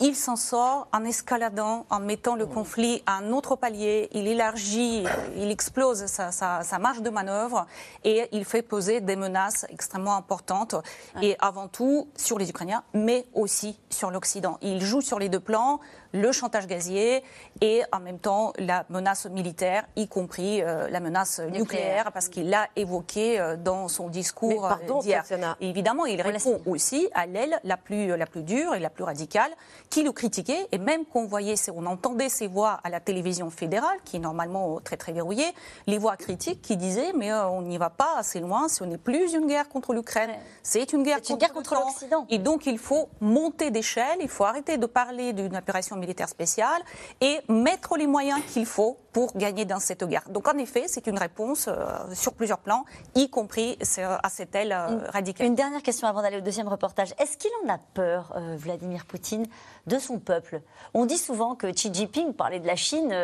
Il 0.00 0.16
s'en 0.16 0.36
sort 0.36 0.88
en 0.92 1.04
escaladant, 1.04 1.86
en 1.90 2.00
mettant 2.00 2.36
le 2.36 2.46
conflit 2.46 3.02
à 3.06 3.18
un 3.18 3.32
autre 3.32 3.56
palier. 3.56 4.08
Il 4.12 4.26
élargit, 4.26 5.04
euh, 5.06 5.10
il 5.36 5.50
explose 5.50 6.06
sa, 6.06 6.32
sa, 6.32 6.78
marge 6.78 7.02
de 7.02 7.10
manœuvre 7.10 7.66
et 8.04 8.28
il 8.32 8.44
fait 8.44 8.62
poser 8.62 9.00
des 9.00 9.16
menaces 9.16 9.66
extrêmement 9.70 10.16
importantes. 10.16 10.74
Et 11.22 11.36
avant 11.40 11.68
tout 11.68 12.08
sur 12.16 12.38
les 12.38 12.50
Ukrainiens, 12.50 12.82
mais 12.92 13.26
aussi 13.32 13.78
sur 13.90 14.10
l'Occident. 14.10 14.58
Il 14.60 14.82
joue 14.82 15.00
sur 15.00 15.18
les 15.18 15.28
deux 15.28 15.40
plans 15.40 15.80
le 16.12 16.32
chantage 16.32 16.66
gazier 16.66 17.22
et 17.60 17.82
en 17.92 18.00
même 18.00 18.18
temps 18.18 18.52
la 18.58 18.84
menace 18.88 19.26
militaire, 19.36 19.84
y 19.94 20.08
compris 20.08 20.62
euh, 20.62 20.88
la 20.88 20.98
menace 20.98 21.40
nucléaire, 21.40 22.10
parce 22.10 22.28
qu'il 22.28 22.48
l'a 22.50 22.68
évoqué 22.74 23.38
euh, 23.38 23.56
dans 23.56 23.86
son 23.86 24.08
discours 24.08 24.66
euh, 24.66 25.00
d'hier. 25.00 25.24
Évidemment, 25.60 26.06
il 26.06 26.20
répond 26.20 26.60
aussi 26.66 27.08
à 27.14 27.26
l'aile 27.26 27.60
la 27.62 27.76
plus, 27.76 28.16
la 28.16 28.26
plus 28.26 28.42
dure 28.42 28.74
et 28.74 28.80
la 28.80 28.90
plus 28.90 29.04
radicale, 29.04 29.50
qui 29.90 30.02
le 30.02 30.10
critiquait, 30.10 30.66
et 30.72 30.78
même 30.78 31.04
qu'on 31.04 31.26
voyait, 31.26 31.54
on 31.74 31.86
entendait 31.86 32.30
ses 32.30 32.48
voix 32.48 32.80
à 32.82 32.88
la 32.88 32.98
télévision 32.98 33.50
fédérale, 33.50 33.98
qui 34.04 34.16
est 34.16 34.20
normalement 34.20 34.80
très 34.80 34.96
très 34.96 35.12
verrouillée, 35.12 35.52
les 35.86 35.98
voix 35.98 36.16
critiques 36.16 36.62
qui 36.62 36.76
disaient 36.76 37.12
mais 37.14 37.32
on 37.32 37.62
n'y 37.62 37.78
va 37.78 37.90
pas 37.90 38.16
assez 38.16 38.40
loin, 38.40 38.68
ce 38.68 38.84
n'est 38.84 38.98
plus 38.98 39.34
une 39.34 39.46
guerre 39.46 39.68
contre 39.68 39.92
l'Ukraine, 39.92 40.30
c'est 40.62 40.92
une 40.94 41.02
guerre 41.02 41.20
contre, 41.20 41.52
contre 41.52 41.74
l'Occident. 41.74 42.26
Et 42.30 42.38
donc 42.38 42.66
il 42.66 42.78
faut 42.78 43.08
monter 43.20 43.70
d'échelle, 43.70 44.18
il 44.20 44.28
faut 44.28 44.44
arrêter 44.44 44.78
de 44.78 44.86
parler 44.86 45.34
d'une 45.34 45.56
opération 45.56 45.96
militaire 45.96 46.28
spéciale 46.28 46.80
et 47.20 47.40
mettre 47.48 47.96
les 47.96 48.06
moyens 48.06 48.40
qu'il 48.52 48.66
faut 48.66 48.96
pour 49.12 49.25
gagner 49.34 49.64
dans 49.64 49.80
cette 49.80 50.04
guerre. 50.04 50.24
Donc 50.28 50.48
en 50.48 50.56
effet, 50.58 50.84
c'est 50.86 51.06
une 51.06 51.18
réponse 51.18 51.68
euh, 51.68 51.74
sur 52.14 52.34
plusieurs 52.34 52.58
plans, 52.58 52.84
y 53.14 53.28
compris 53.30 53.78
à 53.98 54.28
cette 54.28 54.54
aile 54.54 54.72
euh, 54.72 55.08
radicale. 55.10 55.46
Une 55.46 55.54
dernière 55.54 55.82
question 55.82 56.08
avant 56.08 56.22
d'aller 56.22 56.38
au 56.38 56.42
deuxième 56.42 56.68
reportage. 56.68 57.14
Est-ce 57.18 57.36
qu'il 57.36 57.50
en 57.64 57.72
a 57.72 57.78
peur, 57.94 58.32
euh, 58.36 58.56
Vladimir 58.56 59.06
Poutine, 59.06 59.46
de 59.86 59.98
son 59.98 60.18
peuple? 60.18 60.60
On 60.94 61.06
dit 61.06 61.18
souvent 61.18 61.54
que 61.54 61.66
Xi 61.66 61.92
Jinping, 61.92 62.32
parlait 62.32 62.60
de 62.60 62.66
la 62.66 62.76
Chine, 62.76 63.14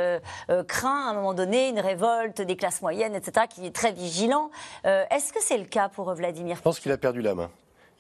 craint 0.69 1.07
à 1.07 1.11
un 1.11 1.15
moment 1.15 1.35
donné 1.35 1.69
une 1.69 1.81
révolte 1.81 2.41
des 2.41 2.57
classes 2.57 2.83
moyennes, 2.83 3.15
etc., 3.15 3.47
qui 3.49 3.67
est 3.67 3.75
très 3.75 3.93
vigilant. 3.93 4.51
Est-ce 4.85 5.33
que 5.33 5.41
c'est 5.43 5.59
le 5.59 5.65
cas 5.65 5.89
pour 5.89 6.13
Vladimir 6.15 6.57
Poutine 6.57 6.57
Je 6.57 6.63
pense 6.63 6.81
qu'il 6.81 6.93
a 6.93 6.99
perdu 6.99 7.23
la 7.23 7.35
main. 7.35 7.51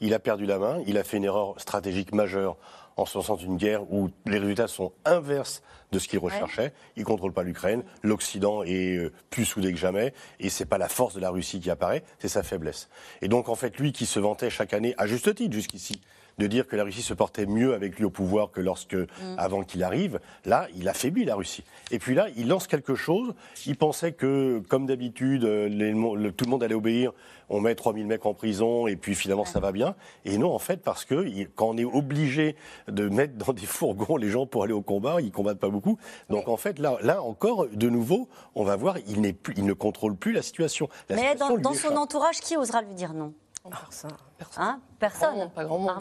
Il 0.00 0.14
a 0.14 0.18
perdu 0.18 0.46
la 0.46 0.58
main, 0.58 0.82
il 0.86 0.98
a 0.98 1.04
fait 1.04 1.16
une 1.16 1.24
erreur 1.24 1.54
stratégique 1.58 2.12
majeure 2.12 2.56
en 2.96 3.07
se 3.07 3.16
lançant 3.16 3.37
une 3.37 3.57
guerre 3.57 3.90
où 3.92 4.11
les 4.26 4.38
résultats 4.38 4.68
sont 4.68 4.92
inverses 5.05 5.62
de 5.92 5.98
ce 5.98 6.09
qu'il 6.09 6.18
recherchait. 6.18 6.72
Il 6.96 7.00
ne 7.00 7.05
contrôle 7.07 7.33
pas 7.33 7.42
l'Ukraine. 7.42 7.85
L'Occident 8.02 8.62
est 8.62 8.96
euh, 8.96 9.12
plus 9.31 9.44
soudé 9.44 9.72
que 9.72 9.78
jamais. 9.78 10.14
Et 10.40 10.48
ce 10.48 10.62
n'est 10.62 10.68
pas 10.68 10.78
la 10.78 10.88
force 10.88 11.14
de 11.14 11.20
la 11.20 11.31
Russie 11.31 11.61
qui 11.61 11.70
apparaît, 11.70 12.02
c'est 12.18 12.28
sa 12.28 12.42
faiblesse. 12.42 12.88
Et 13.20 13.28
donc, 13.28 13.48
en 13.48 13.55
fait, 13.55 13.78
lui 13.78 13.92
qui 13.92 14.07
se 14.07 14.18
vantait 14.18 14.50
chaque 14.50 14.72
année, 14.72 14.94
à 14.96 15.07
juste 15.07 15.35
titre 15.35 15.55
jusqu'ici, 15.55 16.00
de 16.42 16.48
dire 16.48 16.66
que 16.66 16.74
la 16.74 16.83
Russie 16.83 17.02
se 17.02 17.14
portait 17.14 17.46
mieux 17.46 17.72
avec 17.72 17.96
lui 17.98 18.05
au 18.05 18.11
pouvoir 18.11 18.50
que 18.50 18.61
lorsque, 18.61 18.94
mm. 18.94 19.37
avant 19.38 19.62
qu'il 19.62 19.85
arrive, 19.85 20.18
là, 20.44 20.66
il 20.76 20.88
affaiblit 20.88 21.24
la 21.24 21.37
Russie. 21.37 21.62
Et 21.92 22.00
puis 22.00 22.16
là, 22.16 22.26
il 22.37 22.48
lance 22.48 22.66
quelque 22.66 22.96
chose. 22.96 23.33
Il 23.66 23.76
pensait 23.76 24.12
que, 24.12 24.61
comme 24.68 24.87
d'habitude, 24.87 25.44
euh, 25.44 26.31
tout 26.37 26.44
le 26.44 26.50
monde 26.50 26.64
allait 26.64 26.74
obéir. 26.74 27.12
On 27.48 27.61
met 27.61 27.74
3000 27.74 28.07
mecs 28.07 28.26
en 28.26 28.35
prison 28.35 28.87
et 28.87 28.96
puis 28.96 29.14
finalement 29.14 29.44
ça 29.44 29.61
va 29.61 29.72
bien. 29.72 29.94
Et 30.24 30.38
non, 30.38 30.52
en 30.55 30.59
fait, 30.59 30.78
parce 30.78 31.05
que 31.05 31.44
quand 31.55 31.68
on 31.68 31.76
est 31.76 31.85
obligé 31.85 32.57
de 32.88 33.09
mettre 33.09 33.35
dans 33.35 33.52
des 33.52 33.66
fourgons 33.66 34.16
les 34.16 34.31
gens 34.31 34.46
pour 34.46 34.64
aller 34.64 34.72
au 34.72 34.81
combat, 34.81 35.20
ils 35.20 35.31
combattent 35.31 35.61
pas 35.61 35.68
beaucoup. 35.68 35.98
Donc 36.31 36.48
en 36.48 36.57
fait, 36.57 36.78
là, 36.78 36.96
là 37.02 37.22
encore, 37.22 37.66
de 37.68 37.88
nouveau, 37.90 38.28
on 38.55 38.64
va 38.64 38.76
voir, 38.76 38.96
il, 39.07 39.35
plus, 39.35 39.55
il 39.57 39.66
ne 39.66 39.74
contrôle 39.74 40.16
plus 40.16 40.33
la 40.33 40.42
situation. 40.42 40.88
Mais 41.11 41.35
dans 41.37 41.74
son 41.74 41.94
entourage, 41.96 42.40
qui 42.40 42.57
osera 42.57 42.81
lui 42.81 42.94
dire 42.94 43.12
non? 43.12 43.35
Personne. 44.48 44.64
Hein 44.64 44.81
Personne. 45.02 45.50
Pas 45.50 45.64
grand 45.64 45.78
monde. 45.78 45.92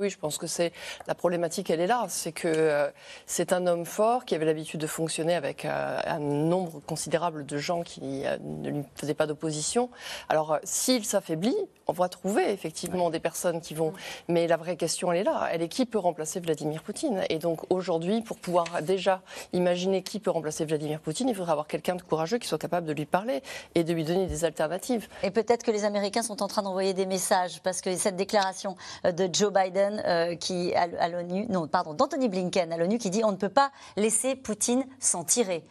Oui, 0.00 0.10
je 0.10 0.18
pense 0.18 0.36
que 0.36 0.48
c'est 0.48 0.72
la 1.06 1.14
problématique. 1.14 1.70
Elle 1.70 1.80
est 1.80 1.86
là, 1.86 2.06
c'est 2.08 2.32
que 2.32 2.48
euh, 2.48 2.90
c'est 3.24 3.52
un 3.52 3.64
homme 3.68 3.86
fort 3.86 4.24
qui 4.24 4.34
avait 4.34 4.44
l'habitude 4.44 4.80
de 4.80 4.88
fonctionner 4.88 5.36
avec 5.36 5.64
euh, 5.64 6.00
un 6.04 6.18
nombre 6.18 6.80
considérable 6.80 7.46
de 7.46 7.58
gens 7.58 7.82
qui 7.82 8.26
euh, 8.26 8.38
ne 8.42 8.70
lui 8.70 8.82
faisaient 8.96 9.14
pas 9.14 9.28
d'opposition. 9.28 9.88
Alors, 10.28 10.58
s'il 10.64 11.04
s'affaiblit, 11.04 11.54
on 11.86 11.92
va 11.92 12.08
trouver 12.08 12.50
effectivement 12.50 13.10
des 13.10 13.20
personnes 13.20 13.60
qui 13.60 13.74
vont. 13.74 13.92
Mais 14.26 14.48
la 14.48 14.56
vraie 14.56 14.76
question, 14.76 15.12
elle 15.12 15.20
est 15.20 15.24
là. 15.24 15.48
Elle 15.52 15.62
est 15.62 15.68
qui 15.68 15.86
peut 15.86 15.98
remplacer 15.98 16.40
Vladimir 16.40 16.82
Poutine? 16.82 17.22
Et 17.28 17.38
donc 17.38 17.60
aujourd'hui, 17.70 18.20
pour 18.22 18.38
pouvoir 18.38 18.82
déjà 18.82 19.22
imaginer 19.52 20.02
qui 20.02 20.18
peut 20.18 20.30
remplacer 20.30 20.64
Vladimir 20.64 21.00
Poutine, 21.00 21.28
il 21.28 21.34
faudra 21.36 21.52
avoir 21.52 21.68
quelqu'un 21.68 21.94
de 21.94 22.02
courageux 22.02 22.38
qui 22.38 22.48
soit 22.48 22.58
capable 22.58 22.86
de 22.86 22.92
lui 22.92 23.06
parler 23.06 23.42
et 23.74 23.84
de 23.84 23.92
lui 23.92 24.04
donner 24.04 24.26
des 24.26 24.44
alternatives. 24.44 25.08
Et 25.22 25.30
peut-être 25.30 25.62
que 25.62 25.70
les 25.70 25.84
Américains 25.84 26.22
sont 26.22 26.42
en 26.42 26.48
train 26.48 26.62
d'envoyer 26.62 26.94
des 26.94 27.06
messages 27.06 27.60
parce 27.62 27.79
que 27.80 27.96
cette 27.96 28.16
déclaration 28.16 28.76
euh, 29.04 29.12
de 29.12 29.28
Joe 29.32 29.52
Biden 29.52 30.02
euh, 30.06 30.36
qui 30.36 30.74
à 30.74 31.08
l'ONU, 31.08 31.46
non, 31.48 31.66
pardon, 31.68 31.94
d'Anthony 31.94 32.28
Blinken 32.28 32.72
à 32.72 32.76
l'ONU 32.76 32.98
qui 32.98 33.10
dit 33.10 33.22
on 33.24 33.32
ne 33.32 33.36
peut 33.36 33.48
pas 33.48 33.70
laiser 33.96 34.36
Poutine 34.36 34.84
s'en 34.98 35.24
tirer. 35.24 35.64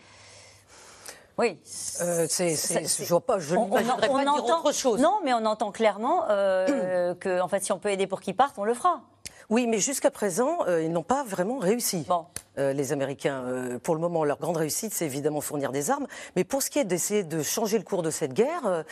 Oui. 1.37 1.57
Euh, 2.01 2.25
c'est, 2.27 2.53
je 2.55 3.05
vois 3.05 3.21
pas, 3.21 3.39
je 3.39 3.55
on, 3.55 3.63
on, 3.63 3.69
pas 3.69 3.79
entend, 3.79 4.59
autre 4.59 4.73
chose. 4.73 4.99
Non, 4.99 5.19
mais 5.23 5.33
on 5.33 5.45
entend 5.45 5.71
clairement 5.71 6.25
euh, 6.29 7.15
que, 7.19 7.39
en 7.39 7.47
fait, 7.47 7.63
si 7.63 7.71
on 7.71 7.79
peut 7.79 7.89
aider 7.89 8.07
pour 8.07 8.19
qu'ils 8.19 8.35
partent, 8.35 8.57
on 8.59 8.65
le 8.65 8.73
fera. 8.73 9.01
Oui, 9.49 9.65
mais 9.65 9.79
jusqu'à 9.79 10.11
présent, 10.11 10.65
ils 10.67 10.91
n'ont 10.91 11.01
pas 11.01 11.23
vraiment 11.23 11.57
réussi. 11.57 12.05
Bon. 12.07 12.25
les 12.57 12.91
Américains, 12.91 13.79
pour 13.81 13.95
le 13.95 14.01
moment, 14.01 14.23
leur 14.23 14.37
grande 14.37 14.57
réussite, 14.57 14.93
c'est 14.93 15.05
évidemment 15.05 15.41
fournir 15.41 15.71
des 15.71 15.89
armes. 15.89 16.05
Mais 16.35 16.43
pour 16.43 16.61
ce 16.61 16.69
qui 16.69 16.77
est 16.77 16.83
d'essayer 16.83 17.23
de 17.23 17.41
changer 17.41 17.79
le 17.79 17.83
cours 17.83 18.03
de 18.03 18.11
cette 18.11 18.33
guerre, 18.33 18.83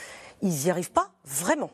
ils 0.41 0.49
n'y 0.49 0.71
arrivent 0.71 0.91
pas 0.91 1.11
vraiment. 1.25 1.69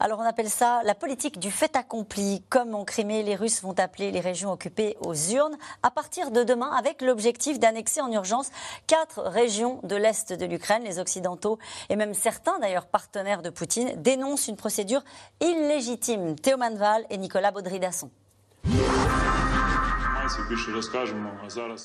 Alors 0.00 0.20
on 0.20 0.24
appelle 0.24 0.48
ça 0.48 0.80
la 0.84 0.94
politique 0.94 1.40
du 1.40 1.50
fait 1.50 1.74
accompli. 1.74 2.42
Comme 2.48 2.74
en 2.74 2.84
Crimée, 2.84 3.24
les 3.24 3.34
Russes 3.34 3.62
vont 3.62 3.74
appeler 3.78 4.12
les 4.12 4.20
régions 4.20 4.52
occupées 4.52 4.96
aux 5.00 5.14
urnes 5.14 5.56
à 5.82 5.90
partir 5.90 6.30
de 6.30 6.44
demain 6.44 6.70
avec 6.70 7.02
l'objectif 7.02 7.58
d'annexer 7.58 8.00
en 8.00 8.12
urgence 8.12 8.50
quatre 8.86 9.20
régions 9.22 9.80
de 9.82 9.96
l'Est 9.96 10.32
de 10.32 10.46
l'Ukraine. 10.46 10.84
Les 10.84 11.00
Occidentaux 11.00 11.58
et 11.88 11.96
même 11.96 12.14
certains 12.14 12.58
d'ailleurs 12.60 12.86
partenaires 12.86 13.42
de 13.42 13.50
Poutine 13.50 14.00
dénoncent 14.00 14.46
une 14.46 14.56
procédure 14.56 15.02
illégitime. 15.40 16.36
Théo 16.36 16.56
Manval 16.56 17.04
et 17.10 17.18
Nicolas 17.18 17.50
Baudry-Dasson. 17.50 18.10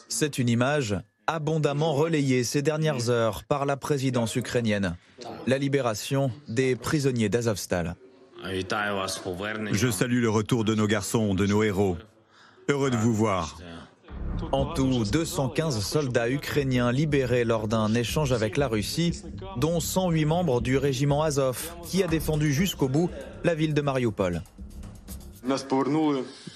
C'est 0.10 0.38
une 0.38 0.50
image 0.50 0.96
abondamment 1.28 1.94
relayée 1.94 2.44
ces 2.44 2.62
dernières 2.62 3.10
heures 3.10 3.44
par 3.44 3.66
la 3.66 3.78
présidence 3.78 4.36
ukrainienne. 4.36 4.96
La 5.48 5.58
libération 5.58 6.32
des 6.48 6.76
prisonniers 6.76 7.30
d'Azovstal. 7.30 7.96
Je 9.72 9.92
salue 9.92 10.22
le 10.22 10.30
retour 10.30 10.66
de 10.66 10.76
nos 10.76 10.88
garçons, 10.88 11.34
de 11.34 11.46
nos 11.46 11.64
héros. 11.64 11.98
Heureux 12.70 12.92
de 12.92 12.98
vous 12.98 13.14
voir. 13.14 13.58
En 14.52 14.74
tout, 14.74 15.04
215 15.06 15.80
soldats 15.80 16.30
ukrainiens 16.30 16.92
libérés 16.92 17.46
lors 17.46 17.68
d'un 17.68 17.94
échange 17.94 18.34
avec 18.34 18.58
la 18.58 18.68
Russie, 18.68 19.22
dont 19.58 19.80
108 19.80 20.26
membres 20.26 20.62
du 20.62 20.78
régiment 20.78 21.24
Azov, 21.24 21.76
qui 21.84 22.04
a 22.04 22.08
défendu 22.08 22.52
jusqu'au 22.52 22.90
bout 22.90 23.10
la 23.44 23.56
ville 23.56 23.74
de 23.74 23.82
Mariupol. 23.82 24.42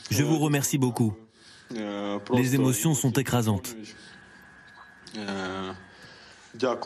Je 0.09 0.23
vous 0.23 0.39
remercie 0.39 0.77
beaucoup. 0.77 1.13
Les 2.33 2.55
émotions 2.55 2.93
sont 2.93 3.11
écrasantes. 3.11 3.75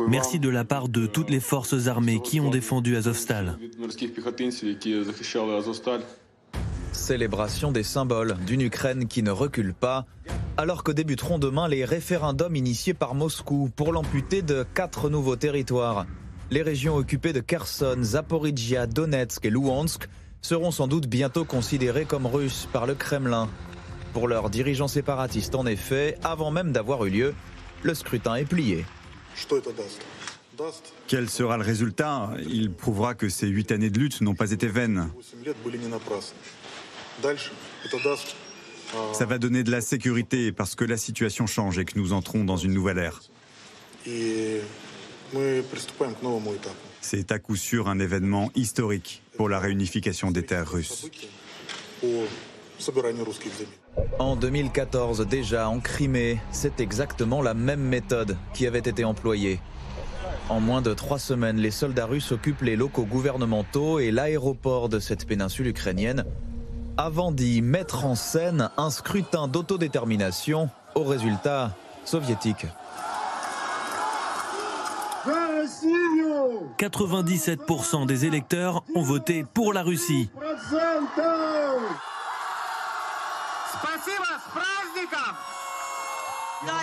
Merci 0.08 0.40
de 0.40 0.50
la 0.50 0.66
part 0.66 0.90
de 0.90 1.06
toutes 1.06 1.30
les 1.30 1.40
forces 1.40 1.88
armées 1.88 2.22
qui 2.22 2.40
ont 2.40 2.50
défendu 2.50 2.96
Azovstal. 2.96 3.58
Célébration 6.92 7.72
des 7.72 7.84
symboles 7.84 8.38
d'une 8.46 8.62
Ukraine 8.62 9.08
qui 9.08 9.24
ne 9.24 9.32
recule 9.32 9.74
pas, 9.74 10.06
alors 10.58 10.84
que 10.84 10.92
débuteront 10.92 11.40
demain 11.40 11.68
les 11.68 11.86
référendums 11.86 12.56
initiés 12.56 12.94
par 12.94 13.16
Moscou 13.16 13.70
pour 13.76 13.94
l'amputer 13.94 14.42
de 14.42 14.66
quatre 14.74 15.10
nouveaux 15.10 15.38
territoires. 15.38 16.06
Les 16.50 16.62
régions 16.62 16.96
occupées 16.96 17.32
de 17.32 17.40
Kherson, 17.40 17.98
Zaporizhia, 18.02 18.88
Donetsk 18.88 19.46
et 19.46 19.50
Luhansk 19.50 20.10
seront 20.42 20.72
sans 20.72 20.88
doute 20.88 21.08
bientôt 21.08 21.46
considérées 21.46 22.06
comme 22.06 22.26
russes 22.26 22.68
par 22.74 22.86
le 22.86 22.96
Kremlin. 22.96 23.48
Pour 24.12 24.28
leurs 24.28 24.50
dirigeants 24.50 24.90
séparatistes, 24.90 25.56
en 25.56 25.66
effet, 25.66 26.18
avant 26.24 26.52
même 26.52 26.74
d'avoir 26.74 27.06
eu 27.06 27.10
lieu, 27.10 27.34
le 27.84 27.94
scrutin 27.94 28.36
est 28.36 28.46
plié. 28.46 28.86
Quel 31.08 31.30
sera 31.30 31.58
le 31.58 31.64
résultat? 31.64 32.32
Il 32.48 32.72
prouvera 32.72 33.16
que 33.16 33.30
ces 33.30 33.48
huit 33.48 33.72
années 33.72 33.90
de 33.90 34.00
lutte 34.00 34.22
n'ont 34.22 34.36
pas 34.36 34.52
été 34.52 34.68
vaines. 34.68 35.10
Ça 39.14 39.26
va 39.26 39.38
donner 39.38 39.64
de 39.64 39.72
la 39.72 39.82
sécurité 39.82 40.52
parce 40.52 40.76
que 40.76 40.84
la 40.84 40.98
situation 40.98 41.48
change 41.48 41.80
et 41.80 41.86
que 41.86 41.98
nous 41.98 42.14
entrons 42.14 42.44
dans 42.44 42.58
une 42.58 42.74
nouvelle 42.74 42.98
ère. 42.98 43.22
C'est 47.02 47.32
à 47.32 47.40
coup 47.40 47.56
sûr 47.56 47.88
un 47.88 48.00
événement 48.00 48.52
historique 48.56 49.24
pour 49.38 49.50
la 49.50 49.60
réunification 49.60 50.32
des 50.32 50.44
terres 50.44 50.70
russes. 50.70 51.10
En 54.20 54.36
2014, 54.36 55.28
déjà 55.28 55.68
en 55.68 55.80
Crimée, 55.80 56.39
c'est 56.52 56.80
exactement 56.80 57.42
la 57.42 57.54
même 57.54 57.82
méthode 57.82 58.38
qui 58.54 58.68
avait 58.68 58.80
été 58.80 59.04
employée. 59.04 59.60
En 60.50 60.60
moins 60.60 60.82
de 60.82 60.94
trois 60.94 61.20
semaines, 61.20 61.58
les 61.58 61.72
soldats 61.72 62.06
russes 62.06 62.32
occupent 62.32 62.62
les 62.62 62.76
locaux 62.76 63.06
gouvernementaux 63.06 64.00
et 64.00 64.12
l'aéroport 64.12 64.89
de 64.89 65.00
cette 65.00 65.26
péninsule 65.26 65.68
ukrainienne 65.68 66.26
avant 66.98 67.32
d'y 67.32 67.62
mettre 67.62 68.06
en 68.06 68.16
scène 68.16 68.70
un 68.78 68.89
scrutin 68.89 69.48
d'autodétermination 69.48 70.70
au 70.96 71.04
résultat 71.04 71.76
soviétique. 72.06 72.66
97% 76.78 78.06
des 78.06 78.26
électeurs 78.26 78.84
ont 78.96 79.04
voté 79.04 79.46
pour 79.54 79.74
la 79.74 79.84
Russie. 79.84 80.30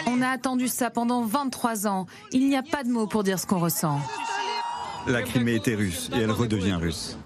On 0.06 0.22
a 0.22 0.28
attendu 0.28 0.68
ça 0.68 0.90
pendant 0.90 1.24
23 1.24 1.86
ans. 1.86 2.06
Il 2.32 2.48
n'y 2.48 2.56
a 2.56 2.62
pas 2.62 2.82
de 2.82 2.88
mots 2.88 3.06
pour 3.06 3.22
dire 3.22 3.38
ce 3.38 3.46
qu'on 3.46 3.58
ressent. 3.58 4.00
La 5.06 5.22
Crimée 5.22 5.54
était 5.54 5.74
russe 5.74 6.10
et 6.14 6.20
elle 6.20 6.30
redevient 6.30 6.74
russe. 6.74 7.16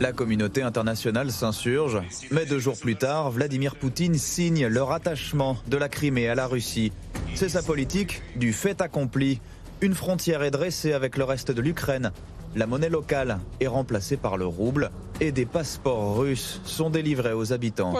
La 0.00 0.12
communauté 0.12 0.62
internationale 0.62 1.30
s'insurge, 1.30 2.02
mais 2.32 2.46
deux 2.46 2.58
jours 2.58 2.76
plus 2.76 2.96
tard, 2.96 3.30
Vladimir 3.30 3.76
Poutine 3.76 4.16
signe 4.16 4.66
le 4.66 4.82
rattachement 4.82 5.56
de 5.68 5.76
la 5.76 5.88
Crimée 5.88 6.28
à 6.28 6.34
la 6.34 6.48
Russie. 6.48 6.92
C'est 7.34 7.48
sa 7.48 7.62
politique 7.62 8.20
du 8.34 8.52
fait 8.52 8.80
accompli. 8.80 9.40
Une 9.80 9.94
frontière 9.94 10.42
est 10.42 10.50
dressée 10.50 10.92
avec 10.92 11.16
le 11.16 11.24
reste 11.24 11.52
de 11.52 11.60
l'Ukraine. 11.62 12.10
La 12.56 12.66
monnaie 12.66 12.88
locale 12.88 13.38
est 13.60 13.66
remplacée 13.68 14.16
par 14.16 14.36
le 14.36 14.46
rouble 14.46 14.90
et 15.20 15.32
des 15.32 15.46
passeports 15.46 16.18
russes 16.18 16.60
sont 16.64 16.90
délivrés 16.90 17.32
aux 17.32 17.52
habitants. 17.52 17.94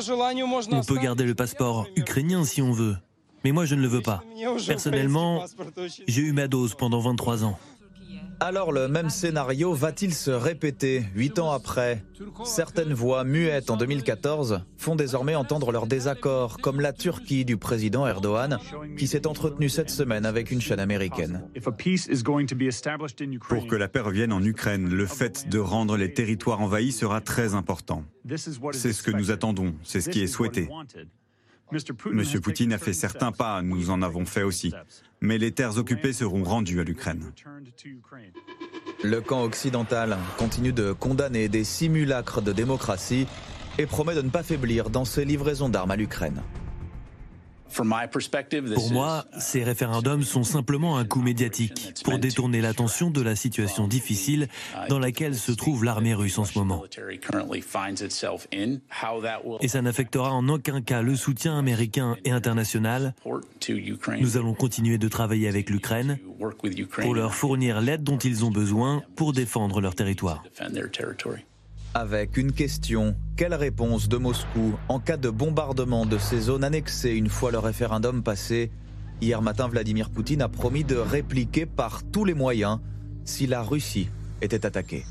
On 0.73 0.83
peut 0.83 0.99
garder 0.99 1.25
le 1.25 1.35
passeport 1.35 1.87
ukrainien 1.97 2.45
si 2.45 2.61
on 2.61 2.73
veut, 2.73 2.97
mais 3.45 3.53
moi 3.53 3.67
je 3.67 3.75
ne 3.75 3.83
le 3.83 3.89
veux 3.89 4.03
pas. 4.03 4.25
Personnellement, 4.67 5.45
j'ai 6.07 6.23
eu 6.23 6.33
ma 6.33 6.49
dose 6.49 6.75
pendant 6.75 7.01
23 7.01 7.45
ans. 7.45 7.59
Alors 8.41 8.73
le 8.73 8.89
même 8.89 9.11
scénario 9.11 9.73
va-t-il 9.75 10.13
se 10.13 10.31
répéter 10.31 11.05
huit 11.15 11.39
ans 11.39 11.53
après? 11.53 12.05
Certaines 12.45 12.93
voix 12.93 13.23
muettes 13.25 13.71
en 13.71 13.77
2014 13.77 14.63
font 14.77 14.97
désormais 14.97 15.35
entendre 15.35 15.71
leur 15.71 15.87
désaccord, 15.87 16.59
comme 16.59 16.81
la 16.81 16.93
Turquie 16.93 17.45
du 17.45 17.57
président 17.57 18.07
Erdogan, 18.07 18.59
qui 18.99 19.07
s'est 19.07 19.27
entretenu 19.27 19.69
cette 19.69 19.91
semaine 19.91 20.27
avec 20.27 20.51
une 20.51 20.61
chaîne 20.61 20.81
américaine. 20.81 21.45
Pour 23.49 23.67
que 23.67 23.77
la 23.77 23.89
paix 23.89 24.01
revienne 24.01 24.33
en 24.33 24.43
Ukraine, 24.43 24.89
le 24.89 25.07
fait 25.07 25.49
de 25.49 25.59
rendre 25.59 25.97
les 25.97 26.13
territoires 26.13 26.61
envahis 26.61 26.93
sera 26.93 27.21
très 27.21 27.55
important. 27.55 28.05
C'est 28.73 28.93
ce 28.93 29.03
que 29.03 29.13
nous 29.13 29.31
attendons, 29.31 29.75
c'est 29.85 30.01
ce 30.01 30.11
qui 30.11 30.23
est 30.23 30.27
souhaité. 30.27 30.69
Monsieur 31.73 32.41
Poutine 32.41 32.73
a 32.73 32.79
fait 32.79 32.93
certains 32.93 33.33
pas, 33.33 33.63
nous 33.63 33.91
en 33.91 34.03
avons 34.03 34.27
fait 34.27 34.43
aussi. 34.43 34.73
Mais 35.21 35.39
les 35.39 35.53
terres 35.53 35.79
occupées 35.79 36.13
seront 36.13 36.45
rendues 36.45 36.81
à 36.81 36.85
l'Ukraine. 36.85 37.33
Le 39.03 39.21
camp 39.21 39.43
occidental 39.43 40.17
continue 40.37 40.73
de 40.73 40.93
condamner 40.93 41.49
des 41.49 41.65
simulacres 41.65 42.43
de 42.43 42.53
démocratie 42.53 43.27
et 43.79 43.87
promet 43.87 44.15
de 44.15 44.23
ne 44.23 44.31
pas 44.31 44.43
faiblir 44.43 44.91
dans 44.91 45.05
ses 45.05 45.25
livraisons 45.25 45.69
d'armes 45.69 45.91
à 45.91 45.97
l'Ukraine. 45.97 46.43
Pour 47.75 48.93
moi, 48.93 49.25
ces 49.39 49.65
référendums 49.65 50.23
sont 50.23 50.45
simplement 50.45 50.97
un 50.97 51.05
coup 51.05 51.21
médiatique 51.21 51.95
pour 52.05 52.19
détourner 52.19 52.61
l'attention 52.61 53.11
de 53.11 53.21
la 53.21 53.37
situation 53.37 53.89
difficile 53.89 54.49
dans 54.89 54.99
laquelle 54.99 55.35
se 55.35 55.53
trouve 55.53 55.85
l'armée 55.85 56.15
russe 56.15 56.39
en 56.39 56.45
ce 56.45 56.59
moment. 56.59 56.85
Et 59.61 59.69
ça 59.69 59.83
n'affectera 59.83 60.33
en 60.33 60.49
aucun 60.49 60.83
cas 60.83 61.03
le 61.03 61.17
soutien 61.17 61.59
américain 61.59 62.17
et 62.25 62.31
international. 62.31 63.15
Nous 64.21 64.37
allons 64.37 64.55
continuer 64.55 64.99
de 64.99 65.09
travailler 65.09 65.49
avec 65.49 65.71
l'Ukraine 65.71 66.19
pour 67.01 67.15
leur 67.15 67.35
fournir 67.35 67.81
l'aide 67.81 68.05
dont 68.05 68.19
ils 68.19 68.45
ont 68.45 68.51
besoin 68.51 69.03
pour 69.17 69.33
défendre 69.33 69.81
leur 69.81 69.95
territoire 69.95 70.43
avec 71.95 72.37
une 72.37 72.53
question. 72.53 73.15
Quelle 73.37 73.55
réponse 73.55 74.09
de 74.09 74.17
Moscou 74.17 74.75
en 74.89 74.99
cas 74.99 75.17
de 75.17 75.31
bombardement 75.31 76.05
de 76.05 76.19
ces 76.19 76.41
zones 76.41 76.65
annexées 76.65 77.13
une 77.13 77.29
fois 77.29 77.53
le 77.53 77.59
référendum 77.59 78.23
passé 78.23 78.71
Hier 79.21 79.41
matin, 79.41 79.69
Vladimir 79.69 80.11
Poutine 80.11 80.43
a 80.43 80.49
promis 80.49 80.83
de 80.83 80.97
répliquer 80.97 81.67
par 81.67 82.03
tous 82.03 82.25
les 82.25 82.35
moyens 82.35 82.81
si 83.25 83.47
la 83.47 83.63
Russie 83.63 84.09
était 84.43 84.67
attaquée. 84.67 85.05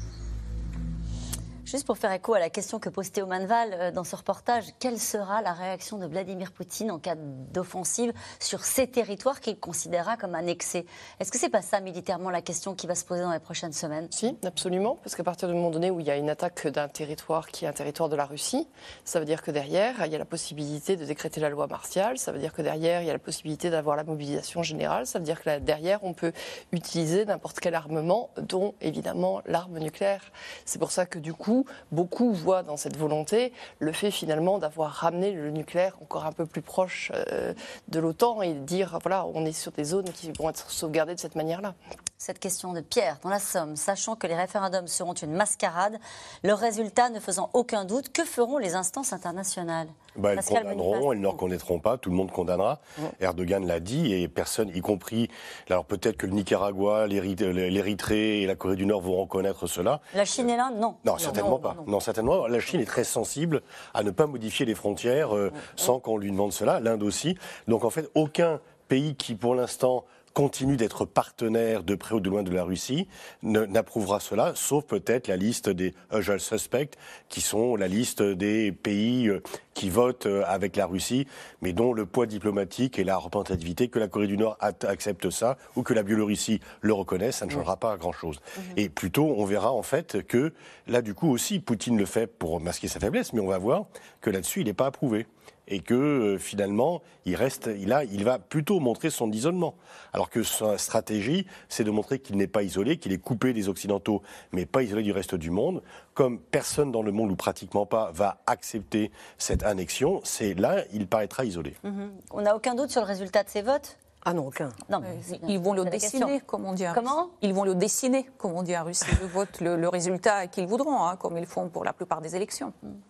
Juste 1.65 1.87
pour 1.87 1.97
faire 1.97 2.11
écho 2.11 2.33
à 2.33 2.39
la 2.39 2.49
question 2.49 2.77
que 2.77 2.89
pose 2.89 3.09
Théo 3.09 3.25
Manval 3.25 3.69
euh, 3.73 3.91
dans 3.91 4.03
ce 4.03 4.17
reportage, 4.17 4.65
quelle 4.79 4.99
sera 4.99 5.41
la 5.41 5.53
réaction 5.53 5.97
de 5.97 6.05
Vladimir 6.05 6.51
Poutine 6.51 6.91
en 6.91 6.99
cas 6.99 7.15
d'offensive 7.15 8.11
sur 8.41 8.65
ces 8.65 8.85
territoires 8.85 9.39
qu'il 9.39 9.57
considérera 9.57 10.17
comme 10.17 10.35
annexés? 10.35 10.85
Est-ce 11.21 11.31
que 11.31 11.37
c'est 11.37 11.49
pas 11.49 11.61
ça 11.61 11.79
militairement 11.79 12.29
la 12.31 12.41
question 12.41 12.75
qui 12.75 12.85
va 12.85 12.95
se 12.95 13.05
poser 13.05 13.21
dans 13.21 13.31
les 13.31 13.39
prochaines 13.39 13.71
semaines? 13.71 14.09
Si, 14.11 14.37
absolument, 14.43 14.97
parce 15.03 15.15
qu'à 15.15 15.23
partir 15.23 15.47
du 15.47 15.53
moment 15.53 15.69
donné 15.69 15.89
où 15.89 16.01
il 16.01 16.05
y 16.05 16.11
a 16.11 16.17
une 16.17 16.29
attaque 16.29 16.67
d'un 16.67 16.89
territoire 16.89 17.47
qui 17.47 17.63
est 17.63 17.67
un 17.69 17.73
territoire 17.73 18.09
de 18.09 18.17
la 18.17 18.25
Russie, 18.25 18.67
ça 19.05 19.21
veut 19.21 19.25
dire 19.25 19.41
que 19.41 19.51
derrière, 19.51 20.05
il 20.05 20.11
y 20.11 20.15
a 20.15 20.19
la 20.19 20.25
possibilité 20.25 20.97
de 20.97 21.05
décréter 21.05 21.39
la 21.39 21.49
loi 21.49 21.67
martiale, 21.67 22.17
ça 22.17 22.33
veut 22.33 22.39
dire 22.39 22.51
que 22.51 22.61
derrière, 22.61 23.01
il 23.01 23.07
y 23.07 23.09
a 23.09 23.13
la 23.13 23.19
possibilité 23.19 23.69
d'avoir 23.69 23.95
la 23.95 24.03
mobilisation 24.03 24.63
générale, 24.63 25.07
ça 25.07 25.17
veut 25.17 25.25
dire 25.25 25.41
que 25.41 25.59
derrière, 25.59 26.03
on 26.03 26.13
peut 26.13 26.33
utiliser 26.73 27.23
n'importe 27.23 27.61
quel 27.61 27.73
armement, 27.73 28.31
dont 28.37 28.75
évidemment 28.81 29.41
l'arme 29.45 29.79
nucléaire. 29.79 30.29
C'est 30.65 30.77
pour 30.77 30.91
ça 30.91 31.05
que 31.05 31.19
du 31.19 31.33
coup, 31.33 31.52
beaucoup 31.91 32.31
voient 32.31 32.63
dans 32.63 32.77
cette 32.77 32.97
volonté 32.97 33.53
le 33.79 33.91
fait 33.91 34.11
finalement 34.11 34.57
d'avoir 34.57 34.91
ramené 34.91 35.31
le 35.31 35.51
nucléaire 35.51 35.95
encore 36.01 36.25
un 36.25 36.31
peu 36.31 36.45
plus 36.45 36.61
proche 36.61 37.11
euh, 37.13 37.53
de 37.87 37.99
l'OTAN 37.99 38.41
et 38.41 38.53
dire 38.53 38.97
voilà, 39.01 39.25
on 39.33 39.45
est 39.45 39.51
sur 39.51 39.71
des 39.71 39.83
zones 39.83 40.09
qui 40.13 40.31
vont 40.31 40.49
être 40.49 40.69
sauvegardées 40.69 41.15
de 41.15 41.19
cette 41.19 41.35
manière-là. 41.35 41.73
Cette 42.17 42.39
question 42.39 42.71
de 42.71 42.79
Pierre 42.79 43.17
dans 43.21 43.29
la 43.29 43.39
Somme, 43.39 43.75
sachant 43.75 44.15
que 44.15 44.27
les 44.27 44.35
référendums 44.35 44.87
seront 44.87 45.13
une 45.13 45.33
mascarade, 45.33 45.99
le 46.41 46.53
résultat 46.53 47.09
ne 47.09 47.19
faisant 47.19 47.49
aucun 47.53 47.83
doute, 47.83 48.13
que 48.13 48.23
feront 48.23 48.59
les 48.59 48.75
instances 48.75 49.11
internationales? 49.11 49.89
Bah, 50.15 50.33
elles 50.33 50.43
condamneront, 50.43 51.11
elles 51.11 51.19
ne 51.19 51.27
reconnaîtront 51.27 51.79
pas, 51.79 51.97
tout 51.97 52.09
le 52.09 52.15
monde 52.15 52.31
condamnera. 52.31 52.79
Erdogan 53.19 53.65
l'a 53.65 53.81
dit, 53.81 54.13
et 54.13 54.29
personne, 54.29 54.69
y 54.73 54.79
compris, 54.79 55.29
alors 55.69 55.83
peut-être 55.83 56.15
que 56.15 56.25
le 56.25 56.33
Nicaragua, 56.33 57.07
l'Érythrée 57.07 58.41
et 58.41 58.45
la 58.45 58.55
Corée 58.55 58.77
du 58.77 58.85
Nord 58.85 59.01
vont 59.01 59.19
reconnaître 59.19 59.67
cela. 59.67 59.99
La 60.13 60.23
Chine 60.23 60.49
et 60.49 60.55
l'Inde, 60.55 60.77
non. 60.77 60.95
Non, 61.03 61.17
certainement 61.17 61.42
Certainement 61.43 61.59
pas. 61.59 61.83
Non. 61.87 61.99
certainement. 61.99 62.47
La 62.47 62.59
Chine 62.59 62.79
est 62.79 62.85
très 62.85 63.03
sensible 63.03 63.61
à 63.93 64.03
ne 64.03 64.11
pas 64.11 64.27
modifier 64.27 64.65
les 64.65 64.75
frontières 64.75 65.35
euh, 65.35 65.51
sans 65.75 65.99
qu'on 65.99 66.17
lui 66.17 66.31
demande 66.31 66.53
cela. 66.53 66.79
L'Inde 66.79 67.03
aussi. 67.03 67.37
Donc 67.67 67.83
en 67.83 67.89
fait, 67.89 68.09
aucun 68.15 68.59
pays 68.87 69.15
qui, 69.15 69.35
pour 69.35 69.55
l'instant, 69.55 70.05
continue 70.33 70.77
d'être 70.77 71.05
partenaire 71.05 71.83
de 71.83 71.95
près 71.95 72.15
ou 72.15 72.19
de 72.19 72.29
loin 72.29 72.43
de 72.43 72.51
la 72.51 72.63
Russie 72.63 73.07
n'approuvera 73.43 74.19
cela, 74.19 74.53
sauf 74.55 74.83
peut-être 74.85 75.27
la 75.27 75.37
liste 75.37 75.69
des 75.69 75.93
usual 76.15 76.39
suspects, 76.39 76.97
qui 77.29 77.41
sont 77.41 77.75
la 77.75 77.87
liste 77.87 78.21
des 78.21 78.71
pays 78.71 79.27
euh, 79.27 79.41
qui 79.73 79.89
votent 79.89 80.25
euh, 80.25 80.43
avec 80.47 80.75
la 80.75 80.85
Russie, 80.85 81.27
mais 81.61 81.73
dont 81.73 81.93
le 81.93 82.05
poids 82.05 82.25
diplomatique 82.25 82.99
et 82.99 83.03
la 83.03 83.17
représentativité, 83.17 83.87
que 83.87 83.99
la 83.99 84.07
Corée 84.07 84.27
du 84.27 84.37
Nord 84.37 84.57
accepte 84.59 85.29
ça, 85.29 85.57
ou 85.75 85.83
que 85.83 85.93
la 85.93 86.03
Biélorussie 86.03 86.59
le 86.81 86.93
reconnaisse, 86.93 87.37
ça 87.37 87.45
ne 87.45 87.51
changera 87.51 87.77
pas 87.77 87.95
grand-chose. 87.97 88.39
Mhm. 88.57 88.63
Et 88.77 88.89
plutôt, 88.89 89.33
on 89.37 89.45
verra 89.45 89.71
en 89.71 89.83
fait 89.83 90.23
que 90.23 90.53
là, 90.87 91.01
du 91.01 91.13
coup 91.13 91.29
aussi, 91.29 91.59
Poutine 91.59 91.97
le 91.97 92.05
fait 92.05 92.27
pour 92.27 92.59
masquer 92.59 92.87
sa 92.87 92.99
faiblesse, 92.99 93.33
mais 93.33 93.39
on 93.39 93.47
va 93.47 93.57
voir 93.57 93.85
que 94.21 94.29
là-dessus, 94.29 94.61
il 94.61 94.65
n'est 94.65 94.73
pas 94.73 94.87
approuvé 94.87 95.27
et 95.67 95.79
que 95.79 95.93
euh, 95.93 96.37
finalement, 96.37 97.01
il 97.25 97.35
reste, 97.35 97.69
il, 97.77 97.93
a, 97.93 98.03
il 98.03 98.23
va 98.23 98.39
plutôt 98.39 98.79
montrer 98.79 99.09
son 99.09 99.31
isolement. 99.31 99.75
Alors 100.11 100.29
que 100.29 100.43
sa 100.43 100.77
stratégie, 100.77 101.47
c'est 101.69 101.83
de 101.83 101.91
montrer 101.91 102.19
qu'il 102.19 102.37
n'est 102.37 102.47
pas 102.47 102.63
isolé, 102.63 102.97
qu'il 102.97 103.13
est 103.13 103.17
coupé 103.17 103.53
des 103.53 103.69
Occidentaux, 103.69 104.21
mais 104.51 104.65
pas 104.65 104.83
isolé 104.83 105.03
du 105.03 105.11
reste 105.11 105.35
du 105.35 105.51
monde. 105.51 105.81
Comme 106.13 106.39
personne 106.39 106.91
dans 106.91 107.01
le 107.01 107.11
monde, 107.11 107.31
ou 107.31 107.35
pratiquement 107.35 107.85
pas, 107.85 108.11
va 108.11 108.41
accepter 108.45 109.11
cette 109.37 109.63
annexion, 109.63 110.21
c'est 110.23 110.53
là, 110.53 110.83
il 110.93 111.07
paraîtra 111.07 111.45
isolé. 111.45 111.75
Mhm. 111.83 112.11
On 112.31 112.41
n'a 112.41 112.55
aucun 112.55 112.75
doute 112.75 112.89
sur 112.89 113.01
le 113.01 113.07
résultat 113.07 113.43
de 113.43 113.49
ces 113.49 113.61
votes? 113.61 113.97
Ah 114.25 114.33
non, 114.33 114.47
aucun. 114.47 114.69
Non, 114.89 115.01
ils 115.47 115.59
vont 115.59 115.73
le 115.73 115.83
dessiner, 115.83 116.39
comme 116.45 116.65
on 116.65 116.73
dit. 116.73 116.85
Comment? 116.93 117.31
Ils 117.41 117.53
vont 117.53 117.65
le 117.65 117.75
dessiner, 117.75 118.25
comme 118.37 118.53
on 118.53 118.63
dit 118.63 118.73
à 118.73 118.83
Russie, 118.83 119.05
le 119.19 119.27
vote, 119.27 119.59
le, 119.59 119.89
résultat 119.89 120.47
qu'ils 120.47 120.65
voudront, 120.65 121.03
hein, 121.03 121.17
comme 121.17 121.37
ils 121.37 121.45
font 121.45 121.67
pour 121.67 121.83
la 121.83 121.91
plupart 121.91 122.21
des 122.21 122.35
élections. 122.35 122.71
Mhm. 122.83 123.01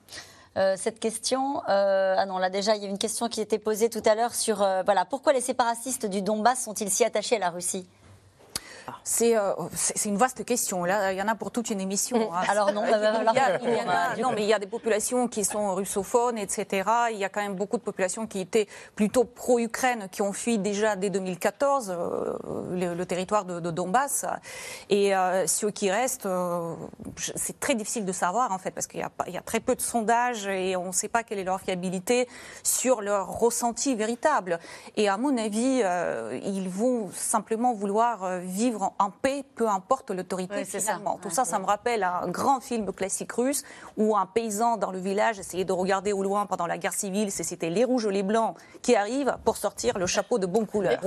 Euh, 0.55 0.75
cette 0.77 0.99
question. 0.99 1.63
Euh, 1.67 2.15
ah 2.17 2.25
non, 2.25 2.37
là 2.37 2.49
déjà, 2.49 2.75
il 2.75 2.83
y 2.83 2.85
a 2.85 2.89
une 2.89 2.99
question 2.99 3.27
qui 3.27 3.41
était 3.41 3.57
posée 3.57 3.89
tout 3.89 4.03
à 4.05 4.13
l'heure 4.13 4.35
sur 4.35 4.61
euh, 4.61 4.83
voilà, 4.83 5.03
pourquoi 5.03 5.33
les 5.33 5.41
séparatistes 5.41 6.05
du 6.05 6.21
Donbass 6.21 6.63
sont-ils 6.63 6.91
si 6.91 7.03
attachés 7.03 7.37
à 7.37 7.39
la 7.39 7.49
Russie? 7.49 7.87
Euh, 9.21 9.53
c'est 9.73 10.09
une 10.09 10.17
vaste 10.17 10.45
question. 10.45 10.85
Là, 10.85 11.13
il 11.13 11.19
y 11.19 11.21
en 11.21 11.27
a 11.27 11.35
pour 11.35 11.51
toute 11.51 11.69
une 11.69 11.81
émission. 11.81 12.33
Hein. 12.33 12.41
Alors 12.49 12.73
non, 12.73 12.83
non, 12.83 14.31
mais 14.33 14.43
il 14.43 14.47
y 14.47 14.53
a 14.53 14.59
des 14.59 14.67
populations 14.67 15.27
qui 15.27 15.43
sont 15.43 15.75
russophones, 15.75 16.37
etc. 16.37 16.89
Il 17.11 17.17
y 17.17 17.25
a 17.25 17.29
quand 17.29 17.41
même 17.41 17.55
beaucoup 17.55 17.77
de 17.77 17.81
populations 17.81 18.27
qui 18.27 18.39
étaient 18.39 18.67
plutôt 18.95 19.23
pro-Ukraine, 19.23 20.07
qui 20.11 20.21
ont 20.21 20.33
fui 20.33 20.57
déjà 20.57 20.95
dès 20.95 21.09
2014 21.09 21.95
euh, 21.95 22.95
le, 22.95 23.05
territoire 23.05 23.45
de, 23.45 23.71
Donbass. 23.71 24.25
Et 24.89 25.15
euh, 25.15 25.47
ceux 25.47 25.71
qui 25.71 25.89
restent, 25.91 26.27
c'est 27.17 27.59
très 27.59 27.75
difficile 27.75 28.05
de 28.05 28.11
savoir 28.11 28.51
en 28.51 28.57
fait, 28.57 28.71
parce 28.71 28.87
qu'il 28.87 28.99
y, 28.99 29.31
y, 29.31 29.37
a 29.37 29.41
très 29.41 29.59
peu 29.59 29.75
de 29.75 29.81
sondages 29.81 30.47
et 30.47 30.75
on 30.75 30.87
ne 30.87 30.91
sait 30.91 31.07
pas 31.07 31.23
quelle 31.23 31.39
est 31.39 31.43
leur 31.43 31.59
fiabilité 31.59 32.27
sur 32.63 33.01
leur 33.01 33.27
ressenti 33.27 33.95
véritable. 33.95 34.59
Et 34.95 35.09
à 35.09 35.17
mon 35.17 35.37
avis, 35.37 35.81
ils 36.43 36.69
vont 36.69 37.09
simplement 37.13 37.73
vouloir 37.73 38.39
vivre 38.39 38.72
en, 38.75 39.09
paix, 39.09 39.43
peu 39.55 39.67
importe 39.67 40.11
l'autorité 40.11 40.65
finalement. 40.65 41.19
Tout 41.21 41.29
ça, 41.29 41.45
ça 41.45 41.59
me 41.59 41.65
rappelle 41.65 42.03
un 42.03 42.27
grand 42.27 42.59
film 42.59 42.91
classique 42.91 43.31
russe 43.31 43.63
où 43.97 44.15
un 44.17 44.25
paysan 44.25 44.77
dans 44.77 44.91
le 44.91 44.99
village 44.99 45.39
essayait 45.39 45.65
de 45.65 45.73
regarder 45.73 46.13
au 46.13 46.23
loin 46.23 46.45
pendant 46.45 46.67
la 46.67 46.77
guerre 46.77 46.93
civile, 46.93 47.31
c'était 47.31 47.69
les 47.69 47.83
rouges 47.83 48.05
ou 48.05 48.09
les 48.09 48.23
blancs 48.23 48.55
qui 48.81 48.95
arrivent 48.95 49.37
pour 49.45 49.57
sortir 49.57 49.97
le 49.97 50.07
chapeau 50.07 50.39
de 50.39 50.45
bon 50.45 50.65
couleur. 50.65 50.99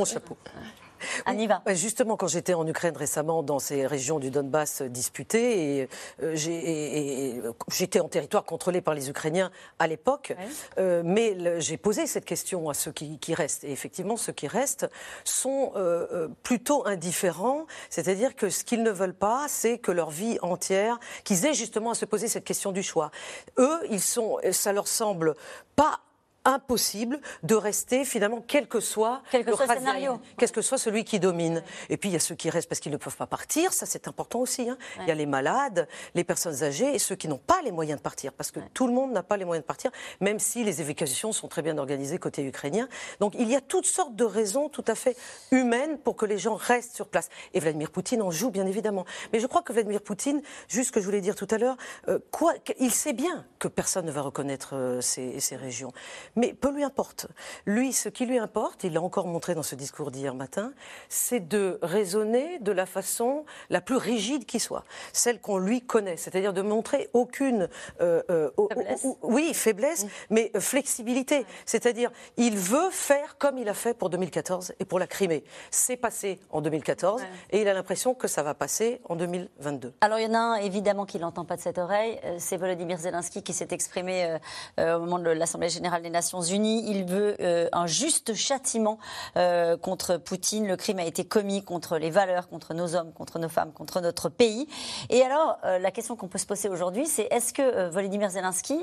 On 1.26 1.38
y 1.38 1.46
va. 1.46 1.62
Justement, 1.74 2.16
quand 2.16 2.28
j'étais 2.28 2.54
en 2.54 2.66
Ukraine 2.66 2.96
récemment, 2.96 3.42
dans 3.42 3.58
ces 3.58 3.86
régions 3.86 4.18
du 4.18 4.30
Donbass 4.30 4.82
disputées, 4.82 5.80
et, 5.82 5.88
euh, 6.22 7.52
j'étais 7.68 8.00
en 8.00 8.08
territoire 8.08 8.44
contrôlé 8.44 8.80
par 8.80 8.94
les 8.94 9.08
Ukrainiens 9.08 9.50
à 9.78 9.86
l'époque, 9.86 10.34
euh, 10.78 11.02
mais 11.04 11.60
j'ai 11.60 11.76
posé 11.76 12.06
cette 12.06 12.24
question 12.24 12.68
à 12.68 12.74
ceux 12.74 12.92
qui, 12.92 13.34
restent. 13.34 13.64
Et 13.64 13.72
effectivement, 13.72 14.16
ceux 14.16 14.32
qui 14.32 14.48
restent 14.48 14.88
sont 15.24 15.72
euh, 15.76 16.28
plutôt 16.42 16.86
indifférents, 16.86 17.66
c'est-à-dire 17.90 18.34
que 18.36 18.50
ce 18.50 18.64
qu'ils 18.64 18.82
ne 18.82 18.90
veulent 18.90 19.14
pas, 19.14 19.46
c'est 19.48 19.78
que 19.78 19.92
leur 19.92 20.10
vie 20.10 20.38
entière, 20.42 20.98
qu'ils 21.24 21.44
aient 21.46 21.54
justement 21.54 21.90
à 21.90 21.94
se 21.94 22.04
poser 22.04 22.28
cette 22.28 22.44
question 22.44 22.72
du 22.72 22.82
choix. 22.82 23.10
Eux, 23.58 23.78
ils 23.90 24.00
sont, 24.00 24.38
ça 24.52 24.72
leur 24.72 24.88
semble 24.88 25.34
pas 25.74 26.00
impossible 26.46 27.20
de 27.42 27.54
rester 27.54 28.04
finalement, 28.04 28.42
quel 28.46 28.68
que 28.68 28.80
soit 28.80 29.22
quel 29.30 29.44
que 29.44 29.50
le 29.50 29.56
soit 29.56 29.66
scénario, 29.66 30.20
quel 30.38 30.50
que 30.50 30.62
soit 30.62 30.78
celui 30.78 31.04
qui 31.04 31.20
domine. 31.20 31.62
Et 31.90 31.96
puis 31.96 32.08
il 32.08 32.12
y 32.12 32.16
a 32.16 32.20
ceux 32.20 32.34
qui 32.34 32.48
restent 32.48 32.68
parce 32.68 32.80
qu'ils 32.80 32.92
ne 32.92 32.96
peuvent 32.96 33.16
pas 33.16 33.26
partir, 33.26 33.72
ça 33.72 33.84
c'est 33.84 34.08
important 34.08 34.40
aussi. 34.40 34.68
Hein. 34.68 34.78
Il 35.00 35.08
y 35.08 35.10
a 35.10 35.14
les 35.14 35.26
malades, 35.26 35.88
les 36.14 36.24
personnes 36.24 36.62
âgées 36.62 36.94
et 36.94 36.98
ceux 36.98 37.16
qui 37.16 37.28
n'ont 37.28 37.36
pas 37.38 37.60
les 37.62 37.72
moyens 37.72 37.98
de 37.98 38.02
partir, 38.02 38.32
parce 38.32 38.50
que 38.50 38.60
tout 38.72 38.86
le 38.86 38.92
monde 38.92 39.12
n'a 39.12 39.22
pas 39.22 39.36
les 39.36 39.44
moyens 39.44 39.64
de 39.64 39.66
partir, 39.66 39.90
même 40.20 40.38
si 40.38 40.64
les 40.64 40.80
évacuations 40.80 41.32
sont 41.32 41.48
très 41.48 41.62
bien 41.62 41.76
organisées 41.78 42.18
côté 42.18 42.44
ukrainien. 42.44 42.88
Donc 43.20 43.34
il 43.38 43.50
y 43.50 43.56
a 43.56 43.60
toutes 43.60 43.86
sortes 43.86 44.14
de 44.14 44.24
raisons 44.24 44.68
tout 44.68 44.84
à 44.86 44.94
fait 44.94 45.16
humaines 45.50 45.98
pour 45.98 46.16
que 46.16 46.26
les 46.26 46.38
gens 46.38 46.54
restent 46.54 46.94
sur 46.94 47.08
place. 47.08 47.28
Et 47.54 47.60
Vladimir 47.60 47.90
Poutine 47.90 48.22
en 48.22 48.30
joue 48.30 48.50
bien 48.50 48.66
évidemment. 48.66 49.04
Mais 49.32 49.40
je 49.40 49.46
crois 49.46 49.62
que 49.62 49.72
Vladimir 49.72 50.00
Poutine, 50.00 50.42
juste 50.68 50.88
ce 50.88 50.92
que 50.92 51.00
je 51.00 51.06
voulais 51.06 51.20
dire 51.20 51.34
tout 51.34 51.48
à 51.50 51.58
l'heure, 51.58 51.76
euh, 52.08 52.18
quoi, 52.30 52.54
il 52.78 52.92
sait 52.92 53.12
bien 53.12 53.44
que 53.58 53.68
personne 53.68 54.06
ne 54.06 54.12
va 54.12 54.22
reconnaître 54.22 54.74
euh, 54.74 55.00
ces, 55.00 55.40
ces 55.40 55.56
régions. 55.56 55.92
Mais 56.36 56.52
peu 56.52 56.70
lui 56.70 56.84
importe. 56.84 57.26
Lui, 57.64 57.92
ce 57.94 58.10
qui 58.10 58.26
lui 58.26 58.38
importe, 58.38 58.84
il 58.84 58.92
l'a 58.92 59.00
encore 59.00 59.26
montré 59.26 59.54
dans 59.54 59.62
ce 59.62 59.74
discours 59.74 60.10
d'hier 60.10 60.34
matin, 60.34 60.72
c'est 61.08 61.48
de 61.48 61.78
raisonner 61.82 62.58
de 62.58 62.72
la 62.72 62.84
façon 62.84 63.44
la 63.70 63.80
plus 63.80 63.96
rigide 63.96 64.44
qui 64.44 64.60
soit, 64.60 64.84
celle 65.12 65.40
qu'on 65.40 65.56
lui 65.56 65.80
connaît, 65.80 66.18
c'est-à-dire 66.18 66.52
de 66.52 66.60
montrer 66.60 67.08
aucune 67.14 67.68
euh, 68.02 68.22
euh, 68.30 68.50
faiblesse. 68.68 69.06
oui 69.22 69.54
faiblesse, 69.54 70.04
mm. 70.04 70.08
mais 70.30 70.52
flexibilité. 70.60 71.46
C'est-à-dire, 71.64 72.10
il 72.36 72.56
veut 72.56 72.90
faire 72.90 73.38
comme 73.38 73.56
il 73.56 73.68
a 73.68 73.74
fait 73.74 73.94
pour 73.94 74.10
2014 74.10 74.74
et 74.78 74.84
pour 74.84 74.98
la 74.98 75.06
Crimée. 75.06 75.42
C'est 75.70 75.96
passé 75.96 76.38
en 76.50 76.60
2014 76.60 77.22
et 77.50 77.62
il 77.62 77.68
a 77.68 77.72
l'impression 77.72 78.14
que 78.14 78.28
ça 78.28 78.42
va 78.42 78.52
passer 78.52 79.00
en 79.08 79.16
2022. 79.16 79.94
Alors 80.02 80.18
il 80.18 80.24
y 80.24 80.28
en 80.28 80.34
a 80.34 80.38
un 80.38 80.56
évidemment 80.56 81.06
qui 81.06 81.18
l'entend 81.18 81.46
pas 81.46 81.56
de 81.56 81.62
cette 81.62 81.78
oreille, 81.78 82.20
euh, 82.24 82.36
c'est 82.38 82.58
Volodymyr 82.58 82.98
Zelensky 82.98 83.42
qui 83.42 83.54
s'est 83.54 83.68
exprimé 83.70 84.36
au 84.78 84.98
moment 84.98 85.18
de 85.18 85.30
l'Assemblée 85.30 85.68
générale 85.68 86.02
des 86.02 86.10
Nations 86.10 86.25
Il 86.34 87.04
veut 87.04 87.36
euh, 87.40 87.68
un 87.72 87.86
juste 87.86 88.34
châtiment 88.34 88.98
euh, 89.36 89.76
contre 89.76 90.16
Poutine. 90.16 90.66
Le 90.66 90.76
crime 90.76 90.98
a 90.98 91.04
été 91.04 91.24
commis 91.24 91.62
contre 91.62 91.98
les 91.98 92.10
valeurs, 92.10 92.48
contre 92.48 92.74
nos 92.74 92.94
hommes, 92.94 93.12
contre 93.12 93.38
nos 93.38 93.48
femmes, 93.48 93.72
contre 93.72 94.00
notre 94.00 94.28
pays. 94.28 94.66
Et 95.10 95.22
alors, 95.22 95.58
euh, 95.64 95.78
la 95.78 95.90
question 95.90 96.16
qu'on 96.16 96.28
peut 96.28 96.38
se 96.38 96.46
poser 96.46 96.68
aujourd'hui, 96.68 97.06
c'est 97.06 97.28
est-ce 97.30 97.52
que 97.52 97.88
Volodymyr 97.88 98.30
Zelensky, 98.30 98.78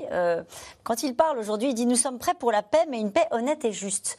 quand 0.84 1.04
il 1.04 1.16
parle 1.16 1.38
aujourd'hui, 1.38 1.70
il 1.70 1.74
dit 1.74 1.86
nous 1.86 1.96
sommes 1.96 2.20
prêts 2.20 2.34
pour 2.34 2.52
la 2.52 2.62
paix, 2.62 2.86
mais 2.90 3.00
une 3.00 3.12
paix 3.12 3.28
honnête 3.32 3.66
et 3.66 3.72
juste. 3.72 4.18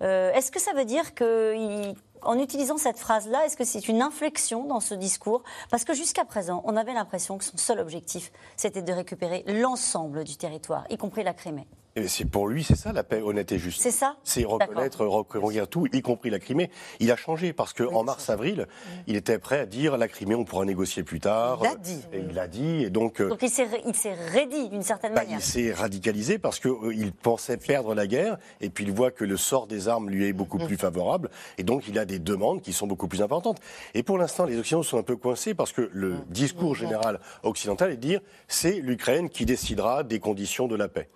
est-ce 0.00 0.50
que 0.50 0.60
ça 0.60 0.72
veut 0.72 0.84
dire 0.84 1.14
que 1.14 1.94
en 2.24 2.38
utilisant 2.38 2.78
cette 2.78 2.98
phrase-là, 2.98 3.44
est-ce 3.44 3.56
que 3.56 3.64
c'est 3.64 3.88
une 3.88 4.02
inflexion 4.02 4.64
dans 4.64 4.80
ce 4.80 4.94
discours? 4.94 5.42
Parce 5.70 5.84
que 5.84 5.94
jusqu'à 5.94 6.24
présent, 6.24 6.62
on 6.64 6.76
avait 6.76 6.94
l'impression 6.94 7.38
que 7.38 7.44
son 7.44 7.56
seul 7.56 7.80
objectif, 7.80 8.32
c'était 8.56 8.82
de 8.82 8.92
récupérer 8.92 9.44
l'ensemble 9.46 10.24
du 10.24 10.36
territoire, 10.36 10.84
y 10.90 10.96
compris 10.96 11.22
la 11.22 11.34
Crimée. 11.34 11.66
C'est 12.08 12.24
pour 12.24 12.48
lui, 12.48 12.64
c'est 12.64 12.74
ça 12.74 12.92
la 12.92 13.04
paix 13.04 13.22
honnête 13.22 13.52
et 13.52 13.58
juste. 13.58 13.80
C'est 13.80 13.92
ça. 13.92 14.16
C'est 14.24 14.42
reconnaître, 14.42 15.06
reconnaître 15.06 15.68
tout, 15.68 15.86
y 15.92 16.02
compris 16.02 16.28
la 16.28 16.40
Crimée. 16.40 16.68
Il 16.98 17.12
a 17.12 17.16
changé 17.16 17.52
parce 17.52 17.72
que 17.72 17.84
en 17.84 18.02
mars-avril, 18.02 18.66
il 19.06 19.14
était 19.14 19.38
prêt 19.38 19.60
à 19.60 19.66
dire 19.66 19.96
la 19.96 20.08
Crimée, 20.08 20.34
on 20.34 20.44
pourra 20.44 20.64
négocier 20.64 21.04
plus 21.04 21.20
tard. 21.20 21.60
Il 21.62 21.68
l'a 21.68 21.76
dit. 21.76 22.00
Et 22.12 22.18
il 22.18 22.34
l'a 22.34 22.48
dit, 22.48 22.82
et 22.82 22.90
donc. 22.90 23.20
Euh, 23.20 23.28
donc 23.28 23.42
il 23.42 23.48
s'est, 23.48 23.68
il 23.86 23.94
s'est 23.94 24.14
rédit 24.32 24.70
d'une 24.70 24.82
certaine 24.82 25.14
bah, 25.14 25.22
manière. 25.22 25.38
Il 25.38 25.44
s'est 25.44 25.72
radicalisé 25.72 26.38
parce 26.38 26.58
que 26.58 26.68
euh, 26.68 26.92
il 26.92 27.12
pensait 27.12 27.58
perdre 27.58 27.94
la 27.94 28.08
guerre, 28.08 28.38
et 28.60 28.70
puis 28.70 28.82
il 28.82 28.92
voit 28.92 29.12
que 29.12 29.24
le 29.24 29.36
sort 29.36 29.68
des 29.68 29.86
armes 29.86 30.10
lui 30.10 30.26
est 30.26 30.32
beaucoup 30.32 30.58
plus 30.58 30.76
favorable, 30.76 31.30
et 31.58 31.62
donc 31.62 31.86
il 31.86 31.96
a 32.00 32.04
des 32.04 32.18
demandes 32.18 32.60
qui 32.60 32.72
sont 32.72 32.88
beaucoup 32.88 33.06
plus 33.06 33.22
importantes. 33.22 33.60
Et 33.94 34.02
pour 34.02 34.18
l'instant, 34.18 34.46
les 34.46 34.58
Occidentaux 34.58 34.88
sont 34.88 34.98
un 34.98 35.04
peu 35.04 35.16
coincés 35.16 35.54
parce 35.54 35.70
que 35.70 35.88
le 35.92 36.16
discours 36.28 36.74
général 36.74 37.20
occidental 37.44 37.92
est 37.92 37.96
de 37.96 38.00
dire 38.00 38.20
c'est 38.48 38.80
l'Ukraine 38.80 39.28
qui 39.28 39.46
décidera 39.46 40.02
des 40.02 40.18
conditions 40.18 40.66
de 40.66 40.74
la 40.74 40.88
paix. 40.88 41.08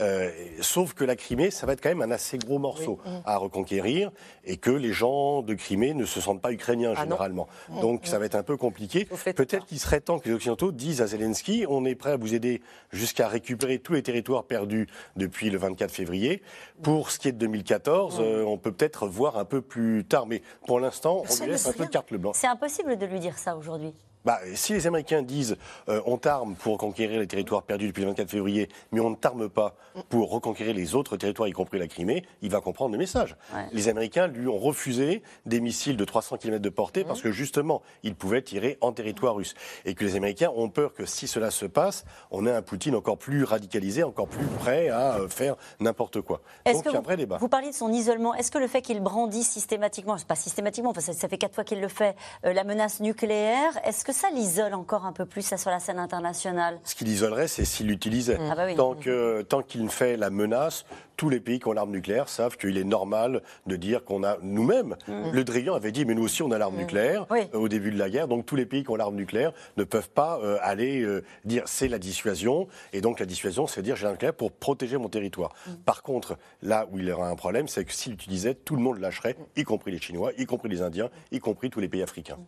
Euh, 0.00 0.15
sauf 0.60 0.94
que 0.94 1.04
la 1.04 1.16
Crimée, 1.16 1.50
ça 1.50 1.66
va 1.66 1.72
être 1.72 1.82
quand 1.82 1.88
même 1.88 2.02
un 2.02 2.10
assez 2.10 2.38
gros 2.38 2.58
morceau 2.58 2.98
à 3.24 3.36
reconquérir 3.36 4.10
et 4.44 4.56
que 4.56 4.70
les 4.70 4.92
gens 4.92 5.42
de 5.42 5.54
Crimée 5.54 5.94
ne 5.94 6.04
se 6.04 6.20
sentent 6.20 6.40
pas 6.40 6.52
ukrainiens 6.52 6.94
ah 6.96 7.02
généralement. 7.02 7.48
Donc 7.80 8.06
ça 8.06 8.18
va 8.18 8.26
être 8.26 8.34
un 8.34 8.42
peu 8.42 8.56
compliqué. 8.56 9.06
Peut-être 9.34 9.66
qu'il 9.66 9.78
serait 9.78 10.00
temps 10.00 10.18
que 10.18 10.28
les 10.28 10.34
Occidentaux 10.34 10.72
disent 10.72 11.02
à 11.02 11.06
Zelensky 11.06 11.64
on 11.68 11.84
est 11.84 11.94
prêt 11.94 12.12
à 12.12 12.16
vous 12.16 12.34
aider 12.34 12.60
jusqu'à 12.92 13.28
récupérer 13.28 13.78
tous 13.78 13.94
les 13.94 14.02
territoires 14.02 14.44
perdus 14.44 14.86
depuis 15.16 15.50
le 15.50 15.58
24 15.58 15.90
février. 15.90 16.42
Pour 16.82 17.10
ce 17.10 17.18
qui 17.18 17.28
est 17.28 17.32
de 17.32 17.38
2014, 17.38 18.18
euh, 18.20 18.44
on 18.44 18.58
peut 18.58 18.72
peut-être 18.72 19.06
voir 19.06 19.38
un 19.38 19.44
peu 19.44 19.60
plus 19.60 20.04
tard. 20.04 20.26
Mais 20.26 20.42
pour 20.66 20.80
l'instant, 20.80 21.22
on 21.28 21.44
lui 21.44 21.52
laisse 21.52 21.66
un 21.66 21.72
peu 21.72 21.84
de 21.84 21.90
carte 21.90 22.12
blanche. 22.14 22.36
C'est 22.38 22.46
impossible 22.46 22.96
de 22.96 23.06
lui 23.06 23.20
dire 23.20 23.38
ça 23.38 23.56
aujourd'hui. 23.56 23.94
Bah, 24.26 24.40
si 24.54 24.72
les 24.72 24.88
Américains 24.88 25.22
disent 25.22 25.56
euh, 25.88 26.02
on 26.04 26.18
t'arme 26.18 26.56
pour 26.56 26.78
conquérir 26.78 27.20
les 27.20 27.28
territoires 27.28 27.62
perdus 27.62 27.86
depuis 27.86 28.02
le 28.02 28.08
24 28.08 28.28
février, 28.28 28.68
mais 28.90 28.98
on 28.98 29.10
ne 29.10 29.14
t'arme 29.14 29.48
pas 29.48 29.76
pour 30.08 30.30
reconquérir 30.30 30.74
les 30.74 30.96
autres 30.96 31.16
territoires, 31.16 31.48
y 31.48 31.52
compris 31.52 31.78
la 31.78 31.86
Crimée, 31.86 32.24
il 32.42 32.50
va 32.50 32.60
comprendre 32.60 32.90
le 32.90 32.98
message. 32.98 33.36
Les 33.72 33.88
Américains 33.88 34.26
lui 34.26 34.48
ont 34.48 34.58
refusé 34.58 35.22
des 35.46 35.60
missiles 35.60 35.96
de 35.96 36.04
300 36.04 36.38
km 36.38 36.60
de 36.60 36.68
portée 36.68 37.04
parce 37.04 37.22
que 37.22 37.30
justement, 37.30 37.82
ils 38.02 38.16
pouvaient 38.16 38.42
tirer 38.42 38.78
en 38.80 38.92
territoire 38.92 39.36
russe. 39.36 39.54
Et 39.84 39.94
que 39.94 40.04
les 40.04 40.16
Américains 40.16 40.50
ont 40.56 40.68
peur 40.68 40.92
que 40.92 41.06
si 41.06 41.28
cela 41.28 41.52
se 41.52 41.66
passe, 41.66 42.04
on 42.32 42.46
ait 42.46 42.52
un 42.52 42.62
Poutine 42.62 42.96
encore 42.96 43.18
plus 43.18 43.44
radicalisé, 43.44 44.02
encore 44.02 44.26
plus 44.26 44.44
prêt 44.58 44.88
à 44.88 45.18
euh, 45.18 45.28
faire 45.28 45.54
n'importe 45.78 46.20
quoi. 46.20 46.40
Donc 46.66 46.82
il 46.84 46.92
y 46.92 46.96
a 46.96 46.98
un 46.98 47.02
vrai 47.02 47.16
débat. 47.16 47.38
Vous 47.38 47.48
parlez 47.48 47.70
de 47.70 47.74
son 47.74 47.92
isolement. 47.92 48.34
Est-ce 48.34 48.50
que 48.50 48.58
le 48.58 48.66
fait 48.66 48.82
qu'il 48.82 49.00
brandit 49.00 49.44
systématiquement, 49.44 50.16
pas 50.26 50.34
systématiquement, 50.34 50.92
parce 50.92 51.06
que 51.06 51.12
ça 51.12 51.28
fait 51.28 51.38
quatre 51.38 51.54
fois 51.54 51.62
qu'il 51.62 51.80
le 51.80 51.88
fait, 51.88 52.16
euh, 52.44 52.52
la 52.52 52.64
menace 52.64 52.98
nucléaire, 52.98 53.78
est-ce 53.84 54.04
que 54.04 54.15
ça 54.16 54.30
l'isole 54.30 54.72
encore 54.74 55.04
un 55.04 55.12
peu 55.12 55.26
plus 55.26 55.42
ça, 55.42 55.58
sur 55.58 55.70
la 55.70 55.78
scène 55.78 55.98
internationale 55.98 56.80
Ce 56.84 56.94
qui 56.94 57.04
l'isolerait, 57.04 57.48
c'est 57.48 57.64
s'il 57.64 57.86
l'utilisait. 57.86 58.38
Ah 58.50 58.54
bah 58.54 58.74
tant 58.74 58.96
tant 59.48 59.62
qu'il 59.62 59.88
fait 59.90 60.16
la 60.16 60.30
menace, 60.30 60.86
tous 61.16 61.28
les 61.28 61.40
pays 61.40 61.58
qui 61.58 61.68
ont 61.68 61.72
l'arme 61.72 61.90
nucléaire 61.90 62.28
savent 62.28 62.56
qu'il 62.56 62.78
est 62.78 62.84
normal 62.84 63.42
de 63.66 63.76
dire 63.76 64.04
qu'on 64.04 64.24
a 64.24 64.38
nous-mêmes. 64.42 64.96
Mm. 65.06 65.30
Le 65.32 65.44
Drian 65.44 65.74
avait 65.74 65.92
dit, 65.92 66.04
mais 66.04 66.14
nous 66.14 66.24
aussi 66.24 66.42
on 66.42 66.50
a 66.50 66.58
l'arme 66.58 66.74
mm. 66.74 66.78
nucléaire 66.78 67.26
euh, 67.30 67.44
au 67.52 67.68
début 67.68 67.90
de 67.90 67.98
la 67.98 68.08
guerre. 68.08 68.26
Donc 68.26 68.46
tous 68.46 68.56
les 68.56 68.66
pays 68.66 68.84
qui 68.84 68.90
ont 68.90 68.96
l'arme 68.96 69.16
nucléaire 69.16 69.52
ne 69.76 69.84
peuvent 69.84 70.10
pas 70.10 70.38
euh, 70.42 70.58
aller 70.62 71.02
euh, 71.02 71.22
dire 71.44 71.64
c'est 71.66 71.88
la 71.88 71.98
dissuasion. 71.98 72.68
Et 72.94 73.02
donc 73.02 73.20
la 73.20 73.26
dissuasion, 73.26 73.66
c'est 73.66 73.82
dire 73.82 73.96
j'ai 73.96 74.04
l'arme 74.04 74.14
nucléaire 74.14 74.34
pour 74.34 74.50
protéger 74.50 74.96
mon 74.96 75.08
territoire. 75.08 75.52
Par 75.84 76.02
contre, 76.02 76.38
là 76.62 76.86
où 76.90 76.98
il 76.98 77.06
y 77.06 77.12
aura 77.12 77.28
un 77.28 77.36
problème, 77.36 77.68
c'est 77.68 77.84
que 77.84 77.92
s'il 77.92 78.12
l'utilisait, 78.12 78.54
tout 78.54 78.76
le 78.76 78.82
monde 78.82 78.98
lâcherait, 78.98 79.36
y 79.56 79.64
compris 79.64 79.90
les 79.90 80.00
Chinois, 80.00 80.32
y 80.38 80.46
compris 80.46 80.70
les 80.70 80.80
Indiens, 80.80 81.10
y 81.32 81.38
compris 81.38 81.68
tous 81.70 81.80
les 81.80 81.88
pays 81.88 82.02
africains. 82.02 82.38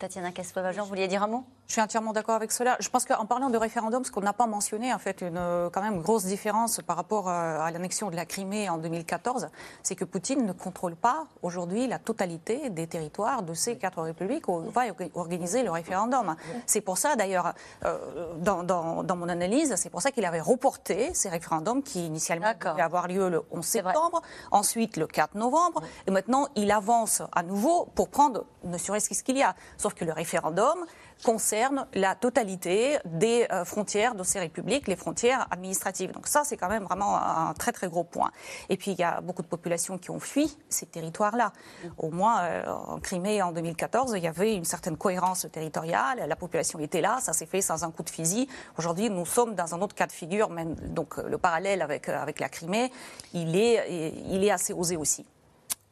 Tatiana 0.00 0.32
Kaspovajan, 0.32 0.84
vous 0.84 0.88
vouliez 0.88 1.08
dire 1.08 1.22
un 1.22 1.26
mot? 1.26 1.44
Je 1.66 1.74
suis 1.74 1.82
entièrement 1.82 2.12
d'accord 2.12 2.34
avec 2.34 2.50
cela. 2.50 2.76
Je 2.80 2.88
pense 2.88 3.04
qu'en 3.04 3.26
parlant 3.26 3.50
de 3.50 3.58
référendum, 3.58 4.02
ce 4.02 4.10
qu'on 4.10 4.22
n'a 4.22 4.32
pas 4.32 4.46
mentionné, 4.46 4.92
en 4.94 4.98
fait, 4.98 5.20
une 5.20 5.68
quand 5.72 5.82
même 5.82 6.00
grosse 6.00 6.24
différence 6.24 6.80
par 6.80 6.96
rapport 6.96 7.28
euh, 7.28 7.60
à 7.60 7.70
l'annexion 7.70 8.10
de 8.10 8.16
la 8.16 8.24
Crimée 8.24 8.68
en 8.70 8.78
2014, 8.78 9.48
c'est 9.82 9.94
que 9.94 10.06
Poutine 10.06 10.46
ne 10.46 10.52
contrôle 10.52 10.96
pas 10.96 11.26
aujourd'hui 11.42 11.86
la 11.86 11.98
totalité 11.98 12.70
des 12.70 12.86
territoires 12.86 13.42
de 13.42 13.52
ces 13.52 13.76
quatre 13.76 14.00
républiques 14.02 14.48
où 14.48 14.62
va 14.70 14.84
organiser 15.14 15.62
le 15.62 15.70
référendum. 15.70 16.34
C'est 16.66 16.80
pour 16.80 16.96
ça, 16.96 17.14
d'ailleurs, 17.14 17.52
euh, 17.84 18.34
dans, 18.38 18.64
dans, 18.64 19.16
mon 19.16 19.28
analyse, 19.28 19.76
c'est 19.76 19.90
pour 19.90 20.00
ça 20.00 20.10
qu'il 20.10 20.24
avait 20.24 20.40
reporté 20.40 21.12
ces 21.12 21.28
référendums 21.28 21.82
qui 21.82 22.06
initialement 22.06 22.54
devaient 22.58 22.82
avoir 22.82 23.06
lieu 23.06 23.28
le 23.28 23.42
11 23.52 23.64
septembre, 23.64 24.22
ensuite 24.50 24.96
le 24.96 25.06
4 25.06 25.36
novembre, 25.36 25.82
et 26.06 26.10
maintenant 26.10 26.48
il 26.56 26.72
avance 26.72 27.22
à 27.32 27.42
nouveau 27.42 27.86
pour 27.94 28.08
prendre 28.08 28.46
ne 28.64 28.78
serait-ce 28.78 29.14
ce 29.14 29.22
qu'il 29.22 29.36
y 29.38 29.42
a 29.42 29.54
que 29.94 30.04
le 30.04 30.12
référendum 30.12 30.84
concerne 31.24 31.86
la 31.94 32.14
totalité 32.14 32.98
des 33.04 33.46
euh, 33.52 33.64
frontières 33.64 34.14
de 34.14 34.22
ces 34.22 34.40
républiques, 34.40 34.88
les 34.88 34.96
frontières 34.96 35.46
administratives. 35.50 36.12
Donc 36.12 36.26
ça, 36.26 36.42
c'est 36.44 36.56
quand 36.56 36.68
même 36.68 36.84
vraiment 36.84 37.16
un 37.16 37.52
très 37.54 37.72
très 37.72 37.88
gros 37.88 38.04
point. 38.04 38.30
Et 38.68 38.76
puis 38.76 38.92
il 38.92 38.98
y 38.98 39.02
a 39.02 39.20
beaucoup 39.20 39.42
de 39.42 39.46
populations 39.46 39.98
qui 39.98 40.10
ont 40.10 40.20
fui 40.20 40.56
ces 40.68 40.86
territoires-là. 40.86 41.52
Au 41.98 42.10
moins 42.10 42.42
euh, 42.42 42.66
en 42.66 42.98
Crimée 42.98 43.42
en 43.42 43.52
2014, 43.52 44.14
il 44.16 44.22
y 44.22 44.28
avait 44.28 44.54
une 44.54 44.64
certaine 44.64 44.96
cohérence 44.96 45.46
territoriale. 45.52 46.24
La 46.26 46.36
population 46.36 46.78
était 46.78 47.00
là, 47.00 47.18
ça 47.20 47.32
s'est 47.32 47.46
fait 47.46 47.60
sans 47.60 47.84
un 47.84 47.90
coup 47.90 48.02
de 48.02 48.10
fusil. 48.10 48.48
Aujourd'hui, 48.78 49.10
nous 49.10 49.26
sommes 49.26 49.54
dans 49.54 49.74
un 49.74 49.80
autre 49.82 49.94
cas 49.94 50.06
de 50.06 50.12
figure. 50.12 50.48
Donc 50.88 51.16
le 51.18 51.38
parallèle 51.38 51.82
avec 51.82 52.06
la 52.06 52.48
Crimée, 52.48 52.90
il 53.34 53.56
est 53.56 54.50
assez 54.50 54.72
osé 54.72 54.96
aussi. 54.96 55.26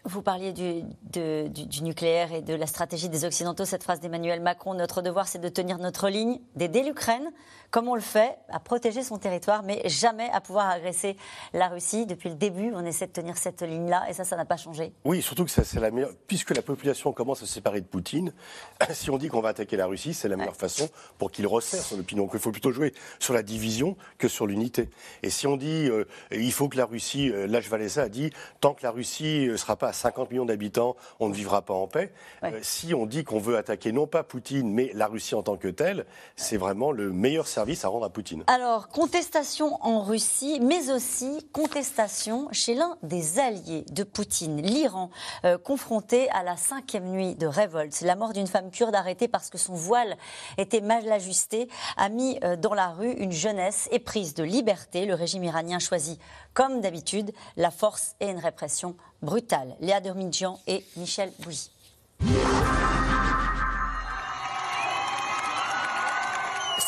Vous 0.09 0.23
parliez 0.23 0.55
du, 0.55 0.85
du, 1.13 1.83
nucléaire 1.83 2.33
et 2.33 2.41
de 2.41 2.55
la 2.55 2.67
stratégie 2.67 3.11
des 3.11 3.27
Occidentaux. 3.27 3.67
Cette 3.67 3.83
phrase 3.83 4.01
d'Emmanuel 4.01 4.41
Macron, 4.41 4.73
notre 4.73 5.03
devoir, 5.03 5.29
c'est 5.29 5.39
de 5.39 5.51
tenir 5.51 5.77
notre 5.77 6.09
ligne, 6.09 6.41
d'aider 6.57 6.83
l'Ukraine 6.83 7.31
comme 7.71 7.89
on 7.89 7.95
le 7.95 8.01
fait, 8.01 8.37
à 8.49 8.61
protéger 8.61 9.03
son 9.03 9.19
territoire, 9.19 9.63
mais 9.63 9.83
jamais 9.87 10.31
à 10.33 10.41
pouvoir 10.41 10.71
agresser 10.71 11.17
la 11.53 11.69
Russie. 11.69 12.07
Depuis 12.07 12.31
le 12.31 12.35
début, 12.35 12.73
on 12.75 12.85
essaie 12.85 13.07
de 13.07 13.13
tenir 13.13 13.37
cette 13.37 13.63
ligne-là, 13.63 14.09
et 14.09 14.15
ça, 14.15 14.25
ça 14.25 14.37
n'a 14.37 14.45
pas 14.45 14.57
changé. 14.57 14.93
Oui, 15.05 15.21
surtout 15.21 15.45
que 15.45 15.51
ça, 15.51 15.65
c'est 15.65 15.81
la 15.81 15.91
meilleure. 15.91 16.13
Puisque 16.27 16.57
la 16.57 16.63
population 16.63 17.13
commence 17.13 17.43
à 17.43 17.47
se 17.47 17.53
séparer 17.53 17.81
de 17.81 17.87
Poutine, 17.87 18.33
si 18.93 19.11
on 19.11 19.19
dit 19.19 19.29
qu'on 19.29 19.43
va 19.43 19.51
attaquer 19.51 19.77
la 19.77 19.87
Russie, 19.87 20.15
c'est 20.15 20.29
la 20.29 20.37
meilleure 20.37 20.57
façon 20.57 20.89
pour 21.19 21.31
qu'il 21.31 21.47
resserre 21.47 21.83
son 21.83 21.99
opinion. 21.99 22.25
Donc 22.25 22.33
il 22.35 22.41
faut 22.41 22.53
plutôt 22.53 22.73
jouer 22.73 22.95
sur 23.19 23.35
la 23.35 23.43
division 23.43 23.97
que 24.17 24.29
sur 24.29 24.47
l'unité. 24.47 24.89
Et 25.23 25.31
si 25.31 25.47
on 25.47 25.57
dit 25.57 25.89
euh, 25.91 26.05
il 26.31 26.53
faut 26.53 26.69
que 26.69 26.77
la 26.77 26.87
Russie, 26.87 27.31
euh, 27.31 27.61
Walesa 27.71 28.03
a 28.03 28.09
dit, 28.09 28.31
tant 28.61 28.73
que 28.73 28.83
la 28.83 28.91
Russie 28.91 29.47
ne 29.49 29.57
sera 29.57 29.77
pas 29.77 29.89
à 29.89 29.93
50 29.99 30.31
millions 30.31 30.47
d'habitants, 30.47 30.97
on 31.21 31.29
ne 31.29 31.35
vivra 31.35 31.63
pas 31.63 31.75
en 31.75 31.87
paix. 31.87 32.13
Euh, 32.45 32.59
si 32.63 32.95
on 32.95 33.07
dit 33.07 33.25
qu'on 33.25 33.39
veut 33.39 33.57
attaquer 33.57 33.93
non 33.93 34.07
pas 34.07 34.23
Poutine, 34.23 34.73
mais 34.73 34.91
la 34.95 35.07
Russie 35.07 35.35
en 35.35 35.43
tant 35.43 35.57
que 35.57 35.69
telle, 35.69 36.07
c'est 36.37 36.57
vraiment 36.57 36.93
le 36.93 37.13
meilleur 37.13 37.47
service 37.47 37.85
à 37.85 37.89
rendre 37.89 38.07
à 38.07 38.11
Poutine. 38.11 38.45
Alors, 38.47 38.89
contestation 38.89 39.79
en 39.85 40.03
Russie, 40.03 40.61
mais 40.61 40.91
aussi 40.91 41.47
contestation 41.53 42.49
chez 42.53 42.75
l'un 42.75 42.97
des 43.03 43.39
alliés 43.39 43.85
de 43.93 44.05
Poutine, 44.05 44.63
l'Iran, 44.63 45.11
euh, 45.45 45.59
confronté 45.59 46.31
à 46.31 46.43
la 46.43 46.57
cinquième 46.57 47.09
nuit 47.11 47.35
de 47.35 47.47
révolte. 47.47 48.01
La 48.03 48.17
mort 48.17 48.33
d'une 48.33 48.47
femme 48.47 48.71
kurde 48.71 48.95
arrêtée 48.95 49.29
parce 49.29 49.51
que 49.51 49.59
son 49.59 49.75
voile 49.75 50.17
était 50.57 50.81
mal 50.81 51.11
ajusté 51.11 51.69
a 51.97 52.09
mis 52.09 52.39
euh, 52.45 52.57
dans 52.57 52.75
la 52.75 52.89
rue 52.89 53.13
une 53.13 53.33
jeunesse 53.33 53.89
éprise 53.91 54.35
de 54.35 54.45
liberté. 54.45 55.07
Le 55.07 55.15
régime 55.15 55.45
iranien 55.45 55.79
choisit, 55.79 56.21
comme 56.55 56.81
d'habitude, 56.81 57.33
la 57.57 57.71
force 57.71 58.15
et 58.21 58.29
une 58.29 58.39
répression 58.39 58.97
brutale. 59.23 59.77
Léa 59.81 60.01
Dermidjian 60.01 60.59
et 60.67 60.85
Michel 60.97 61.33
Bouzy. 61.41 61.71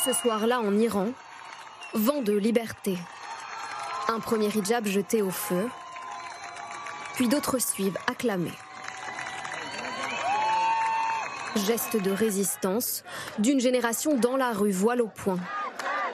Ce 0.04 0.12
soir-là, 0.12 0.60
en 0.60 0.78
Iran, 0.78 1.08
vent 1.94 2.22
de 2.22 2.32
liberté. 2.32 2.96
Un 4.08 4.20
premier 4.20 4.48
hijab 4.48 4.86
jeté 4.86 5.22
au 5.22 5.30
feu, 5.30 5.68
puis 7.14 7.28
d'autres 7.28 7.58
suivent 7.58 7.98
acclamés. 8.06 8.52
Geste 11.66 11.96
de 11.96 12.10
résistance 12.10 13.04
d'une 13.38 13.60
génération 13.60 14.16
dans 14.16 14.36
la 14.36 14.52
rue, 14.52 14.70
voile 14.70 15.02
au 15.02 15.08
point. 15.08 15.38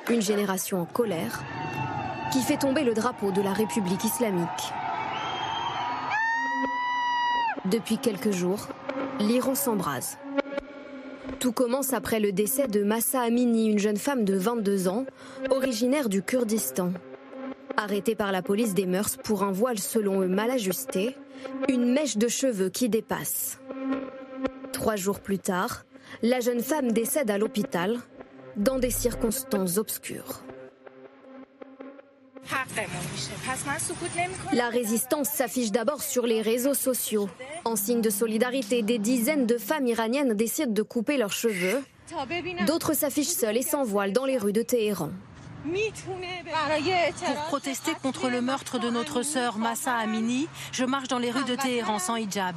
Une 0.08 0.22
génération 0.22 0.80
en 0.80 0.84
colère 0.84 1.42
qui 2.32 2.40
fait 2.42 2.56
tomber 2.56 2.82
le 2.84 2.94
drapeau 2.94 3.30
de 3.30 3.40
la 3.40 3.52
République 3.52 4.04
islamique. 4.04 4.72
Depuis 7.70 7.98
quelques 7.98 8.30
jours, 8.30 8.68
l'Iran 9.18 9.56
s'embrase. 9.56 10.18
Tout 11.40 11.52
commence 11.52 11.92
après 11.92 12.20
le 12.20 12.30
décès 12.30 12.68
de 12.68 12.84
Massa 12.84 13.22
Amini, 13.22 13.68
une 13.68 13.78
jeune 13.78 13.96
femme 13.96 14.24
de 14.24 14.36
22 14.36 14.88
ans, 14.88 15.04
originaire 15.50 16.08
du 16.08 16.22
Kurdistan. 16.22 16.92
Arrêtée 17.76 18.14
par 18.14 18.30
la 18.30 18.42
police 18.42 18.74
des 18.74 18.86
mœurs 18.86 19.16
pour 19.16 19.42
un 19.42 19.50
voile 19.50 19.78
selon 19.78 20.22
eux 20.22 20.28
mal 20.28 20.50
ajusté, 20.50 21.16
une 21.68 21.92
mèche 21.92 22.16
de 22.16 22.28
cheveux 22.28 22.68
qui 22.68 22.88
dépasse. 22.88 23.58
Trois 24.72 24.96
jours 24.96 25.18
plus 25.18 25.38
tard, 25.38 25.84
la 26.22 26.40
jeune 26.40 26.62
femme 26.62 26.92
décède 26.92 27.30
à 27.30 27.38
l'hôpital 27.38 27.98
dans 28.56 28.78
des 28.78 28.90
circonstances 28.90 29.76
obscures. 29.76 30.42
La 34.52 34.68
résistance 34.68 35.28
s'affiche 35.28 35.72
d'abord 35.72 36.02
sur 36.02 36.26
les 36.26 36.42
réseaux 36.42 36.74
sociaux. 36.74 37.28
En 37.66 37.74
signe 37.74 38.00
de 38.00 38.10
solidarité, 38.10 38.82
des 38.82 38.98
dizaines 38.98 39.44
de 39.44 39.58
femmes 39.58 39.88
iraniennes 39.88 40.34
décident 40.34 40.72
de 40.72 40.82
couper 40.82 41.16
leurs 41.16 41.32
cheveux. 41.32 41.82
D'autres 42.64 42.94
s'affichent 42.94 43.26
seules 43.26 43.56
et 43.56 43.62
sans 43.62 43.82
voile 43.82 44.12
dans 44.12 44.24
les 44.24 44.38
rues 44.38 44.52
de 44.52 44.62
Téhéran. 44.62 45.10
Pour 45.64 47.34
protester 47.48 47.90
contre 48.00 48.28
le 48.28 48.40
meurtre 48.40 48.78
de 48.78 48.88
notre 48.88 49.24
sœur 49.24 49.58
Massa 49.58 49.96
Amini, 49.96 50.46
je 50.70 50.84
marche 50.84 51.08
dans 51.08 51.18
les 51.18 51.32
rues 51.32 51.42
de 51.42 51.56
Téhéran 51.56 51.98
sans 51.98 52.14
hijab. 52.14 52.54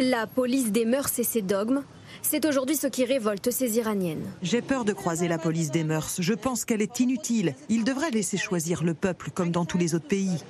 La 0.00 0.26
police 0.26 0.72
des 0.72 0.84
mœurs 0.84 1.16
et 1.20 1.22
ses 1.22 1.42
dogmes 1.42 1.84
c'est 2.24 2.46
aujourd'hui 2.46 2.76
ce 2.76 2.86
qui 2.86 3.04
révolte 3.04 3.50
ces 3.50 3.76
Iraniennes. 3.76 4.24
J'ai 4.42 4.62
peur 4.62 4.84
de 4.84 4.92
croiser 4.92 5.28
la 5.28 5.38
police 5.38 5.70
des 5.70 5.84
mœurs. 5.84 6.16
Je 6.18 6.32
pense 6.32 6.64
qu'elle 6.64 6.82
est 6.82 6.98
inutile. 6.98 7.54
Ils 7.68 7.84
devraient 7.84 8.10
laisser 8.10 8.38
choisir 8.38 8.82
le 8.82 8.94
peuple 8.94 9.30
comme 9.30 9.50
dans 9.50 9.64
tous 9.64 9.78
les 9.78 9.94
autres 9.94 10.08
pays. 10.08 10.42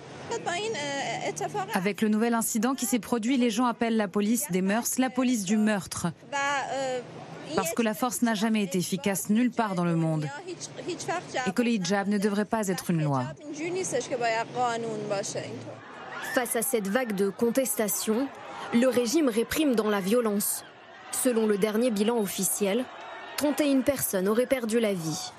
Avec 1.75 2.01
le 2.01 2.09
nouvel 2.09 2.35
incident 2.35 2.75
qui 2.75 2.87
s'est 2.87 3.01
produit, 3.01 3.37
les 3.37 3.51
gens 3.51 3.66
appellent 3.66 3.97
la 3.97 4.09
police 4.09 4.45
des 4.51 4.62
mœurs 4.62 4.99
la 4.99 5.11
police 5.11 5.45
du 5.45 5.57
meurtre. 5.57 6.07
Parce 7.57 7.75
que 7.75 7.83
la 7.83 7.95
force 7.95 8.22
n'a 8.22 8.35
jamais 8.35 8.62
été 8.62 8.79
efficace 8.79 9.29
nulle 9.29 9.51
part 9.51 9.75
dans 9.75 9.85
le 9.85 9.97
monde. 9.97 10.29
Et 11.47 11.53
que 11.53 11.62
le 11.62 11.70
hijab 11.70 12.09
ne 12.09 12.18
devrait 12.18 12.45
pas 12.45 12.68
être 12.68 12.91
une 12.91 13.03
loi. 13.03 13.25
Face 16.35 16.57
à 16.57 16.62
cette 16.62 16.89
vague 16.89 17.14
de 17.14 17.29
contestation, 17.31 18.29
le 18.72 18.87
régime 18.87 19.29
réprime 19.29 19.75
dans 19.75 19.91
la 19.91 20.01
violence. 20.01 20.64
Selon 21.23 21.47
le 21.47 21.57
dernier 21.57 21.91
bilan 21.91 22.19
officiel, 22.19 22.85
31 23.37 23.81
personnes 23.81 24.29
auraient 24.29 24.47
perdu 24.47 24.81
la 24.81 24.93
vie. 24.93 25.33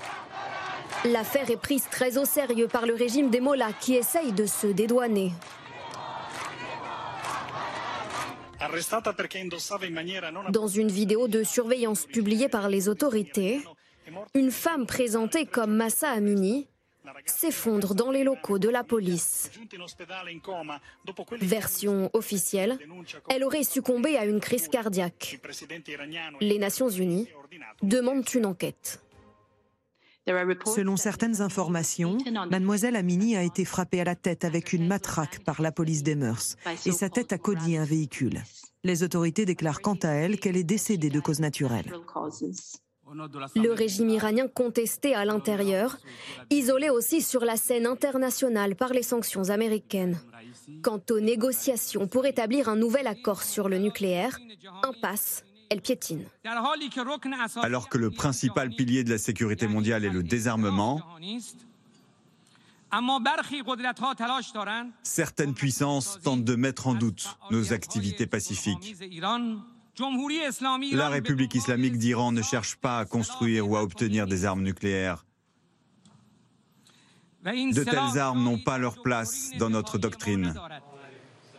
L'affaire 1.06 1.52
est 1.52 1.58
prise 1.58 1.88
très 1.90 2.18
au 2.18 2.26
sérieux 2.26 2.68
par 2.68 2.86
le 2.86 2.96
régime 2.96 3.30
des 3.30 3.40
Mollahs 3.40 3.74
qui 3.80 3.96
essaye 3.96 4.32
de 4.32 4.46
se 4.46 4.68
dédouaner. 4.68 5.32
Dans 10.50 10.68
une 10.68 10.88
vidéo 10.88 11.28
de 11.28 11.44
surveillance 11.44 12.06
publiée 12.06 12.50
par 12.50 12.70
les 12.70 12.90
autorités, 12.90 13.62
une 14.34 14.52
femme 14.52 14.88
présentée 14.88 15.46
comme 15.46 15.76
Massa 15.76 16.10
Amini 16.10 16.68
s'effondre 17.26 17.96
dans 17.96 18.12
les 18.12 18.24
locaux 18.24 18.60
de 18.60 18.70
la 18.70 18.84
police. 18.84 19.52
Version 21.42 22.10
officielle, 22.14 22.78
elle 23.30 23.44
aurait 23.44 23.64
succombé 23.64 24.18
à 24.18 24.26
une 24.26 24.40
crise 24.40 24.68
cardiaque. 24.68 25.40
Les 26.42 26.60
Nations 26.60 26.90
Unies 26.90 27.28
demandent 27.82 28.28
une 28.34 28.46
enquête. 28.46 29.02
Selon 30.66 30.98
certaines 30.98 31.42
informations, 31.42 32.18
mademoiselle 32.50 32.96
Amini 32.96 33.36
a 33.38 33.44
été 33.44 33.64
frappée 33.64 34.02
à 34.02 34.04
la 34.04 34.16
tête 34.16 34.44
avec 34.44 34.74
une 34.74 34.88
matraque 34.88 35.44
par 35.44 35.62
la 35.62 35.72
police 35.72 36.02
des 36.02 36.16
mœurs 36.16 36.56
et 36.86 36.92
sa 36.92 37.10
tête 37.10 37.32
a 37.32 37.38
cogné 37.38 37.78
un 37.78 37.86
véhicule. 37.86 38.42
Les 38.84 39.04
autorités 39.04 39.46
déclarent 39.46 39.82
quant 39.82 39.98
à 40.04 40.10
elle 40.10 40.40
qu'elle 40.40 40.58
est 40.58 40.64
décédée 40.64 41.10
de 41.10 41.20
cause 41.20 41.40
naturelle. 41.40 41.92
Le 43.56 43.72
régime 43.72 44.10
iranien 44.10 44.48
contesté 44.48 45.14
à 45.14 45.26
l'intérieur, 45.26 45.98
isolé 46.50 46.90
aussi 46.90 47.22
sur 47.22 47.46
la 47.46 47.56
scène 47.56 47.86
internationale 47.86 48.76
par 48.76 48.94
les 48.94 49.04
sanctions 49.04 49.50
américaines. 49.50 50.20
Quant 50.82 51.02
aux 51.12 51.20
négociations 51.20 52.08
pour 52.08 52.26
établir 52.26 52.70
un 52.70 52.76
nouvel 52.76 53.06
accord 53.08 53.44
sur 53.44 53.70
le 53.70 53.78
nucléaire, 53.78 54.40
impasse, 54.84 55.44
elle 55.70 55.82
piétine. 55.82 56.26
Alors 57.62 57.90
que 57.90 57.98
le 57.98 58.10
principal 58.10 58.70
pilier 58.70 59.04
de 59.04 59.12
la 59.12 59.18
sécurité 59.18 59.68
mondiale 59.68 60.06
est 60.06 60.10
le 60.10 60.24
désarmement, 60.24 61.02
certaines 65.04 65.54
puissances 65.54 66.20
tentent 66.24 66.44
de 66.44 66.56
mettre 66.56 66.88
en 66.88 66.94
doute 66.94 67.38
nos 67.52 67.74
activités 67.74 68.26
pacifiques. 68.26 68.96
La 70.92 71.10
République 71.10 71.56
islamique 71.56 71.98
d'Iran 71.98 72.32
ne 72.32 72.42
cherche 72.42 72.76
pas 72.76 73.00
à 73.00 73.06
construire 73.06 73.70
ou 73.70 73.78
à 73.78 73.84
obtenir 73.84 74.28
des 74.28 74.46
armes 74.46 74.64
nucléaires. 74.64 75.26
De 77.44 77.84
telles 77.84 78.20
armes 78.20 78.44
n'ont 78.44 78.58
pas 78.58 78.78
leur 78.78 79.02
place 79.02 79.52
dans 79.58 79.70
notre 79.70 79.98
doctrine. 79.98 80.54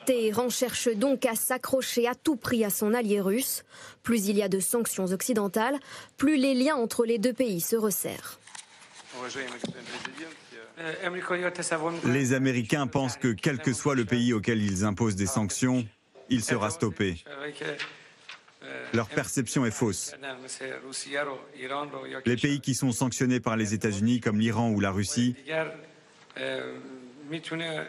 Téhéran 0.04 0.50
cherche 0.50 0.88
donc 0.88 1.26
à 1.26 1.34
s'accrocher 1.34 2.06
à 2.06 2.14
tout 2.14 2.36
prix 2.36 2.64
à 2.64 2.70
son 2.70 2.94
allié 2.94 3.20
russe. 3.20 3.64
Plus 4.02 4.28
il 4.28 4.36
y 4.36 4.42
a 4.42 4.48
de 4.48 4.60
sanctions 4.60 5.06
occidentales, 5.06 5.78
plus 6.16 6.36
les 6.36 6.54
liens 6.54 6.76
entre 6.76 7.04
les 7.04 7.18
deux 7.18 7.32
pays 7.32 7.60
se 7.60 7.76
resserrent. 7.76 8.38
Les 12.04 12.32
Américains 12.34 12.86
pensent 12.86 13.16
que 13.16 13.32
quel 13.32 13.58
que 13.58 13.72
soit 13.72 13.94
le 13.94 14.04
pays 14.04 14.32
auquel 14.32 14.62
ils 14.62 14.84
imposent 14.84 15.16
des 15.16 15.26
sanctions, 15.26 15.86
il 16.28 16.44
sera 16.44 16.70
stoppé. 16.70 17.24
Leur 18.94 19.08
perception 19.08 19.66
est 19.66 19.70
fausse. 19.70 20.14
Les 22.24 22.36
pays 22.36 22.60
qui 22.60 22.74
sont 22.74 22.92
sanctionnés 22.92 23.40
par 23.40 23.56
les 23.56 23.74
États-Unis, 23.74 24.20
comme 24.20 24.38
l'Iran 24.38 24.70
ou 24.70 24.80
la 24.80 24.90
Russie, 24.90 25.34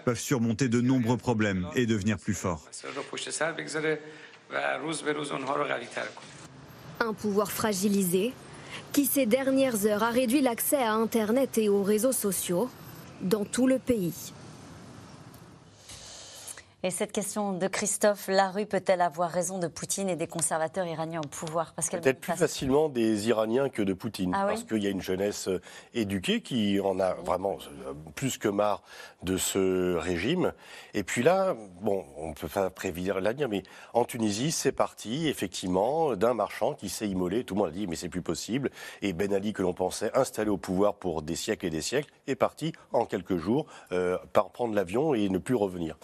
peuvent 0.05 0.19
surmonter 0.19 0.67
de 0.69 0.81
nombreux 0.81 1.17
problèmes 1.17 1.67
et 1.75 1.85
devenir 1.85 2.17
plus 2.17 2.33
forts. 2.33 2.67
Un 6.99 7.13
pouvoir 7.13 7.51
fragilisé 7.51 8.33
qui 8.91 9.05
ces 9.05 9.25
dernières 9.25 9.85
heures 9.85 10.03
a 10.03 10.09
réduit 10.09 10.41
l'accès 10.41 10.77
à 10.77 10.93
Internet 10.93 11.57
et 11.57 11.69
aux 11.69 11.83
réseaux 11.83 12.11
sociaux 12.11 12.69
dans 13.21 13.45
tout 13.45 13.67
le 13.67 13.79
pays. 13.79 14.33
Et 16.83 16.91
cette 16.91 17.11
question 17.11 17.53
de 17.53 17.67
Christophe 17.67 18.27
Larue 18.27 18.67
peut-elle 18.67 19.01
avoir 19.01 19.31
raison 19.31 19.57
de 19.57 19.65
Poutine 19.65 20.09
et 20.09 20.15
des 20.15 20.27
conservateurs 20.27 20.85
iraniens 20.85 21.21
au 21.25 21.27
pouvoir? 21.27 21.73
Peut-être 21.73 22.19
plus 22.19 22.33
facilement 22.33 22.87
des 22.87 23.29
Iraniens 23.29 23.69
que 23.69 23.81
de 23.81 23.93
Poutine. 23.93 24.31
Ah 24.35 24.45
parce 24.47 24.63
qu'il 24.63 24.83
y 24.83 24.87
a 24.87 24.91
une 24.91 25.01
jeunesse 25.01 25.47
euh, 25.47 25.59
éduquée 25.95 26.41
qui 26.41 26.79
en 26.79 26.99
a 26.99 27.15
vraiment 27.15 27.57
euh, 27.87 27.93
plus 28.13 28.37
que 28.37 28.47
marre 28.47 28.83
de 29.23 29.37
ce 29.37 29.95
régime. 29.95 30.53
Et 30.93 31.01
puis 31.01 31.23
là, 31.23 31.55
bon, 31.81 32.05
on 32.15 32.29
ne 32.29 32.33
peut 32.35 32.47
pas 32.47 32.69
prévoir 32.69 33.21
l'avenir, 33.21 33.49
mais 33.49 33.63
en 33.95 34.05
Tunisie, 34.05 34.51
c'est 34.51 34.71
parti, 34.71 35.27
effectivement, 35.27 36.15
d'un 36.15 36.35
marchand 36.35 36.75
qui 36.75 36.89
s'est 36.89 37.09
immolé. 37.09 37.43
Tout 37.43 37.55
le 37.55 37.61
monde 37.61 37.69
a 37.69 37.73
dit, 37.73 37.87
mais 37.87 37.95
c'est 37.95 38.07
plus 38.07 38.21
possible. 38.21 38.69
Et 39.01 39.13
Ben 39.13 39.33
Ali, 39.33 39.51
que 39.51 39.63
l'on 39.63 39.73
pensait 39.73 40.15
installé 40.15 40.51
au 40.51 40.57
pouvoir 40.57 40.93
pour 40.93 41.23
des 41.23 41.35
siècles 41.35 41.65
et 41.65 41.71
des 41.71 41.81
siècles, 41.81 42.11
est 42.27 42.35
parti 42.35 42.71
en 42.93 43.07
quelques 43.07 43.37
jours 43.37 43.65
euh, 43.91 44.19
par 44.31 44.51
prendre 44.51 44.75
l'avion 44.75 45.15
et 45.15 45.27
ne 45.29 45.39
plus 45.39 45.55
revenir. 45.55 45.97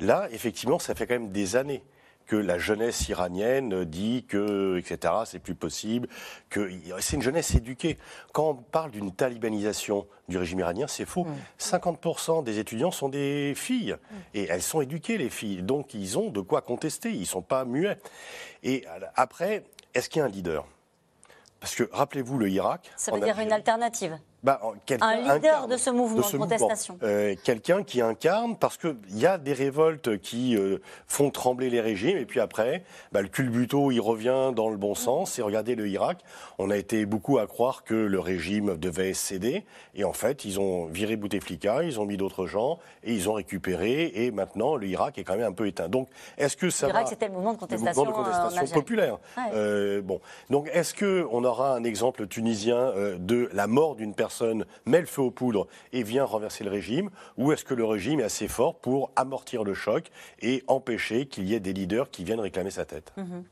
Là, 0.00 0.13
effectivement, 0.30 0.78
ça 0.78 0.94
fait 0.94 1.06
quand 1.06 1.14
même 1.14 1.32
des 1.32 1.56
années 1.56 1.82
que 2.26 2.36
la 2.36 2.58
jeunesse 2.58 3.08
iranienne 3.08 3.84
dit 3.84 4.24
que, 4.26 4.78
etc., 4.78 5.14
c'est 5.26 5.38
plus 5.38 5.54
possible, 5.54 6.08
que 6.48 6.70
c'est 7.00 7.16
une 7.16 7.22
jeunesse 7.22 7.54
éduquée. 7.54 7.98
Quand 8.32 8.50
on 8.50 8.54
parle 8.54 8.90
d'une 8.90 9.12
talibanisation 9.12 10.06
du 10.28 10.38
régime 10.38 10.60
iranien, 10.60 10.86
c'est 10.86 11.04
faux. 11.04 11.26
50% 11.58 12.40
mm. 12.40 12.44
des 12.44 12.58
étudiants 12.58 12.90
sont 12.90 13.08
des 13.08 13.52
filles. 13.54 13.92
Mm. 13.92 14.16
Et 14.34 14.46
elles 14.48 14.62
sont 14.62 14.80
éduquées, 14.80 15.18
les 15.18 15.30
filles. 15.30 15.62
Donc, 15.62 15.94
ils 15.94 16.18
ont 16.18 16.30
de 16.30 16.40
quoi 16.40 16.62
contester. 16.62 17.10
Ils 17.10 17.20
ne 17.20 17.26
sont 17.26 17.42
pas 17.42 17.64
muets. 17.64 17.98
Et 18.62 18.86
après, 19.16 19.64
est-ce 19.92 20.08
qu'il 20.08 20.20
y 20.20 20.22
a 20.22 20.24
un 20.24 20.28
leader? 20.28 20.66
Parce 21.60 21.74
que, 21.74 21.88
rappelez-vous, 21.92 22.38
le 22.38 22.48
Irak... 22.48 22.90
Ça 22.96 23.12
veut 23.12 23.20
dire 23.20 23.38
une 23.38 23.52
alternative 23.52 24.18
bah, 24.44 24.60
un 25.00 25.34
leader 25.34 25.68
de 25.68 25.78
ce 25.78 25.88
mouvement 25.88 26.20
de, 26.20 26.36
contestation. 26.36 26.98
Euh, 27.02 27.34
quelqu'un 27.42 27.82
qui 27.82 28.02
incarne, 28.02 28.56
parce 28.58 28.76
qu'il 28.76 28.94
y 29.14 29.24
a 29.24 29.38
des 29.38 29.54
révoltes 29.54 30.18
qui 30.18 30.54
euh, 30.54 30.78
font 31.06 31.30
trembler 31.30 31.70
les 31.70 31.80
régimes, 31.80 32.18
et 32.18 32.26
puis 32.26 32.40
après, 32.40 32.84
bah, 33.10 33.22
le 33.22 33.28
culbuto, 33.28 33.90
il 33.90 34.00
revient 34.00 34.52
dans 34.54 34.68
le 34.68 34.76
bon 34.76 34.94
sens. 34.94 35.38
Et 35.38 35.42
regardez 35.42 35.74
le 35.74 35.88
Irak, 35.88 36.18
on 36.58 36.68
a 36.68 36.76
été 36.76 37.06
beaucoup 37.06 37.38
à 37.38 37.46
croire 37.46 37.84
que 37.84 37.94
le 37.94 38.20
régime 38.20 38.76
devait 38.76 39.14
céder, 39.14 39.64
et 39.94 40.04
en 40.04 40.12
fait, 40.12 40.44
ils 40.44 40.60
ont 40.60 40.84
viré 40.86 41.16
Bouteflika, 41.16 41.82
ils 41.82 41.98
ont 41.98 42.04
mis 42.04 42.18
d'autres 42.18 42.46
gens, 42.46 42.78
et 43.02 43.14
ils 43.14 43.30
ont 43.30 43.34
récupéré, 43.34 44.12
et 44.14 44.30
maintenant, 44.30 44.76
le 44.76 44.86
Irak 44.86 45.16
est 45.16 45.24
quand 45.24 45.36
même 45.36 45.46
un 45.46 45.52
peu 45.52 45.66
éteint. 45.66 45.88
Donc, 45.88 46.08
est-ce 46.36 46.58
que 46.58 46.68
ça 46.68 46.88
L'Irak, 46.88 47.08
c'était 47.08 47.28
le 47.28 47.32
mouvement 47.32 47.54
de 47.54 47.58
contestation, 47.58 48.04
de 48.04 48.10
contestation 48.10 48.66
populaire. 48.74 49.18
bon. 50.02 50.20
Donc, 50.50 50.68
est-ce 50.74 50.92
qu'on 50.92 51.44
aura 51.44 51.74
un 51.76 51.84
exemple 51.84 52.26
tunisien 52.26 52.92
de 53.18 53.48
la 53.54 53.66
mort 53.66 53.96
d'une 53.96 54.12
personne 54.12 54.33
met 54.86 55.00
le 55.00 55.06
feu 55.06 55.22
aux 55.22 55.30
poudres 55.30 55.66
et 55.92 56.02
vient 56.02 56.24
renverser 56.24 56.64
le 56.64 56.70
régime 56.70 57.10
Ou 57.36 57.52
est-ce 57.52 57.64
que 57.64 57.74
le 57.74 57.84
régime 57.84 58.20
est 58.20 58.24
assez 58.24 58.48
fort 58.48 58.76
pour 58.76 59.10
amortir 59.16 59.64
le 59.64 59.74
choc 59.74 60.10
et 60.40 60.62
empêcher 60.66 61.26
qu'il 61.26 61.44
y 61.44 61.54
ait 61.54 61.60
des 61.60 61.72
leaders 61.72 62.10
qui 62.10 62.24
viennent 62.24 62.40
réclamer 62.40 62.70
sa 62.70 62.84
tête? 62.84 63.12
Mhm. 63.16 63.44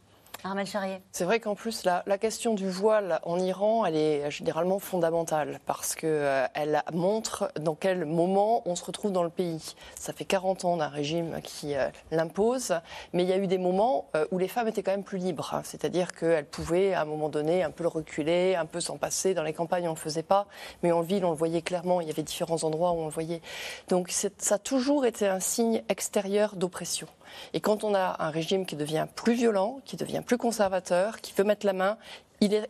Armel 0.44 0.66
Charrier. 0.66 1.00
C'est 1.12 1.24
vrai 1.24 1.38
qu'en 1.38 1.54
plus, 1.54 1.84
la, 1.84 2.02
question 2.18 2.54
du 2.54 2.68
voile 2.68 3.20
en 3.22 3.38
Iran, 3.38 3.84
elle 3.86 3.96
est 3.96 4.30
généralement 4.30 4.80
fondamentale 4.80 5.60
parce 5.66 5.94
qu'elle 5.94 6.10
euh, 6.12 6.92
montre 6.92 7.52
dans 7.60 7.76
quel 7.76 8.04
moment 8.04 8.62
on 8.66 8.74
se 8.74 8.84
retrouve 8.84 9.12
dans 9.12 9.22
le 9.22 9.30
pays. 9.30 9.74
Ça 9.94 10.12
fait 10.12 10.24
40 10.24 10.64
ans 10.64 10.76
d'un 10.76 10.88
régime 10.88 11.40
qui 11.42 11.76
euh, 11.76 11.88
l'impose, 12.10 12.74
mais 13.12 13.22
il 13.22 13.28
y 13.28 13.32
a 13.32 13.38
eu 13.38 13.46
des 13.46 13.58
moments 13.58 14.08
euh, 14.16 14.26
où 14.32 14.38
les 14.38 14.48
femmes 14.48 14.66
étaient 14.66 14.82
quand 14.82 14.90
même 14.90 15.04
plus 15.04 15.18
libres. 15.18 15.54
Hein. 15.54 15.62
C'est-à-dire 15.64 16.12
qu'elles 16.12 16.46
pouvaient, 16.46 16.92
à 16.92 17.02
un 17.02 17.06
moment 17.06 17.28
donné, 17.28 17.62
un 17.62 17.70
peu 17.70 17.84
le 17.84 17.88
reculer, 17.88 18.56
un 18.56 18.66
peu 18.66 18.80
s'en 18.80 18.96
passer. 18.96 19.34
Dans 19.34 19.44
les 19.44 19.52
campagnes, 19.52 19.84
on 19.84 19.92
ne 19.92 19.96
le 19.96 20.00
faisait 20.00 20.24
pas, 20.24 20.48
mais 20.82 20.90
en 20.90 21.02
ville, 21.02 21.24
on 21.24 21.30
le 21.30 21.36
voyait 21.36 21.62
clairement. 21.62 22.00
Il 22.00 22.08
y 22.08 22.10
avait 22.10 22.22
différents 22.22 22.64
endroits 22.64 22.92
où 22.92 22.96
on 22.96 23.06
le 23.06 23.12
voyait. 23.12 23.42
Donc 23.88 24.10
ça 24.10 24.54
a 24.54 24.58
toujours 24.58 25.06
été 25.06 25.28
un 25.28 25.40
signe 25.40 25.82
extérieur 25.88 26.56
d'oppression. 26.56 27.06
Et 27.52 27.60
quand 27.60 27.84
on 27.84 27.94
a 27.94 28.16
un 28.18 28.30
régime 28.30 28.66
qui 28.66 28.76
devient 28.76 29.06
plus 29.14 29.34
violent, 29.34 29.80
qui 29.84 29.96
devient 29.96 30.22
plus 30.24 30.38
conservateur, 30.38 31.20
qui 31.20 31.32
veut 31.34 31.44
mettre 31.44 31.66
la 31.66 31.72
main, 31.72 31.98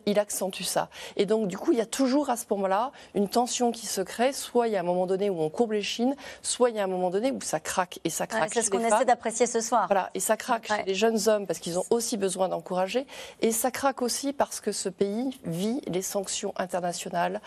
il, 0.05 0.19
accentue 0.19 0.63
ça. 0.63 0.89
Et 1.15 1.25
donc, 1.25 1.47
du 1.47 1.57
coup, 1.57 1.71
il 1.71 1.77
y 1.77 1.81
a 1.81 1.85
toujours 1.85 2.29
à 2.29 2.37
ce 2.37 2.45
moment-là 2.51 2.91
une 3.15 3.27
tension 3.27 3.71
qui 3.71 3.87
se 3.87 4.01
crée. 4.01 4.33
Soit 4.33 4.67
il 4.67 4.73
y 4.73 4.75
a 4.75 4.79
un 4.79 4.83
moment 4.83 5.05
donné 5.05 5.29
où 5.29 5.41
on 5.41 5.49
courbe 5.49 5.71
les 5.71 5.81
chines, 5.81 6.15
soit 6.41 6.69
il 6.69 6.75
y 6.75 6.79
a 6.79 6.83
un 6.83 6.87
moment 6.87 7.09
donné 7.09 7.31
où 7.31 7.41
ça 7.41 7.59
craque. 7.59 7.99
Et 8.03 8.09
ça 8.09 8.27
craque. 8.27 8.53
c'est 8.53 8.61
ce 8.61 8.69
qu'on 8.69 8.79
essaie 8.79 9.05
d'apprécier 9.05 9.47
ce 9.47 9.61
soir. 9.61 9.87
Voilà. 9.87 10.09
Et 10.13 10.19
ça 10.19 10.37
craque 10.37 10.67
chez 10.67 10.83
les 10.85 10.95
jeunes 10.95 11.27
hommes 11.27 11.47
parce 11.47 11.59
qu'ils 11.59 11.79
ont 11.79 11.85
aussi 11.89 12.17
besoin 12.17 12.49
d'encourager. 12.49 13.05
Et 13.41 13.51
ça 13.51 13.71
craque 13.71 14.01
aussi 14.01 14.33
parce 14.33 14.59
que 14.59 14.71
ce 14.71 14.89
pays 14.89 15.39
vit 15.45 15.81
les 15.87 16.01
sanctions 16.01 16.53
internationales 16.57 17.41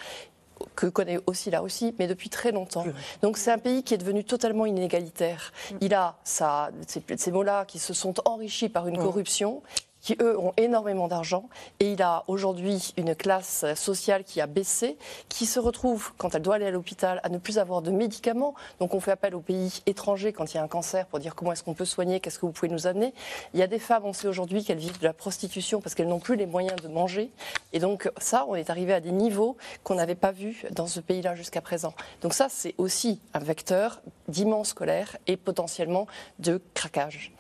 que 0.75 0.87
connaît 0.87 1.19
aussi 1.27 1.51
la 1.51 1.61
Russie, 1.61 1.95
mais 1.99 2.07
depuis 2.07 2.29
très 2.29 2.53
longtemps. 2.53 2.87
Donc 3.23 3.39
c'est 3.39 3.51
un 3.51 3.59
pays 3.59 3.83
qui 3.83 3.95
est 3.95 3.99
devenu 3.99 4.25
totalement 4.25 4.67
inégalitaire. 4.67 5.53
Mm. 5.71 5.77
Il 5.81 5.95
a 5.95 6.17
ça, 6.25 6.71
ces, 6.87 7.31
mots-là 7.31 7.65
qui 7.65 7.79
se 7.79 7.95
sont 7.95 8.15
enrichis 8.25 8.69
par 8.69 8.89
une 8.89 8.99
mm. 8.99 9.03
corruption 9.03 9.63
qui, 10.07 10.17
eux, 10.21 10.39
ont 10.39 10.53
énormément 10.57 11.09
d'argent. 11.09 11.49
Et 11.81 11.91
il 11.91 12.01
a 12.01 12.23
aujourd'hui 12.29 12.95
une 12.97 13.17
classe 13.17 13.65
sociale 13.75 14.23
qui 14.23 14.41
a 14.41 14.47
baissé, 14.47 14.97
qui 15.29 15.47
se 15.47 15.59
retrouve, 15.59 16.13
quand 16.17 16.37
elle 16.37 16.43
doit 16.43 16.55
aller 16.55 16.67
à 16.67 16.71
l'hôpital, 16.71 17.21
à 17.25 17.29
ne 17.29 17.39
plus 17.39 17.59
avoir 17.59 17.83
de 17.83 17.91
médicaments. 17.91 18.55
Donc 18.79 18.95
on 18.95 19.01
fait 19.01 19.11
appel 19.11 19.35
aux 19.35 19.41
pays 19.41 19.83
étrangers 19.85 20.33
quand 20.33 20.55
il 20.55 20.59
y 20.59 20.61
a 20.61 20.63
un 20.63 20.69
cancer 20.69 21.07
pour 21.07 21.19
dire 21.19 21.35
comment 21.35 21.51
est-ce 21.51 21.65
qu'on 21.65 21.75
peut 21.75 21.85
soigner, 21.85 22.21
qu'est-ce 22.21 22.39
que 22.39 22.47
vous 22.47 22.53
pouvez 22.53 22.69
nous 22.69 22.87
amener. 22.87 23.15
Il 23.53 23.59
y 23.59 23.65
a 23.65 23.67
des 23.67 23.81
femmes, 23.81 24.05
on 24.05 24.13
sait 24.13 24.29
aujourd'hui 24.29 24.63
qu'elles 24.63 24.79
vivent 24.79 25.01
de 25.01 25.05
la 25.05 25.13
prostitution 25.13 25.81
parce 25.81 25.97
qu'elles 25.97 26.07
n'ont 26.07 26.21
plus 26.21 26.37
les 26.37 26.47
moyens 26.47 26.81
de 26.81 26.87
manger. 26.87 27.33
Et 27.73 27.81
donc 27.81 28.09
ça, 28.19 28.47
on 28.49 28.55
est 28.55 28.71
arrivé 28.71 28.95
à 28.95 29.01
des 29.01 29.11
niveaux 29.11 29.57
qu'on 29.83 29.97
n'avait 29.97 30.15
pas 30.15 30.31
vus 30.31 30.67
dans 30.71 30.87
ce 30.87 31.01
pays-là 31.01 31.35
jusqu'à 31.35 31.61
présent. 31.61 31.95
Donc 32.23 32.33
ça, 32.33 32.47
c'est 32.49 32.77
aussi 32.79 33.21
un 33.35 33.41
vecteur 33.41 34.01
d'immense 34.29 34.73
colère 34.73 35.17
et 35.27 35.37
potentiellement 35.37 36.07
de 36.39 36.63
craquage. 36.75 37.33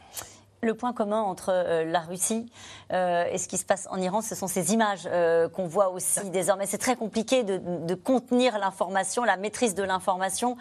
Le 0.67 0.75
point 0.75 0.93
commun 0.93 1.21
entre 1.21 1.53
euh, 1.53 1.85
la 1.85 2.01
Russie 2.01 2.51
euh, 2.93 3.25
et 3.31 3.39
ce 3.39 3.47
qui 3.47 3.57
se 3.57 3.65
passe 3.65 3.87
en 3.89 3.99
Iran, 3.99 4.21
ce 4.21 4.35
sont 4.35 4.49
ces 4.49 4.73
images 4.73 5.07
euh, 5.07 5.49
qu'on 5.49 5.69
voit 5.69 5.91
aussi 5.91 6.29
désormais. 6.31 6.67
C'est 6.67 6.77
très 6.77 6.97
compliqué 6.97 7.45
de, 7.45 7.95
contenir 7.95 8.59
l'information, 8.59 9.23
la 9.23 9.37
maîtrise 9.37 9.77
de 9.77 9.85
l'information. 9.85 10.57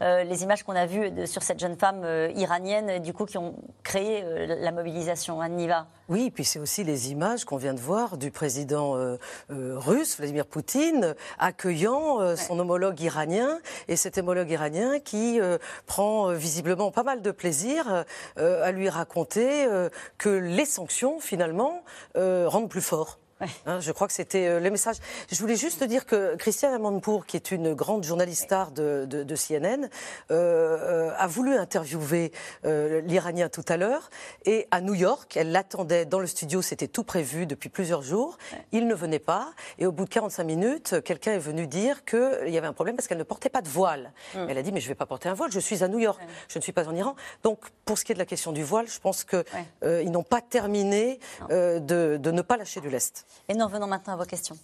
les 0.00 0.42
images 0.42 0.62
qu'on 0.62 0.74
a 0.74 0.86
vues 0.86 1.26
sur 1.26 1.42
cette 1.42 1.60
jeune 1.60 1.76
femme 1.76 2.04
iranienne, 2.34 3.00
du 3.00 3.12
coup, 3.12 3.26
qui 3.26 3.36
ont 3.36 3.54
créé 3.82 4.24
la 4.46 4.72
mobilisation. 4.72 5.40
Anne 5.40 5.56
Niva. 5.56 5.86
Oui, 6.10 6.30
puis 6.30 6.44
c'est 6.44 6.58
aussi 6.58 6.84
les 6.84 7.12
images 7.12 7.44
qu'on 7.44 7.56
vient 7.56 7.72
de 7.72 7.80
voir 7.80 8.16
du 8.18 8.30
président 8.30 9.16
russe, 9.48 10.16
Vladimir 10.16 10.44
Poutine, 10.44 11.14
accueillant 11.38 12.36
son 12.36 12.58
homologue 12.58 13.00
iranien. 13.00 13.60
Et 13.88 13.96
cet 13.96 14.18
homologue 14.18 14.50
iranien 14.50 14.98
qui 14.98 15.38
prend 15.86 16.32
visiblement 16.32 16.90
pas 16.90 17.04
mal 17.04 17.22
de 17.22 17.30
plaisir 17.30 18.04
à 18.36 18.72
lui 18.72 18.88
raconter 18.88 19.66
euh, 19.66 19.88
que 20.18 20.28
les 20.28 20.64
sanctions, 20.64 21.20
finalement, 21.20 21.82
euh, 22.16 22.48
rendent 22.48 22.68
plus 22.68 22.80
fort. 22.80 23.19
Hein, 23.66 23.80
je 23.80 23.92
crois 23.92 24.06
que 24.06 24.12
c'était 24.12 24.46
euh, 24.46 24.60
le 24.60 24.70
message. 24.70 24.96
Je 25.30 25.38
voulais 25.38 25.56
juste 25.56 25.82
dire 25.84 26.06
que 26.06 26.36
Christiane 26.36 26.74
Amanpour, 26.74 27.26
qui 27.26 27.36
est 27.36 27.50
une 27.50 27.74
grande 27.74 28.04
journaliste 28.04 28.44
star 28.44 28.70
de, 28.70 29.06
CNN, 29.34 29.84
euh, 29.84 29.88
euh, 30.30 31.12
a 31.16 31.26
voulu 31.26 31.56
interviewer 31.56 32.32
l'Iranien 32.64 33.48
tout 33.48 33.64
à 33.68 33.76
l'heure. 33.76 34.10
Et 34.44 34.66
à 34.70 34.80
New 34.80 34.94
York, 34.94 35.36
elle 35.36 35.52
l'attendait 35.52 36.04
dans 36.04 36.18
le 36.18 36.26
studio, 36.26 36.62
c'était 36.62 36.88
tout 36.88 37.04
prévu 37.04 37.46
depuis 37.46 37.68
plusieurs 37.68 38.02
jours. 38.02 38.38
Il 38.72 38.86
ne 38.86 38.94
venait 38.94 39.18
pas. 39.18 39.52
Et 39.78 39.86
au 39.86 39.92
bout 39.92 40.04
de 40.04 40.10
45 40.10 40.44
minutes, 40.44 41.02
quelqu'un 41.02 41.32
est 41.32 41.38
venu 41.38 41.66
dire 41.66 42.04
qu'il 42.04 42.48
y 42.48 42.58
avait 42.58 42.66
un 42.66 42.72
problème 42.72 42.96
parce 42.96 43.08
qu'elle 43.08 43.18
ne 43.18 43.24
portait 43.24 43.48
pas 43.48 43.62
de 43.62 43.68
voile. 43.68 44.12
Mm. 44.34 44.46
Elle 44.48 44.58
a 44.58 44.62
dit 44.62 44.72
Mais 44.72 44.80
je 44.80 44.86
ne 44.86 44.90
vais 44.90 44.96
pas 44.96 45.06
porter 45.06 45.28
un 45.28 45.34
voile, 45.34 45.50
je 45.52 45.60
suis 45.60 45.82
à 45.82 45.88
New 45.88 45.98
York, 45.98 46.20
je 46.48 46.58
ne 46.58 46.62
suis 46.62 46.72
pas 46.72 46.88
en 46.88 46.94
Iran. 46.94 47.14
Donc, 47.42 47.60
pour 47.84 47.98
ce 47.98 48.04
qui 48.04 48.12
est 48.12 48.14
de 48.14 48.20
la 48.20 48.26
question 48.26 48.52
du 48.52 48.62
voile, 48.62 48.88
je 48.88 49.00
pense 49.00 49.24
qu'ils 49.24 50.10
n'ont 50.10 50.22
pas 50.22 50.40
terminé 50.40 51.18
de, 51.50 51.78
de 52.16 52.30
ne 52.30 52.42
pas 52.42 52.56
lâcher 52.56 52.80
du 52.80 52.90
lest. 52.90 53.26
Et 53.48 53.54
nous 53.54 53.64
revenons 53.64 53.86
maintenant 53.86 54.14
à 54.14 54.16
vos 54.16 54.24
questions. 54.24 54.56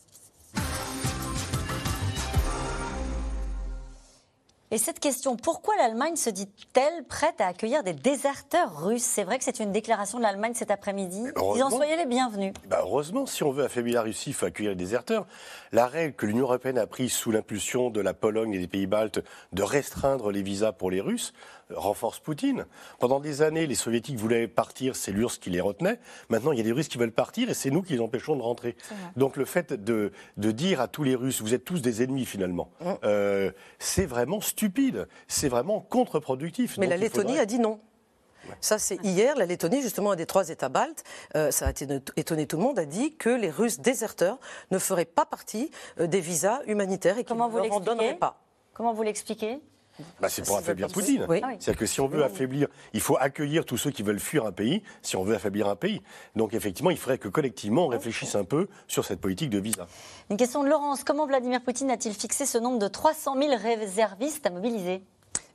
Et 4.73 4.79
cette 4.79 4.99
question, 4.99 5.37
pourquoi 5.37 5.77
l'Allemagne 5.77 6.17
se 6.17 6.29
dit-elle 6.29 7.05
prête 7.05 7.41
à 7.41 7.47
accueillir 7.47 7.85
des 7.85 7.93
déserteurs 7.93 8.85
russes? 8.85 9.05
C'est 9.05 9.23
vrai 9.23 9.39
que 9.39 9.45
c'est 9.45 9.61
une 9.61 9.71
déclaration 9.71 10.19
de 10.19 10.25
l'Allemagne 10.25 10.55
cet 10.55 10.73
après-midi. 10.73 11.23
Ils 11.55 11.63
en 11.63 11.71
soyez 11.71 11.97
les 11.97 12.05
bienvenus. 12.05 12.53
Bah 12.67 12.81
heureusement, 12.83 13.27
si 13.27 13.45
on 13.45 13.53
veut 13.53 13.65
affaiblir 13.65 13.95
la 13.95 14.03
Russie, 14.03 14.31
il 14.31 14.33
faut 14.33 14.47
accueillir 14.47 14.73
les 14.73 14.77
déserteurs. 14.77 15.27
La 15.71 15.87
règle 15.87 16.17
que 16.17 16.27
l'Union 16.27 16.47
européenne 16.47 16.79
a 16.79 16.89
prise 16.89 17.13
sous 17.13 17.31
l'impulsion 17.31 17.91
de 17.91 18.01
la 18.01 18.13
Pologne 18.13 18.55
et 18.55 18.59
des 18.59 18.67
pays 18.67 18.89
baltes 18.89 19.21
de 19.53 19.63
restreindre 19.63 20.33
les 20.33 20.43
visas 20.43 20.73
pour 20.73 20.91
les 20.91 21.01
Russes, 21.01 21.33
renforce 21.71 22.19
Poutine. 22.19 22.67
Pendant 22.99 23.21
des 23.21 23.43
années, 23.43 23.67
les 23.67 23.75
soviétiques 23.75 24.17
voulaient 24.17 24.49
partir, 24.49 24.97
c'est 24.97 25.13
l'URSS 25.13 25.39
qui 25.39 25.51
les 25.51 25.61
retenait. 25.61 25.99
Maintenant, 26.29 26.53
il 26.53 26.59
y 26.59 26.61
a 26.61 26.65
des 26.65 26.73
Russes 26.73 26.89
qui 26.89 26.99
veulent 26.99 27.13
partir 27.13 27.51
et 27.51 27.55
c'est 27.55 27.71
nous 27.71 27.83
qui 27.83 27.95
les 27.95 28.01
empêchons 28.01 28.37
de 28.37 28.43
rentrer. 28.43 28.77
Donc 29.17 29.37
le 29.37 29.45
fait 29.45 29.73
de, 29.73 30.13
dire 30.37 30.81
à 30.81 30.89
tous 30.89 31.03
les 31.03 31.15
Russes, 31.15 31.41
vous 31.43 31.55
êtes 31.55 31.65
tous 31.65 31.83
des 31.83 32.03
ennemis 32.03 32.25
finalement, 32.25 32.71
mm. 32.81 32.93
euh, 33.05 33.51
c'est 33.79 34.07
vraiment 34.07 34.41
stupide, 34.41 35.09
c'est 35.29 35.49
vraiment 35.49 35.81
contre-productif. 35.81 36.79
Mais 36.79 36.87
la 36.87 36.97
Lettonie 36.97 37.39
a 37.39 37.47
dit 37.47 37.59
non. 37.59 37.81
Ça, 38.61 38.79
c'est 38.79 39.03
hier. 39.03 39.35
La 39.37 39.45
Lettonie, 39.45 39.83
justement, 39.83 40.13
un 40.13 40.17
des 40.17 40.27
trois 40.27 40.51
États 40.51 40.69
baltes, 40.69 41.03
euh, 41.35 41.51
ça 41.51 41.67
a 41.67 41.71
étonné 42.17 42.47
tout 42.47 42.57
le 42.57 42.63
monde, 42.63 42.79
a 42.79 42.85
dit 42.85 43.17
que 43.17 43.31
les 43.31 43.51
Russes 43.51 43.81
déserteurs 43.81 44.39
ne 44.71 44.79
feraient 44.79 45.05
pas 45.05 45.27
partie 45.27 45.71
euh, 45.99 46.07
des 46.07 46.21
visas 46.21 46.61
humanitaires 46.67 47.19
et 47.19 47.25
qu'ils 47.25 47.37
ne 47.37 47.41
leur 47.41 47.73
en 47.73 47.81
donneraient 47.81 48.15
pas. 48.15 48.41
Comment 48.73 48.93
vous 48.93 49.03
l'expliquez? 49.03 49.61
Bah, 50.21 50.29
c'est 50.29 50.45
pour 50.45 50.57
affaiblir 50.57 50.89
Poutine. 50.89 51.27
C'est-à-dire 51.29 51.77
que 51.77 51.87
si 51.87 52.01
on 52.01 52.09
veut 52.09 52.25
affaiblir, 52.25 52.69
il 52.93 53.01
faut 53.01 53.17
accueillir 53.19 53.65
tous 53.65 53.77
ceux 53.77 53.91
qui 53.91 54.03
veulent 54.03 54.21
fuir 54.21 54.45
un 54.45 54.53
pays, 54.53 54.83
si 55.03 55.17
on 55.17 55.25
veut 55.25 55.35
affaiblir 55.35 55.69
un 55.69 55.77
pays. 55.77 56.03
Donc 56.35 56.55
effectivement, 56.55 56.91
il 56.91 56.99
faudrait 56.99 57.19
que 57.19 57.29
collectivement 57.29 57.87
on 57.87 57.89
réfléchisse 57.89 58.35
un 58.35 58.45
peu 58.45 58.69
sur 58.87 59.05
cette 59.05 59.21
politique 59.21 59.51
de 59.51 59.59
visa. 59.59 59.87
Une 60.31 60.37
question 60.37 60.63
de 60.63 60.69
Laurence. 60.69 61.05
Comment 61.05 61.27
Vladimir 61.27 61.63
Poutine 61.63 61.91
a-t-il 61.91 62.15
fixé 62.15 62.47
ce 62.47 62.59
nombre 62.59 62.79
de 62.79 62.89
300 62.89 63.37
000 63.41 63.57
réservistes 63.57 64.47
à 64.47 64.51
mobiliser? 64.51 65.03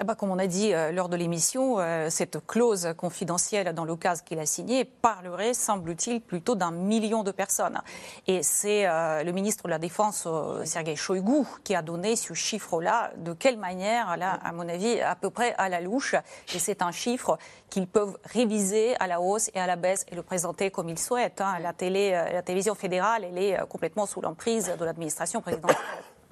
Eh 0.01 0.03
ben, 0.03 0.15
comme 0.15 0.31
on 0.31 0.39
a 0.39 0.47
dit 0.47 0.73
euh, 0.73 0.91
lors 0.91 1.09
de 1.09 1.15
l'émission, 1.15 1.79
euh, 1.79 2.09
cette 2.09 2.45
clause 2.47 2.91
confidentielle 2.97 3.71
dans 3.75 3.85
le 3.85 3.95
cas 3.95 4.15
qu'il 4.15 4.39
a 4.39 4.47
signé 4.47 4.83
parlerait, 4.83 5.53
semble-t-il, 5.53 6.21
plutôt 6.21 6.55
d'un 6.55 6.71
million 6.71 7.21
de 7.21 7.29
personnes. 7.29 7.79
Et 8.25 8.41
c'est 8.41 8.87
euh, 8.87 9.21
le 9.21 9.31
ministre 9.31 9.65
de 9.65 9.69
la 9.69 9.77
Défense, 9.77 10.27
Sergei 10.65 10.95
Shoigu, 10.95 11.45
qui 11.63 11.75
a 11.75 11.83
donné 11.83 12.15
ce 12.15 12.33
chiffre-là. 12.33 13.11
De 13.17 13.33
quelle 13.33 13.57
manière 13.57 14.09
à 14.09 14.51
mon 14.53 14.67
avis, 14.67 14.99
à 15.01 15.15
peu 15.15 15.29
près 15.29 15.53
à 15.59 15.69
la 15.69 15.81
louche. 15.81 16.15
Et 16.55 16.57
c'est 16.57 16.81
un 16.81 16.91
chiffre 16.91 17.37
qu'ils 17.69 17.87
peuvent 17.87 18.17
réviser 18.23 18.95
à 18.99 19.05
la 19.05 19.21
hausse 19.21 19.51
et 19.53 19.59
à 19.59 19.67
la 19.67 19.75
baisse 19.75 20.05
et 20.11 20.15
le 20.15 20.23
présenter 20.23 20.71
comme 20.71 20.89
ils 20.89 20.97
souhaitent. 20.97 21.41
Hein. 21.41 21.59
La, 21.61 21.73
télé, 21.73 22.11
la 22.11 22.41
télévision 22.41 22.73
fédérale, 22.73 23.23
elle 23.23 23.37
est 23.37 23.59
complètement 23.69 24.07
sous 24.07 24.21
l'emprise 24.21 24.73
de 24.79 24.83
l'administration 24.83 25.41
présidentielle. 25.41 25.77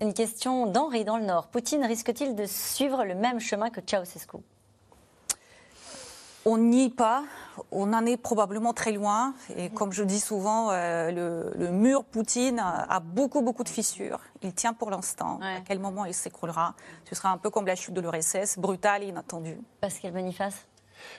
Une 0.02 0.14
question 0.14 0.66
d'Henri 0.66 1.04
dans 1.04 1.18
le 1.18 1.26
Nord. 1.26 1.48
Poutine 1.48 1.84
risque-t-il 1.84 2.34
de 2.34 2.46
suivre 2.46 3.04
le 3.04 3.16
même 3.16 3.40
chemin 3.40 3.70
que 3.70 3.82
Ceausescu? 3.86 4.38
On 6.46 6.58
n'y 6.58 6.86
est 6.86 6.96
pas, 6.96 7.26
on 7.70 7.92
en 7.92 8.06
est 8.06 8.16
probablement 8.16 8.72
très 8.72 8.94
loin. 8.94 9.34
Et 9.58 9.70
comme 9.70 9.92
je 9.92 10.04
dis 10.04 10.22
souvent, 10.22 10.72
euh, 10.72 11.12
le, 11.54 11.70
mur 11.72 12.06
Poutine 12.06 12.60
a 12.60 13.02
beaucoup, 13.02 13.42
beaucoup 13.42 13.66
de 13.66 13.70
fissures. 13.70 14.22
Il 14.42 14.54
tient 14.54 14.74
pour 14.74 14.90
l'instant. 14.90 15.38
À 15.44 15.60
quel 15.68 15.80
moment 15.80 16.06
il 16.06 16.14
s'écroulera? 16.14 16.76
Ce 17.04 17.14
sera 17.14 17.30
un 17.30 17.38
peu 17.38 17.50
comme 17.50 17.68
la 17.68 17.76
chute 17.76 17.94
de 17.94 18.00
l'URSS, 18.00 18.58
brutale 18.58 19.04
et 19.04 19.08
inattendue. 19.08 19.60
Pascal 19.82 20.14
Boniface? 20.14 20.66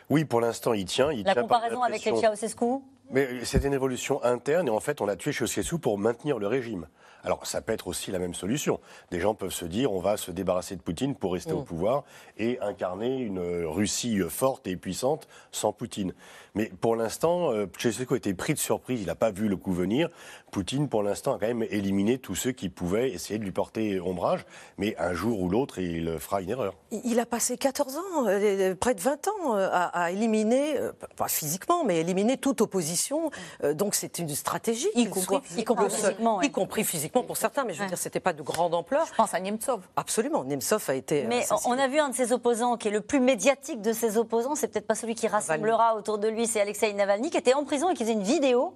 Oui, 0.08 0.24
pour 0.24 0.40
l'instant, 0.40 0.72
il 0.72 0.86
tient. 0.86 1.12
la 1.12 1.34
comparaison 1.34 1.82
avec 1.82 2.00
Ceausescu? 2.00 2.80
Mais 3.10 3.44
c'est 3.44 3.64
une 3.64 3.74
évolution 3.74 4.22
interne 4.24 4.68
et 4.68 4.70
en 4.70 4.80
fait 4.80 5.00
on 5.00 5.08
a 5.08 5.16
tué 5.16 5.32
Ceausescu 5.32 5.78
pour 5.78 5.98
maintenir 5.98 6.38
le 6.38 6.46
régime. 6.46 6.86
Alors 7.24 7.46
ça 7.46 7.60
peut 7.60 7.72
être 7.72 7.86
aussi 7.86 8.10
la 8.10 8.18
même 8.18 8.34
solution. 8.34 8.80
Des 9.10 9.20
gens 9.20 9.34
peuvent 9.34 9.52
se 9.52 9.64
dire 9.64 9.92
on 9.92 10.00
va 10.00 10.16
se 10.16 10.30
débarrasser 10.30 10.76
de 10.76 10.82
Poutine 10.82 11.14
pour 11.14 11.34
rester 11.34 11.52
au 11.52 11.60
mm. 11.60 11.64
pouvoir 11.64 12.04
et 12.38 12.58
incarner 12.60 13.18
une 13.18 13.40
Russie 13.40 14.20
forte 14.28 14.66
et 14.66 14.76
puissante 14.76 15.28
sans 15.52 15.72
Poutine. 15.72 16.14
Mais 16.54 16.70
pour 16.80 16.96
l'instant, 16.96 17.52
euh, 17.52 17.66
a 18.10 18.14
été 18.16 18.34
pris 18.34 18.54
de 18.54 18.58
surprise, 18.58 19.00
il 19.00 19.06
n'a 19.06 19.14
pas 19.14 19.30
vu 19.30 19.48
le 19.48 19.56
coup 19.56 19.72
venir. 19.72 20.08
Poutine, 20.50 20.88
pour 20.88 21.02
l'instant, 21.02 21.34
a 21.34 21.38
quand 21.38 21.46
même 21.46 21.62
éliminé 21.70 22.18
tous 22.18 22.34
ceux 22.34 22.50
qui 22.50 22.68
pouvaient 22.68 23.10
essayer 23.10 23.38
de 23.38 23.44
lui 23.44 23.52
porter 23.52 24.00
ombrage, 24.00 24.44
mais 24.78 24.96
un 24.98 25.14
jour 25.14 25.40
ou 25.40 25.48
l'autre, 25.48 25.78
il 25.78 26.18
fera 26.18 26.42
une 26.42 26.50
erreur. 26.50 26.74
Il 27.04 27.20
a 27.20 27.26
passé 27.26 27.56
14 27.56 27.96
ans, 27.96 28.26
euh, 28.26 28.74
près 28.74 28.94
de 28.94 29.00
20 29.00 29.28
ans, 29.28 29.56
euh, 29.56 29.68
à, 29.70 30.10
éliminer, 30.10 30.76
pas 31.16 31.28
physiquement, 31.28 31.84
mais 31.84 32.00
éliminer 32.00 32.36
toute 32.36 32.60
opposition. 32.60 33.30
donc 33.74 33.94
c'est 33.94 34.18
une 34.18 34.28
stratégie. 34.30 34.88
Y 34.94 35.08
compris, 35.08 35.38
y 35.56 35.64
compris 35.64 35.90
physiquement. 35.90 36.42
Y 36.42 36.50
compris 36.50 36.84
physiquement 36.84 37.22
pour 37.22 37.36
certains, 37.36 37.64
mais 37.64 37.74
je 37.74 37.82
veux 37.82 37.88
dire, 37.88 37.98
c'était 37.98 38.20
pas 38.20 38.32
de 38.32 38.42
grande 38.42 38.74
ampleur. 38.74 39.06
Je 39.06 39.14
pense 39.14 39.34
à 39.34 39.40
Nemtsov. 39.40 39.82
Absolument, 39.96 40.44
Nemtsov 40.44 40.84
a 40.88 40.94
été. 40.94 41.24
Mais 41.24 41.46
on 41.64 41.78
a 41.78 41.86
vu 41.86 41.98
un 42.00 42.08
de 42.08 42.14
ses 42.14 42.32
opposants 42.32 42.76
qui 42.76 42.88
est 42.88 42.92
le 42.92 43.00
plus 43.00 43.20
médiatique 43.20 43.80
de 43.80 43.92
ses 43.92 44.16
opposants, 44.18 44.54
c'est 44.54 44.68
peut-être 44.68 44.86
pas 44.86 44.94
celui 44.94 45.14
qui 45.14 45.28
rassemblera 45.28 45.94
autour 45.94 46.18
de 46.18 46.28
lui 46.28 46.39
c'est 46.46 46.60
Alexei 46.60 46.92
Navalny, 46.92 47.30
qui 47.30 47.36
était 47.36 47.54
en 47.54 47.64
prison 47.64 47.90
et 47.90 47.94
qui 47.94 48.02
faisait 48.02 48.14
une 48.14 48.22
vidéo. 48.22 48.74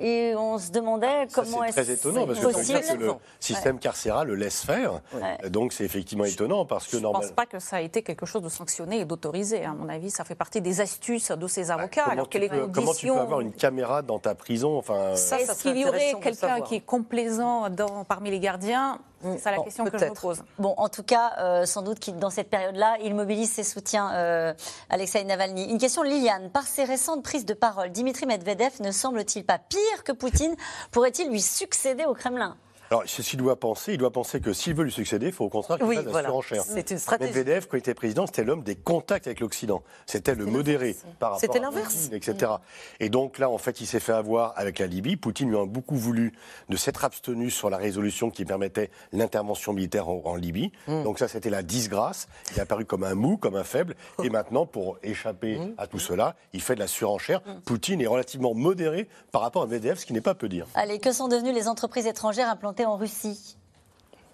Et 0.00 0.34
on 0.36 0.58
se 0.58 0.72
demandait 0.72 1.28
comment 1.32 1.62
est-ce 1.62 1.80
très 1.80 1.90
étonnant 1.92 2.26
parce 2.26 2.40
que, 2.40 2.96
le 2.96 3.14
système 3.38 3.78
carcéral 3.78 4.26
le 4.26 4.34
laisse 4.34 4.64
faire. 4.64 5.00
Donc 5.48 5.72
c'est 5.72 5.84
effectivement 5.84 6.24
étonnant 6.24 6.64
parce 6.64 6.86
que 6.86 6.98
je 6.98 7.02
ne 7.02 7.12
pense 7.12 7.30
pas 7.30 7.46
que 7.46 7.58
ça 7.58 7.76
a 7.76 7.80
été 7.80 8.02
quelque 8.02 8.26
chose 8.26 8.42
de 8.42 8.48
sanctionné 8.48 9.00
et 9.00 9.04
d'autorisé. 9.04 9.64
À 9.64 9.72
mon 9.72 9.88
avis, 9.88 10.10
ça 10.10 10.24
fait 10.24 10.34
partie 10.34 10.60
des 10.60 10.80
astuces 10.80 11.30
de 11.30 11.46
ces 11.46 11.66
bah, 11.66 11.74
avocats. 11.74 12.04
alors 12.04 12.28
que 12.28 12.38
les 12.38 12.48
conditions... 12.48 12.72
comment 12.72 12.94
tu 12.94 13.06
peux 13.06 13.18
avoir 13.18 13.40
une 13.40 13.52
caméra 13.52 14.02
dans 14.02 14.18
ta 14.18 14.34
prison 14.34 14.76
enfin... 14.76 15.12
Est-ce 15.12 15.62
qu'il 15.62 15.78
y 15.78 15.84
aurait 15.84 16.14
quelqu'un 16.20 16.60
qui 16.60 16.76
est 16.76 16.84
complaisant 16.84 17.70
dans, 17.70 18.04
parmi 18.04 18.30
les 18.30 18.40
gardiens 18.40 18.98
c'est 19.38 19.50
la 19.50 19.58
question 19.58 19.84
que 19.84 19.98
je 19.98 20.04
me 20.04 20.14
pose. 20.14 20.42
Bon, 20.58 20.74
en 20.76 20.88
tout 20.88 21.02
cas, 21.02 21.32
euh, 21.38 21.66
sans 21.66 21.82
doute 21.82 21.98
qu'il 21.98 22.16
dans 22.16 22.30
cette 22.30 22.50
période-là, 22.50 22.96
il 23.02 23.14
mobilise 23.14 23.50
ses 23.50 23.64
soutiens, 23.64 24.12
euh, 24.14 24.54
Alexei 24.90 25.24
Navalny. 25.24 25.70
Une 25.70 25.78
question 25.78 26.02
de 26.02 26.08
Liliane. 26.08 26.50
Par 26.50 26.66
ses 26.66 26.84
récentes 26.84 27.22
prises 27.22 27.46
de 27.46 27.54
parole, 27.54 27.90
Dimitri 27.90 28.26
Medvedev 28.26 28.80
ne 28.80 28.90
semble-t-il 28.90 29.44
pas 29.44 29.58
pire 29.58 30.04
que 30.04 30.12
Poutine? 30.12 30.54
Pourrait-il 30.90 31.28
lui 31.28 31.40
succéder 31.40 32.04
au 32.04 32.14
Kremlin? 32.14 32.56
Alors, 32.94 33.08
ce 33.08 33.22
qu'il 33.22 33.40
doit 33.40 33.58
penser, 33.58 33.94
il 33.94 33.98
doit 33.98 34.12
penser 34.12 34.40
que 34.40 34.52
s'il 34.52 34.72
veut 34.74 34.84
lui 34.84 34.92
succéder, 34.92 35.26
il 35.26 35.32
faut 35.32 35.44
au 35.44 35.48
contraire 35.48 35.78
qu'il 35.78 35.86
fasse 35.86 36.04
la 36.04 36.22
surenchère. 36.22 36.62
C'est 36.62 36.92
une 36.92 36.98
stratégie. 36.98 37.32
Medvedev, 37.32 37.66
quand 37.66 37.76
il 37.76 37.80
était 37.80 37.92
président, 37.94 38.26
c'était 38.26 38.44
l'homme 38.44 38.62
des 38.62 38.76
contacts 38.76 39.26
avec 39.26 39.40
l'Occident. 39.40 39.82
C'était 40.06 40.36
le 40.36 40.46
modéré 40.46 40.94
par 41.18 41.30
rapport 41.30 41.40
C'était 41.40 41.58
l'inverse. 41.58 42.10
etc. 42.12 42.52
Et 43.00 43.08
donc 43.08 43.38
là, 43.38 43.50
en 43.50 43.58
fait, 43.58 43.80
il 43.80 43.86
s'est 43.86 43.98
fait 43.98 44.12
avoir 44.12 44.52
avec 44.56 44.78
la 44.78 44.86
Libye. 44.86 45.16
Poutine 45.16 45.50
lui 45.50 45.58
a 45.58 45.66
beaucoup 45.66 45.96
voulu 45.96 46.34
de 46.68 46.76
s'être 46.76 47.04
abstenu 47.04 47.50
sur 47.50 47.68
la 47.68 47.78
résolution 47.78 48.30
qui 48.30 48.44
permettait 48.44 48.90
l'intervention 49.12 49.72
militaire 49.72 50.08
en, 50.08 50.36
Libye. 50.36 50.70
Hmm. 50.86 51.02
Donc 51.02 51.18
ça, 51.18 51.26
c'était 51.26 51.50
la 51.50 51.64
disgrâce. 51.64 52.28
Il 52.52 52.58
est 52.58 52.62
apparu 52.62 52.84
comme 52.84 53.02
un 53.02 53.14
mou, 53.16 53.36
comme 53.36 53.56
un 53.56 53.64
faible. 53.64 53.96
Et 54.22 54.30
maintenant, 54.30 54.66
pour 54.66 54.98
échapper 55.02 55.58
hmm. 55.58 55.74
à 55.78 55.88
tout 55.88 55.98
cela, 55.98 56.36
il 56.52 56.60
fait 56.60 56.76
de 56.76 56.80
la 56.80 56.86
surenchère. 56.86 57.40
Hmm. 57.40 57.60
Poutine 57.64 58.00
est 58.00 58.06
relativement 58.06 58.54
modéré 58.54 59.08
par 59.32 59.42
rapport 59.42 59.62
à 59.62 59.66
Medvedev, 59.66 59.98
ce 59.98 60.06
qui 60.06 60.12
n'est 60.12 60.20
pas 60.20 60.34
peu 60.34 60.48
dire. 60.48 60.66
Allez, 60.74 61.00
que 61.00 61.10
sont 61.10 61.26
devenues 61.26 61.52
les 61.52 61.66
entreprises 61.66 62.06
étrangères 62.06 62.48
implantées 62.48 62.83
en 62.84 62.96
Russie 62.96 63.56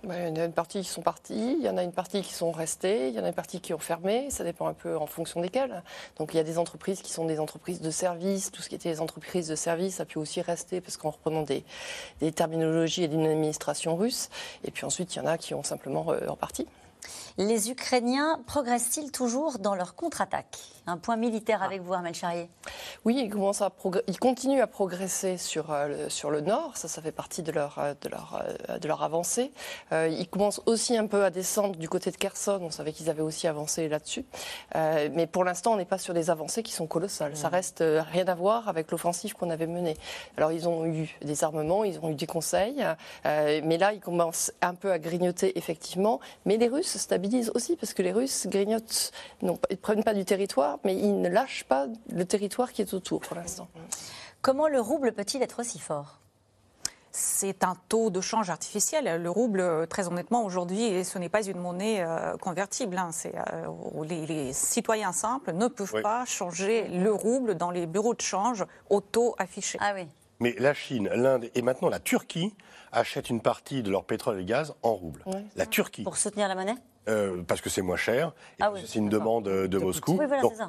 il 0.02 0.08
y 0.08 0.12
en 0.12 0.36
a 0.36 0.44
une 0.44 0.52
partie 0.52 0.80
qui 0.80 0.88
sont 0.88 1.02
partis, 1.02 1.56
il 1.58 1.62
y 1.62 1.68
en 1.68 1.76
a 1.76 1.82
une 1.82 1.92
partie 1.92 2.22
qui 2.22 2.32
sont 2.32 2.52
restés, 2.52 3.08
il 3.08 3.14
y 3.14 3.20
en 3.20 3.24
a 3.24 3.28
une 3.28 3.34
partie 3.34 3.60
qui 3.60 3.74
ont 3.74 3.78
fermé, 3.78 4.30
ça 4.30 4.44
dépend 4.44 4.66
un 4.66 4.72
peu 4.72 4.96
en 4.96 5.06
fonction 5.06 5.40
desquelles. 5.42 5.82
Donc 6.16 6.32
il 6.32 6.38
y 6.38 6.40
a 6.40 6.42
des 6.42 6.58
entreprises 6.58 7.02
qui 7.02 7.12
sont 7.12 7.26
des 7.26 7.38
entreprises 7.38 7.80
de 7.80 7.90
services, 7.90 8.50
tout 8.50 8.62
ce 8.62 8.68
qui 8.68 8.74
était 8.74 8.88
les 8.88 9.00
entreprises 9.00 9.48
de 9.48 9.54
services 9.54 10.00
a 10.00 10.06
pu 10.06 10.18
aussi 10.18 10.40
rester 10.40 10.80
parce 10.80 10.96
qu'en 10.96 11.10
reprenant 11.10 11.42
des, 11.42 11.64
des 12.20 12.32
terminologies 12.32 13.04
et 13.04 13.08
d'une 13.08 13.26
administration 13.26 13.96
russe. 13.96 14.30
Et 14.64 14.70
puis 14.70 14.86
ensuite, 14.86 15.14
il 15.14 15.18
y 15.18 15.20
en 15.22 15.26
a 15.26 15.36
qui 15.36 15.54
ont 15.54 15.62
simplement 15.62 16.02
reparti. 16.02 16.66
Les 17.38 17.70
Ukrainiens 17.70 18.40
progressent-ils 18.46 19.10
toujours 19.12 19.58
dans 19.58 19.74
leur 19.74 19.94
contre-attaque? 19.94 20.58
Un 20.90 20.96
point 20.96 21.14
militaire 21.14 21.62
avec 21.62 21.82
vous, 21.82 21.94
Armel 21.94 22.14
Charrier. 22.14 22.50
Oui, 23.04 23.16
ils, 23.16 23.30
commencent 23.30 23.62
à 23.62 23.70
ils 24.08 24.18
continuent 24.18 24.60
à 24.60 24.66
progresser 24.66 25.36
sur, 25.36 25.70
euh, 25.70 25.86
le, 25.86 26.10
sur 26.10 26.32
le 26.32 26.40
nord. 26.40 26.76
Ça, 26.76 26.88
ça 26.88 27.00
fait 27.00 27.12
partie 27.12 27.44
de 27.44 27.52
leur, 27.52 27.78
euh, 27.78 27.94
de 28.02 28.08
leur, 28.08 28.42
euh, 28.68 28.78
de 28.78 28.88
leur 28.88 29.04
avancée. 29.04 29.52
ils 29.92 30.26
commencent 30.28 30.60
aussi 30.66 30.96
un 30.96 31.06
peu 31.06 31.22
à 31.22 31.30
descendre 31.30 31.76
du 31.76 31.88
côté 31.88 32.10
de 32.10 32.16
Kherson. 32.16 32.58
On 32.60 32.70
savait 32.70 32.90
qu'ils 32.90 33.08
avaient 33.08 33.22
aussi 33.22 33.46
avancé 33.46 33.88
là-dessus. 33.88 34.24
mais 34.74 35.28
pour 35.28 35.44
l'instant, 35.44 35.74
on 35.74 35.76
n'est 35.76 35.84
pas 35.84 35.98
sur 35.98 36.12
des 36.12 36.28
avancées 36.28 36.64
qui 36.64 36.72
sont 36.72 36.88
colossales. 36.88 37.36
Ça 37.36 37.48
reste 37.48 37.84
rien 37.86 38.26
à 38.26 38.34
voir 38.34 38.68
avec 38.68 38.90
l'offensive 38.90 39.34
qu'on 39.34 39.50
avait 39.50 39.68
menée. 39.68 39.96
Alors, 40.36 40.50
ils 40.50 40.68
ont 40.68 40.86
eu 40.86 41.16
des 41.22 41.44
armements, 41.44 41.84
ils 41.84 42.00
ont 42.00 42.10
eu 42.10 42.16
des 42.16 42.26
conseils. 42.26 42.84
mais 43.24 43.78
là, 43.78 43.92
ils 43.92 44.00
commencent 44.00 44.52
un 44.60 44.74
peu 44.74 44.90
à 44.90 44.98
grignoter, 44.98 45.56
effectivement. 45.56 46.18
Mais 46.46 46.56
les 46.56 46.66
Russes 46.66 46.96
stabilisent 46.96 47.52
aussi, 47.54 47.76
parce 47.76 47.94
que 47.94 48.02
les 48.02 48.12
Russes 48.12 48.48
grignotent, 48.48 49.12
non, 49.42 49.58
ils 49.70 49.74
ne 49.74 49.78
prennent 49.78 50.04
pas 50.04 50.14
du 50.14 50.24
territoire, 50.24 50.79
mais 50.84 50.96
ils 50.96 51.20
ne 51.20 51.28
lâchent 51.28 51.64
pas 51.64 51.86
le 52.12 52.24
territoire 52.24 52.72
qui 52.72 52.82
est 52.82 52.94
autour 52.94 53.20
pour 53.20 53.36
l'instant. 53.36 53.68
Comment 54.42 54.68
le 54.68 54.80
rouble 54.80 55.12
peut-il 55.12 55.42
être 55.42 55.60
aussi 55.60 55.78
fort? 55.78 56.20
C'est 57.12 57.64
un 57.64 57.74
taux 57.88 58.10
de 58.10 58.20
change 58.20 58.50
artificiel. 58.50 59.20
Le 59.20 59.30
rouble, 59.30 59.86
très 59.88 60.06
honnêtement, 60.06 60.44
aujourd'hui, 60.44 61.04
ce 61.04 61.18
n'est 61.18 61.28
pas 61.28 61.42
une 61.42 61.58
monnaie 61.58 62.02
euh, 62.02 62.36
convertible. 62.36 62.96
Hein. 62.96 63.10
Euh, 63.26 64.04
les, 64.04 64.52
citoyens 64.52 65.12
simples 65.12 65.52
ne 65.52 65.66
peuvent 65.66 66.02
pas 66.02 66.24
changer 66.24 66.86
le 66.88 67.12
rouble 67.12 67.56
dans 67.56 67.72
les 67.72 67.86
bureaux 67.86 68.14
de 68.14 68.20
change 68.20 68.64
auto 68.90 69.34
affichés. 69.38 69.78
Ah 69.80 69.92
oui. 69.94 70.06
Mais 70.38 70.54
la 70.58 70.72
Chine, 70.72 71.08
l'Inde 71.12 71.50
et 71.54 71.62
maintenant 71.62 71.88
la 71.88 71.98
Turquie 71.98 72.54
achètent 72.92 73.28
une 73.28 73.42
partie 73.42 73.82
de 73.82 73.90
leur 73.90 74.04
pétrole 74.04 74.40
et 74.40 74.44
gaz 74.44 74.74
en 74.82 74.94
rouble. 74.94 75.22
La 75.56 75.66
Turquie. 75.66 76.04
Pour 76.04 76.16
soutenir 76.16 76.48
la 76.48 76.54
monnaie? 76.54 76.76
Euh, 77.08 77.42
parce 77.46 77.60
que 77.60 77.70
c'est 77.70 77.82
moins 77.82 77.96
cher, 77.96 78.32
ah 78.60 78.72
c'est 78.84 78.98
une 78.98 79.08
demande 79.08 79.44
de, 79.44 79.78
Moscou. 79.78 80.20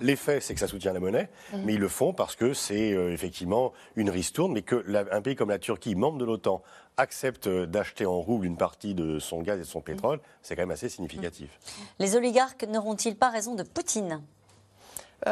L'effet, 0.01 0.39
c'est 0.39 0.53
que 0.53 0.59
ça 0.59 0.67
soutient 0.67 0.93
la 0.93 0.99
monnaie, 0.99 1.29
mhm. 1.53 1.61
mais 1.65 1.73
ils 1.73 1.79
le 1.79 1.87
font 1.87 2.13
parce 2.13 2.35
que 2.35 2.53
c'est 2.53 2.93
euh, 2.93 3.11
effectivement 3.11 3.73
une 3.95 4.09
ristourne, 4.09 4.53
mais 4.53 4.61
qu'un 4.61 5.21
pays 5.21 5.35
comme 5.35 5.49
la 5.49 5.59
Turquie, 5.59 5.95
membre 5.95 6.17
de 6.17 6.25
l'OTAN, 6.25 6.61
accepte 6.97 7.49
d'acheter 7.49 8.05
en 8.05 8.19
rouble 8.19 8.45
une 8.45 8.57
partie 8.57 8.93
de 8.93 9.19
son 9.19 9.41
gaz 9.41 9.57
et 9.57 9.63
de 9.63 9.67
son 9.67 9.81
pétrole, 9.81 10.19
c'est 10.41 10.55
quand 10.55 10.61
même 10.61 10.71
assez 10.71 10.89
significatif. 10.89 11.49
Les 11.99 12.15
oligarques 12.15 12.63
n'auront-ils 12.63 13.15
pas 13.15 13.29
raison 13.29 13.55
de 13.55 13.63
Poutine? 13.63 14.21
euh, 14.21 14.40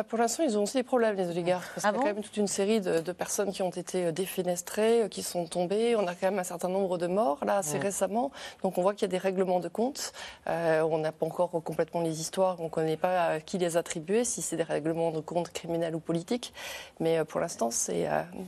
pour 0.07 0.19
l'instant, 0.19 0.43
ils 0.43 0.57
ont 0.57 0.63
aussi 0.63 0.77
des 0.77 0.83
problèmes, 0.83 1.15
les 1.15 1.29
oligarques. 1.29 1.67
Parce 1.73 1.85
ah 1.85 1.89
qu'il 1.89 1.97
y 1.97 2.01
a 2.01 2.09
quand 2.09 2.15
même 2.15 2.23
toute 2.23 2.37
une 2.37 2.47
série 2.47 2.79
de, 2.81 3.11
personnes 3.11 3.51
qui 3.51 3.63
ont 3.63 3.69
été 3.69 4.05
euh, 4.05 4.11
défenestrées, 4.11 5.03
euh, 5.03 5.07
qui 5.07 5.23
sont 5.23 5.45
tombées. 5.45 5.95
On 5.95 6.07
a 6.07 6.13
quand 6.13 6.29
même 6.29 6.39
un 6.39 6.43
certain 6.43 6.69
nombre 6.69 6.97
de 6.97 7.07
morts, 7.07 7.43
là, 7.45 7.57
assez 7.57 7.77
récemment. 7.79 8.31
Donc 8.61 8.77
on 8.77 8.81
voit 8.81 8.93
qu'il 8.93 9.03
y 9.03 9.05
a 9.05 9.11
des 9.11 9.17
règlements 9.17 9.59
de 9.59 9.67
compte. 9.67 10.13
on 10.45 10.97
n'a 10.97 11.11
pas 11.11 11.25
encore 11.25 11.49
complètement 11.63 12.01
les 12.01 12.21
histoires. 12.21 12.57
On 12.59 12.65
ne 12.65 12.69
connaît 12.69 12.97
pas 12.97 13.39
qui 13.39 13.57
les 13.57 13.77
attribuer, 13.77 14.23
si 14.23 14.41
c'est 14.41 14.57
des 14.57 14.63
règlements 14.63 15.11
de 15.11 15.19
compte 15.19 15.49
criminels 15.51 15.95
ou 15.95 15.99
politiques. 15.99 16.53
Mais 16.99 17.23
pour 17.25 17.39
l'instant, 17.39 17.69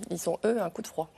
ils 0.09 0.29
ont, 0.29 0.37
eux, 0.45 0.61
un 0.61 0.69
coup 0.69 0.81
de 0.81 0.87
froid. 0.87 1.09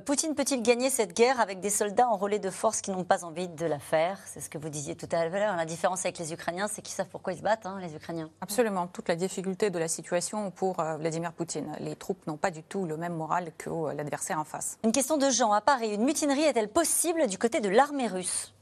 Poutine 0.00 0.34
peut-il 0.34 0.62
gagner 0.62 0.88
cette 0.88 1.14
guerre 1.14 1.38
avec 1.38 1.60
des 1.60 1.68
soldats 1.68 2.08
enrôlés 2.08 2.38
de 2.38 2.48
force 2.48 2.80
qui 2.80 2.90
n'ont 2.90 3.04
pas 3.04 3.24
envie 3.24 3.48
de 3.48 3.66
la 3.66 3.78
faire? 3.78 4.18
C'est 4.24 4.40
ce 4.40 4.48
que 4.48 4.56
vous 4.56 4.70
disiez 4.70 4.94
tout 4.94 5.08
à 5.12 5.28
l'heure. 5.28 5.54
La 5.54 5.66
différence 5.66 6.06
avec 6.06 6.18
les 6.18 6.32
Ukrainiens, 6.32 6.66
c'est 6.66 6.80
qu'ils 6.80 6.94
savent 6.94 7.08
pourquoi 7.10 7.34
ils 7.34 7.38
se 7.38 7.42
battent, 7.42 7.66
hein, 7.66 7.78
les 7.78 7.94
Ukrainiens. 7.94 8.30
Absolument. 8.40 8.86
Toute 8.86 9.08
la 9.08 9.16
difficulté 9.16 9.68
de 9.68 9.78
la 9.78 9.88
situation 9.88 10.50
pour 10.50 10.80
euh, 10.80 10.96
Vladimir 10.96 11.32
Poutine. 11.34 11.76
Les 11.80 11.94
troupes 11.94 12.26
n'ont 12.26 12.38
pas 12.38 12.50
du 12.50 12.62
tout 12.62 12.86
le 12.86 12.96
même 12.96 13.14
moral 13.14 13.52
que 13.58 13.68
euh, 13.68 13.92
l'adversaire 13.92 14.38
en 14.38 14.44
face. 14.44 14.78
Une 14.82 14.92
question 14.92 15.18
de 15.18 15.28
Jean 15.28 15.52
à 15.52 15.60
Paris. 15.60 15.92
Une 15.92 16.04
mutinerie 16.04 16.44
est-elle 16.44 16.68
possible 16.68 17.26
du 17.26 17.36
côté 17.36 17.60
de 17.60 17.68
l'armée 17.68 18.06
russe? 18.06 18.54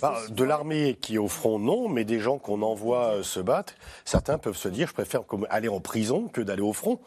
Bah, 0.00 0.18
de 0.28 0.44
l'armée 0.44 0.96
qui 1.00 1.16
est 1.16 1.18
au 1.18 1.28
front, 1.28 1.58
non, 1.58 1.88
mais 1.88 2.04
des 2.04 2.20
gens 2.20 2.38
qu'on 2.38 2.62
envoie 2.62 3.14
euh, 3.14 3.22
se 3.22 3.40
battre, 3.40 3.74
certains 4.04 4.38
peuvent 4.38 4.56
se 4.56 4.68
dire 4.68 4.88
je 4.88 4.92
préfère 4.92 5.22
aller 5.50 5.68
en 5.68 5.80
prison 5.80 6.28
que 6.28 6.40
d'aller 6.40 6.62
au 6.62 6.72
front. 6.72 7.00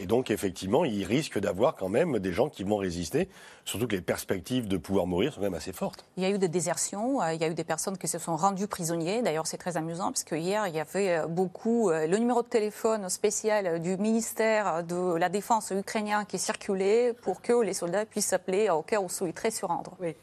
Et 0.00 0.06
donc, 0.06 0.30
effectivement, 0.30 0.84
ils 0.84 1.04
risquent 1.04 1.38
d'avoir 1.38 1.74
quand 1.74 1.88
même 1.88 2.18
des 2.18 2.32
gens 2.32 2.48
qui 2.48 2.64
vont 2.64 2.76
résister, 2.76 3.28
surtout 3.64 3.86
que 3.86 3.94
les 3.94 4.00
perspectives 4.00 4.66
de 4.66 4.76
pouvoir 4.78 5.06
mourir 5.06 5.32
sont 5.32 5.40
quand 5.40 5.46
même 5.46 5.54
assez 5.54 5.72
fortes. 5.72 6.04
Il 6.16 6.22
y 6.22 6.26
a 6.26 6.30
eu 6.30 6.38
des 6.38 6.48
désertions, 6.48 7.20
euh, 7.20 7.34
il 7.34 7.40
y 7.40 7.44
a 7.44 7.48
eu 7.48 7.54
des 7.54 7.64
personnes 7.64 7.98
qui 7.98 8.08
se 8.08 8.18
sont 8.18 8.36
rendues 8.36 8.68
prisonniers. 8.68 9.22
D'ailleurs, 9.22 9.46
c'est 9.46 9.58
très 9.58 9.76
amusant 9.76 10.06
parce 10.06 10.24
que 10.24 10.34
hier, 10.34 10.66
il 10.66 10.74
y 10.74 10.80
avait 10.80 11.18
euh, 11.18 11.26
beaucoup 11.26 11.90
le 11.90 12.16
numéro 12.16 12.42
de 12.42 12.48
téléphone 12.48 13.08
spécial 13.08 13.80
du 13.80 13.96
ministère 13.96 14.84
de 14.84 15.16
la 15.16 15.28
Défense 15.28 15.70
ukrainien 15.70 16.24
qui 16.24 16.38
circulait 16.38 17.12
pour 17.12 17.42
que 17.42 17.60
les 17.62 17.74
soldats 17.74 18.06
puissent 18.06 18.32
appeler 18.32 18.70
au 18.70 18.82
cas 18.82 19.00
où 19.00 19.08
souhaiteraient 19.08 19.50
se 19.50 19.66
rendre. 19.66 19.96
Oui. 20.00 20.14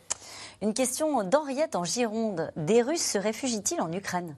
Une 0.61 0.73
question 0.73 1.23
d'Henriette 1.23 1.77
en 1.77 1.85
Gironde. 1.85 2.51
Des 2.57 2.81
Russes 2.81 3.11
se 3.11 3.17
réfugient-ils 3.17 3.79
en 3.79 3.93
Ukraine? 3.93 4.35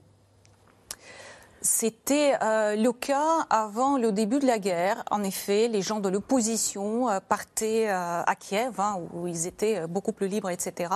C'était 1.62 2.34
euh, 2.42 2.76
le 2.76 2.92
cas 2.92 3.46
avant 3.50 3.96
le 3.96 4.12
début 4.12 4.38
de 4.38 4.46
la 4.46 4.60
guerre. 4.60 5.04
En 5.10 5.24
effet, 5.24 5.66
les 5.66 5.82
gens 5.82 5.98
de 5.98 6.08
l'opposition 6.08 7.08
euh, 7.08 7.18
partaient 7.20 7.88
euh, 7.88 8.22
à 8.24 8.34
Kiev, 8.36 8.78
hein, 8.78 9.00
où 9.12 9.26
ils 9.26 9.48
étaient 9.48 9.86
beaucoup 9.88 10.12
plus 10.12 10.28
libres, 10.28 10.50
etc. 10.50 10.90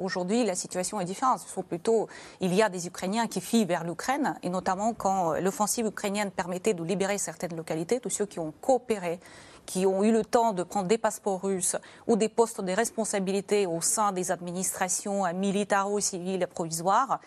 Aujourd'hui, 0.00 0.44
la 0.44 0.54
situation 0.54 1.00
est 1.00 1.06
différente. 1.06 1.40
Plutôt, 1.68 2.08
il 2.40 2.54
y 2.54 2.62
a 2.62 2.70
des 2.70 2.86
Ukrainiens 2.86 3.26
qui 3.26 3.42
fuient 3.42 3.66
vers 3.66 3.84
l'Ukraine, 3.84 4.38
et 4.42 4.48
notamment 4.48 4.94
quand 4.94 5.34
l'offensive 5.34 5.86
ukrainienne 5.86 6.30
permettait 6.30 6.74
de 6.74 6.82
libérer 6.82 7.18
certaines 7.18 7.56
localités, 7.56 8.00
tous 8.00 8.10
ceux 8.10 8.26
qui 8.26 8.38
ont 8.38 8.52
coopéré 8.62 9.20
qui 9.66 9.86
ont 9.86 10.02
eu 10.02 10.12
le 10.12 10.24
temps 10.24 10.52
de 10.52 10.62
prendre 10.62 10.88
des 10.88 10.98
passeports 10.98 11.42
russes 11.42 11.76
ou 12.06 12.16
des 12.16 12.28
postes 12.28 12.60
de 12.60 12.72
responsabilité 12.72 13.66
au 13.66 13.80
sein 13.80 14.12
des 14.12 14.30
administrations 14.30 15.24
militaro-civiles 15.34 16.46
provisoires. 16.46 17.20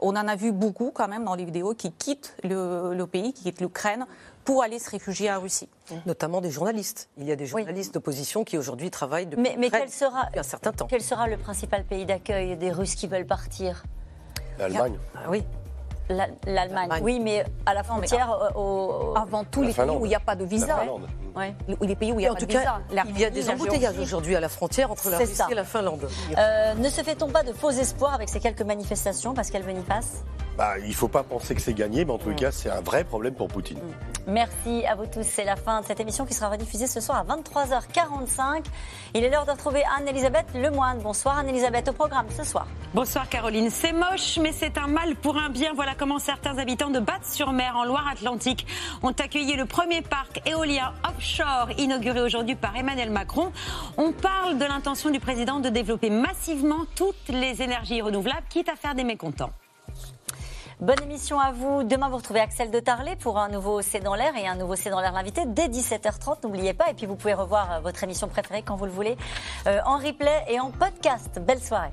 On 0.00 0.16
en 0.16 0.28
a 0.28 0.34
vu 0.34 0.52
beaucoup 0.52 0.92
quand 0.94 1.08
même 1.08 1.24
dans 1.24 1.34
les 1.34 1.44
vidéos 1.44 1.74
qui 1.74 1.92
quittent 1.92 2.34
le, 2.42 3.04
pays, 3.04 3.32
qui 3.32 3.44
quittent 3.44 3.60
l'Ukraine 3.60 4.06
pour 4.44 4.62
aller 4.62 4.78
se 4.78 4.90
réfugier 4.90 5.30
en 5.30 5.40
Russie. 5.40 5.68
Notamment 6.06 6.40
des 6.40 6.50
journalistes. 6.50 7.10
Il 7.18 7.24
y 7.24 7.32
a 7.32 7.36
des 7.36 7.46
journalistes 7.46 7.92
d'opposition 7.92 8.42
qui 8.42 8.56
aujourd'hui 8.56 8.90
travaillent 8.90 9.26
depuis, 9.26 9.42
mais, 9.42 9.56
mais 9.58 9.70
quel 9.70 9.90
sera, 9.90 10.28
un 10.34 10.42
certain 10.42 10.72
temps. 10.72 10.86
Quel 10.88 11.02
sera 11.02 11.28
le 11.28 11.36
principal 11.36 11.84
pays 11.84 12.06
d'accueil 12.06 12.56
des 12.56 12.72
Russes 12.72 12.94
qui 12.94 13.08
veulent 13.08 13.26
partir? 13.26 13.84
L'Allemagne. 14.58 14.98
Ah 15.14 15.28
oui. 15.28 15.44
L'Allemagne, 16.46 16.90
oui, 17.02 17.20
mais 17.20 17.44
à 17.64 17.74
la 17.74 17.82
frontière, 17.82 18.52
au... 18.56 19.14
avant 19.16 19.44
tous 19.44 19.62
les 19.62 19.72
pays 19.72 19.90
où 19.90 20.06
il 20.06 20.08
n'y 20.08 20.14
a 20.14 20.20
pas 20.20 20.34
de 20.34 20.44
visa. 20.44 20.80
Ouais. 21.36 21.54
Les 21.80 21.94
pays 21.94 22.12
où 22.12 22.18
il 22.18 22.24
y 22.24 22.26
a 22.26 22.34
pas 22.34 22.40
de 22.40 22.46
visa. 22.46 22.80
il 22.90 23.18
y 23.20 23.24
a 23.24 23.30
des 23.30 23.48
embouteillages 23.48 23.98
aujourd'hui 23.98 24.36
à 24.36 24.40
la 24.40 24.48
frontière 24.48 24.90
entre 24.90 25.08
la 25.10 25.18
Russie 25.18 25.42
et 25.50 25.54
la 25.54 25.64
Finlande. 25.64 26.08
Euh, 26.36 26.74
ne 26.74 26.88
se 26.88 27.02
fait-on 27.02 27.28
pas 27.28 27.42
de 27.42 27.52
faux 27.52 27.70
espoirs 27.70 28.14
avec 28.14 28.28
ces 28.28 28.40
quelques 28.40 28.62
manifestations, 28.62 29.34
Pascal 29.34 29.62
Boniface? 29.62 30.24
Bah, 30.60 30.78
il 30.78 30.88
ne 30.88 30.94
faut 30.94 31.08
pas 31.08 31.22
penser 31.22 31.54
que 31.54 31.62
c'est 31.62 31.72
gagné, 31.72 32.04
mais 32.04 32.12
en 32.12 32.18
tout 32.18 32.30
mm. 32.30 32.36
cas, 32.36 32.50
c'est 32.50 32.68
un 32.68 32.82
vrai 32.82 33.04
problème 33.04 33.34
pour 33.34 33.48
Poutine. 33.48 33.78
Mm. 33.78 34.32
Merci 34.32 34.84
à 34.84 34.94
vous 34.94 35.06
tous. 35.06 35.22
C'est 35.22 35.44
la 35.44 35.56
fin 35.56 35.80
de 35.80 35.86
cette 35.86 36.00
émission 36.00 36.26
qui 36.26 36.34
sera 36.34 36.50
rediffusée 36.50 36.86
ce 36.86 37.00
soir 37.00 37.18
à 37.18 37.24
23h45. 37.24 38.66
Il 39.14 39.24
est 39.24 39.30
l'heure 39.30 39.46
de 39.46 39.52
retrouver 39.52 39.82
Anne-Elisabeth 39.98 40.46
Lemoine. 40.54 40.98
Bonsoir 40.98 41.38
Anne-Elisabeth 41.38 41.88
au 41.88 41.92
programme 41.92 42.26
ce 42.36 42.44
soir. 42.44 42.66
Bonsoir 42.92 43.28
Caroline. 43.28 43.70
C'est 43.70 43.92
moche, 43.92 44.38
mais 44.42 44.52
c'est 44.52 44.76
un 44.76 44.86
mal 44.86 45.16
pour 45.16 45.38
un 45.38 45.48
bien. 45.48 45.72
Voilà 45.74 45.94
comment 46.00 46.18
certains 46.18 46.56
habitants 46.56 46.88
de 46.88 46.98
Batte-sur-Mer, 46.98 47.76
en 47.76 47.84
Loire-Atlantique, 47.84 48.66
ont 49.02 49.10
accueilli 49.10 49.54
le 49.54 49.66
premier 49.66 50.00
parc 50.00 50.40
éolien 50.48 50.94
offshore 51.06 51.68
inauguré 51.76 52.22
aujourd'hui 52.22 52.54
par 52.54 52.74
Emmanuel 52.74 53.10
Macron. 53.10 53.52
On 53.98 54.10
parle 54.12 54.56
de 54.56 54.64
l'intention 54.64 55.10
du 55.10 55.20
président 55.20 55.60
de 55.60 55.68
développer 55.68 56.08
massivement 56.08 56.86
toutes 56.96 57.28
les 57.28 57.60
énergies 57.60 58.00
renouvelables, 58.00 58.46
quitte 58.48 58.70
à 58.70 58.76
faire 58.76 58.94
des 58.94 59.04
mécontents. 59.04 59.50
Bonne 60.80 61.02
émission 61.02 61.38
à 61.38 61.52
vous. 61.52 61.82
Demain, 61.82 62.08
vous 62.08 62.16
retrouvez 62.16 62.40
Axel 62.40 62.70
de 62.70 62.80
Tarlet 62.80 63.16
pour 63.16 63.36
un 63.36 63.50
nouveau 63.50 63.82
C'est 63.82 64.00
dans 64.00 64.14
l'air 64.14 64.34
et 64.38 64.48
un 64.48 64.54
nouveau 64.54 64.76
C'est 64.76 64.88
dans 64.88 65.02
l'air 65.02 65.12
l'invité 65.12 65.42
dès 65.44 65.68
17h30. 65.68 66.44
N'oubliez 66.44 66.72
pas. 66.72 66.88
Et 66.90 66.94
puis, 66.94 67.04
vous 67.04 67.16
pouvez 67.16 67.34
revoir 67.34 67.72
euh, 67.72 67.80
votre 67.80 68.02
émission 68.04 68.26
préférée 68.26 68.62
quand 68.62 68.76
vous 68.76 68.86
le 68.86 68.90
voulez 68.90 69.18
euh, 69.66 69.80
en 69.84 69.98
replay 69.98 70.46
et 70.48 70.58
en 70.60 70.70
podcast. 70.70 71.38
Belle 71.46 71.62
soirée. 71.62 71.92